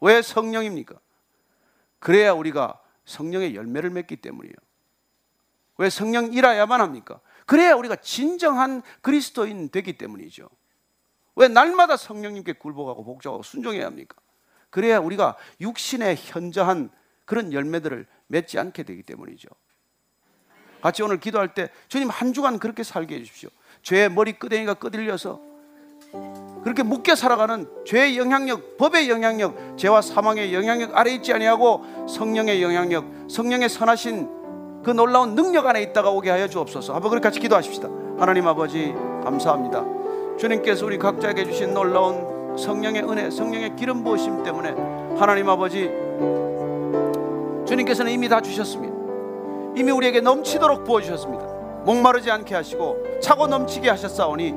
왜 0.00 0.22
성령입니까? 0.22 0.98
그래야 1.98 2.32
우리가 2.32 2.80
성령의 3.04 3.54
열매를 3.54 3.90
맺기 3.90 4.16
때문이에요. 4.16 4.54
왜 5.78 5.90
성령 5.90 6.32
일하야만 6.32 6.80
합니까? 6.80 7.20
그래야 7.46 7.74
우리가 7.74 7.96
진정한 7.96 8.82
그리스도인 9.00 9.70
되기 9.70 9.96
때문이죠. 9.98 10.48
왜 11.34 11.48
날마다 11.48 11.96
성령님께 11.96 12.54
굴복하고 12.54 13.04
복종하고 13.04 13.42
순종해야 13.42 13.86
합니까? 13.86 14.16
그래야 14.70 14.98
우리가 14.98 15.36
육신의 15.60 16.16
현저한 16.18 16.90
그런 17.24 17.52
열매들을 17.52 18.06
맺지 18.32 18.58
않게 18.58 18.82
되기 18.82 19.02
때문이죠. 19.02 19.48
같이 20.80 21.02
오늘 21.02 21.20
기도할 21.20 21.54
때 21.54 21.70
주님 21.88 22.08
한 22.08 22.32
주간 22.32 22.58
그렇게 22.58 22.82
살게 22.82 23.14
해주십시오. 23.14 23.50
죄의 23.82 24.10
머리 24.10 24.32
끄댕이가 24.32 24.74
끄들려서 24.74 25.40
그렇게 26.64 26.82
묶여 26.82 27.14
살아가는 27.14 27.68
죄의 27.86 28.18
영향력, 28.18 28.76
법의 28.78 29.08
영향력, 29.08 29.78
죄와 29.78 30.02
사망의 30.02 30.54
영향력 30.54 30.96
아래 30.96 31.12
있지 31.14 31.32
아니하고 31.32 32.06
성령의 32.08 32.62
영향력, 32.62 33.30
성령의 33.30 33.68
선하신 33.68 34.82
그 34.82 34.90
놀라운 34.90 35.34
능력 35.34 35.66
안에 35.66 35.82
있다가 35.82 36.10
오게 36.10 36.30
하여 36.30 36.48
주옵소서. 36.48 36.94
한번 36.94 37.10
그렇게 37.10 37.22
같이 37.22 37.38
기도하십시다. 37.38 37.88
하나님 38.18 38.46
아버지 38.46 38.92
감사합니다. 39.22 39.84
주님께서 40.38 40.86
우리 40.86 40.98
각자에게 40.98 41.44
주신 41.44 41.74
놀라운 41.74 42.56
성령의 42.56 43.02
은혜, 43.04 43.30
성령의 43.30 43.76
기름 43.76 44.02
부으심 44.02 44.42
때문에 44.42 44.70
하나님 45.18 45.48
아버지 45.48 45.90
주님께서는 47.66 48.12
이미 48.12 48.28
다 48.28 48.40
주셨습니다. 48.40 48.94
이미 49.76 49.90
우리에게 49.90 50.20
넘치도록 50.20 50.84
부어 50.84 51.00
주셨습니다. 51.00 51.44
목마르지 51.84 52.30
않게 52.30 52.54
하시고 52.54 52.96
차고 53.20 53.46
넘치게 53.46 53.88
하셨사오니 53.88 54.54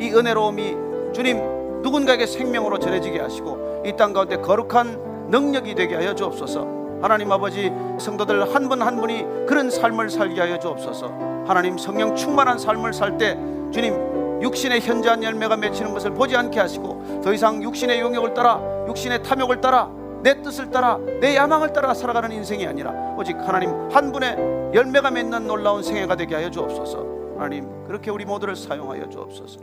이 0.00 0.10
은혜로움이 0.12 0.76
주님 1.12 1.80
누군가에게 1.82 2.26
생명으로 2.26 2.78
전해지게 2.78 3.20
하시고 3.20 3.82
이 3.86 3.92
땅 3.96 4.12
가운데 4.12 4.36
거룩한 4.36 5.28
능력이 5.30 5.74
되게 5.74 5.94
하여 5.94 6.14
주옵소서. 6.14 6.78
하나님 7.00 7.30
아버지 7.30 7.72
성도들 7.98 8.54
한 8.54 8.68
분한 8.68 8.96
분이 9.00 9.24
그런 9.46 9.70
삶을 9.70 10.10
살게 10.10 10.40
하여 10.40 10.58
주옵소서. 10.58 11.12
하나님 11.46 11.78
성령 11.78 12.14
충만한 12.14 12.58
삶을 12.58 12.92
살 12.92 13.16
때 13.18 13.38
주님 13.72 14.40
육신의 14.42 14.80
현저한 14.80 15.22
열매가 15.24 15.56
맺히는 15.56 15.92
것을 15.92 16.12
보지 16.12 16.36
않게 16.36 16.60
하시고 16.60 17.20
더 17.24 17.32
이상 17.32 17.62
육신의 17.62 18.00
용욕을 18.00 18.34
따라 18.34 18.60
육신의 18.88 19.22
탐욕을 19.22 19.60
따라 19.60 19.90
내 20.22 20.42
뜻을 20.42 20.70
따라 20.70 20.98
내 21.20 21.36
야망을 21.36 21.72
따라 21.72 21.94
살아가는 21.94 22.30
인생이 22.32 22.66
아니라 22.66 23.14
오직 23.16 23.36
하나님 23.36 23.70
한 23.90 24.12
분의 24.12 24.74
열매가 24.74 25.10
맺는 25.10 25.46
놀라운 25.46 25.82
생애가 25.82 26.16
되게 26.16 26.34
하여 26.34 26.50
주옵소서. 26.50 27.36
하나님 27.36 27.84
그렇게 27.86 28.10
우리 28.10 28.24
모두를 28.24 28.56
사용하여 28.56 29.08
주옵소서. 29.08 29.60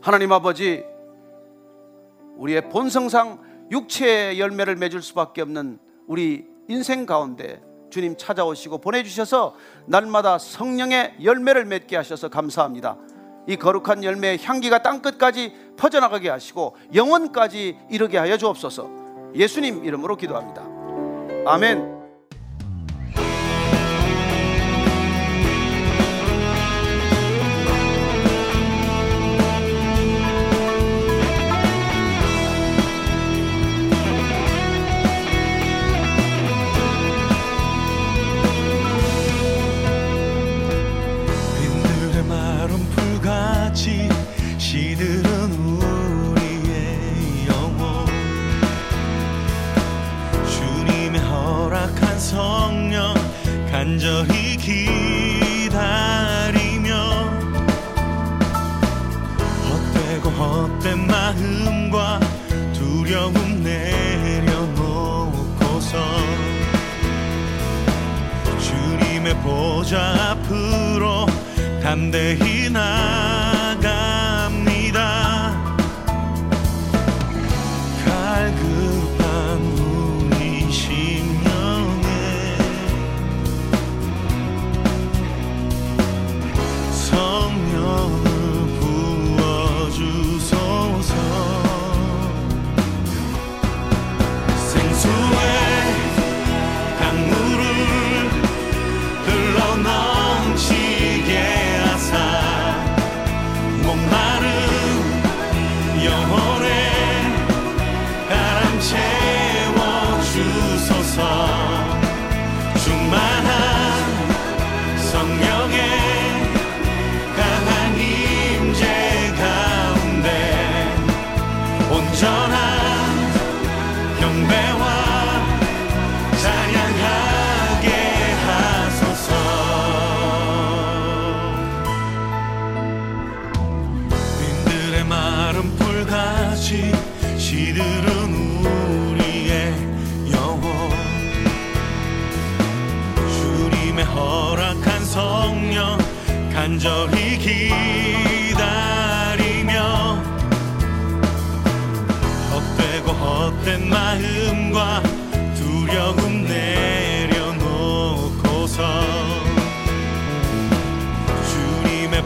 하나님 0.00 0.32
아버지 0.32 0.84
우리의 2.36 2.68
본성상 2.68 3.68
육체의 3.70 4.38
열매를 4.38 4.76
맺을 4.76 5.02
수밖에 5.02 5.42
없는 5.42 5.78
우리 6.06 6.46
인생 6.68 7.06
가운데 7.06 7.62
주님 7.90 8.16
찾아오시고 8.16 8.78
보내주셔서 8.78 9.54
날마다 9.86 10.38
성령의 10.38 11.16
열매를 11.22 11.64
맺게 11.64 11.96
하셔서 11.96 12.28
감사합니다. 12.28 12.96
이 13.46 13.56
거룩한 13.56 14.04
열매의 14.04 14.38
향기가 14.42 14.82
땅끝까지 14.82 15.74
퍼져나가게 15.76 16.28
하시고 16.28 16.76
영원까지 16.94 17.78
이르게 17.90 18.18
하여 18.18 18.36
주옵소서. 18.36 18.90
예수님 19.34 19.84
이름으로 19.84 20.16
기도합니다. 20.16 20.62
아멘. 21.46 21.95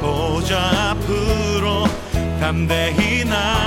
보자 0.01 0.91
앞으로 0.91 1.85
담대히 2.41 3.25
나 3.25 3.60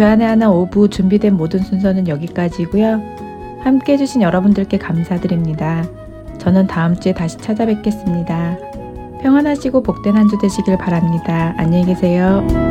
주안의 0.00 0.26
하나 0.26 0.48
오부 0.48 0.88
준비된 0.88 1.36
모든 1.36 1.60
순서는 1.60 2.08
여기까지고요. 2.08 3.02
함께 3.62 3.92
해주신 3.92 4.22
여러분들께 4.22 4.78
감사드립니다. 4.78 5.84
저는 6.38 6.68
다음 6.68 6.98
주에 6.98 7.12
다시 7.12 7.36
찾아뵙겠습니다. 7.36 8.56
평안하시고 9.20 9.82
복된 9.82 10.16
한 10.16 10.26
주 10.30 10.38
되시길 10.38 10.78
바랍니다. 10.78 11.52
안녕히 11.58 11.84
계세요. 11.84 12.69